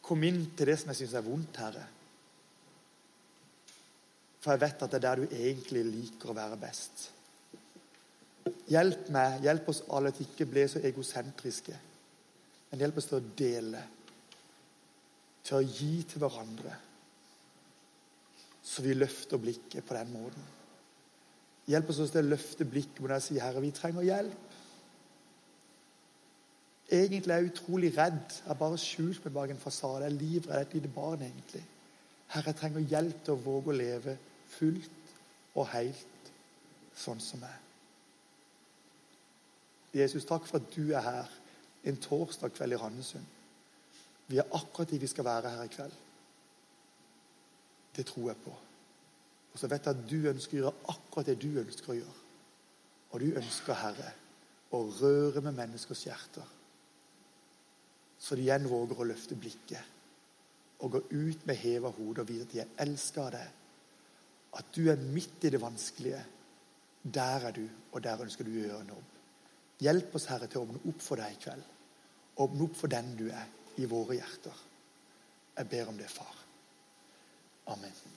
Kom 0.04 0.22
inn 0.26 0.42
til 0.56 0.68
det 0.68 0.76
som 0.80 0.90
jeg 0.90 1.00
syns 1.00 1.16
er 1.16 1.24
vondt, 1.24 1.62
Herre. 1.62 1.86
For 4.42 4.52
jeg 4.52 4.60
vet 4.66 4.82
at 4.84 4.92
det 4.92 4.98
er 4.98 5.06
der 5.06 5.22
du 5.22 5.30
egentlig 5.30 5.84
liker 5.88 6.34
å 6.34 6.36
være 6.36 6.60
best. 6.60 7.06
Hjelp 8.68 9.08
meg, 9.12 9.42
hjelp 9.44 9.68
oss 9.72 9.82
alle 9.92 10.12
til 10.12 10.26
ikke 10.26 10.46
bli 10.48 10.64
så 10.68 10.80
egosentriske, 10.84 11.76
men 12.70 12.82
hjelp 12.82 12.98
oss 13.00 13.08
til 13.10 13.20
å 13.20 13.28
dele 13.38 13.82
til 15.44 15.58
å 15.58 15.64
gi 15.64 15.94
til 16.08 16.22
hverandre, 16.22 16.74
så 18.64 18.84
vi 18.84 18.96
løfter 18.96 19.40
blikket 19.40 19.84
på 19.84 19.96
den 19.96 20.12
måten. 20.12 20.46
Hjelp 21.68 21.90
oss 21.92 22.00
til 22.00 22.20
å 22.20 22.32
løfte 22.32 22.66
blikket 22.68 23.00
når 23.00 23.14
jeg 23.16 23.26
sier, 23.26 23.42
'Herre, 23.42 23.60
vi 23.60 23.70
trenger 23.70 24.08
hjelp'. 24.08 24.54
Egentlig 26.92 27.32
er 27.32 27.40
jeg 27.40 27.52
utrolig 27.52 27.90
redd. 27.96 28.28
Jeg 28.28 28.46
har 28.46 28.60
bare 28.60 28.78
skjult 28.78 29.24
meg 29.24 29.34
bak 29.34 29.50
en 29.50 29.58
fasade. 29.58 30.04
Jeg 30.04 30.12
er 30.12 30.20
livredd 30.20 30.60
et 30.60 30.74
lite 30.74 30.88
barn, 30.88 31.22
egentlig. 31.22 31.64
Herre, 32.28 32.52
jeg 32.52 32.56
trenger 32.56 32.80
hjelp 32.80 33.24
til 33.24 33.32
å 33.32 33.42
våge 33.44 33.72
å 33.72 33.78
leve 33.78 34.18
fullt 34.58 35.14
og 35.54 35.68
helt 35.72 36.32
sånn 36.94 37.20
som 37.20 37.40
jeg. 37.40 37.63
Jesus, 39.94 40.26
takk 40.26 40.46
for 40.48 40.58
at 40.58 40.70
du 40.74 40.90
er 40.92 41.04
her 41.04 41.30
en 41.84 42.00
torsdag 42.00 42.52
kveld 42.56 42.74
i 42.74 42.80
Randesund. 42.80 43.26
Vi 44.26 44.40
er 44.40 44.56
akkurat 44.56 44.90
de 44.90 44.98
vi 44.98 45.06
skal 45.06 45.24
være 45.24 45.50
her 45.50 45.62
i 45.62 45.72
kveld. 45.72 45.96
Det 47.96 48.06
tror 48.06 48.28
jeg 48.28 48.36
på. 48.44 48.54
Og 49.52 49.58
så 49.58 49.68
vet 49.70 49.86
jeg 49.86 49.94
at 49.94 50.10
du 50.10 50.28
ønsker 50.30 50.56
å 50.56 50.60
gjøre 50.60 50.92
akkurat 50.94 51.30
det 51.30 51.38
du 51.42 51.60
ønsker 51.62 51.92
å 51.92 51.98
gjøre. 52.00 52.20
Og 53.14 53.22
du 53.22 53.36
ønsker, 53.38 53.78
Herre, 53.78 54.10
å 54.74 54.80
røre 54.98 55.44
med 55.44 55.54
menneskers 55.54 56.02
hjerter. 56.08 56.48
Så 58.18 58.34
de 58.34 58.48
igjen 58.48 58.66
våger 58.66 58.98
å 58.98 59.06
løfte 59.06 59.38
blikket 59.38 59.92
og 60.82 60.96
gå 60.96 61.00
ut 61.12 61.44
med 61.46 61.60
heva 61.60 61.92
hode 61.94 62.24
og 62.24 62.28
vite 62.28 62.48
at 62.48 62.52
de 62.52 62.62
er 62.64 62.72
elska 62.82 63.28
av 63.28 63.34
deg. 63.36 63.52
At 64.58 64.74
du 64.74 64.88
er 64.90 65.10
midt 65.14 65.46
i 65.46 65.52
det 65.54 65.60
vanskelige. 65.62 66.20
Der 67.04 67.46
er 67.46 67.54
du, 67.54 67.64
og 67.92 68.02
der 68.02 68.24
ønsker 68.24 68.46
du 68.46 68.50
å 68.56 68.64
gjøre 68.64 68.88
jobb. 68.90 69.13
Hjelp 69.82 70.14
oss, 70.14 70.28
Herre, 70.30 70.48
til 70.50 70.62
å 70.62 70.66
åpne 70.68 70.82
opp 70.90 71.02
for 71.02 71.20
deg 71.20 71.34
i 71.34 71.40
kveld. 71.42 71.70
Åpne 72.44 72.66
opp 72.66 72.78
for 72.78 72.92
den 72.92 73.14
du 73.18 73.26
er 73.30 73.80
i 73.82 73.88
våre 73.90 74.18
hjerter. 74.18 74.64
Jeg 75.54 75.70
ber 75.70 75.90
om 75.90 75.98
det, 75.98 76.10
far. 76.10 76.34
Amen. 77.74 78.14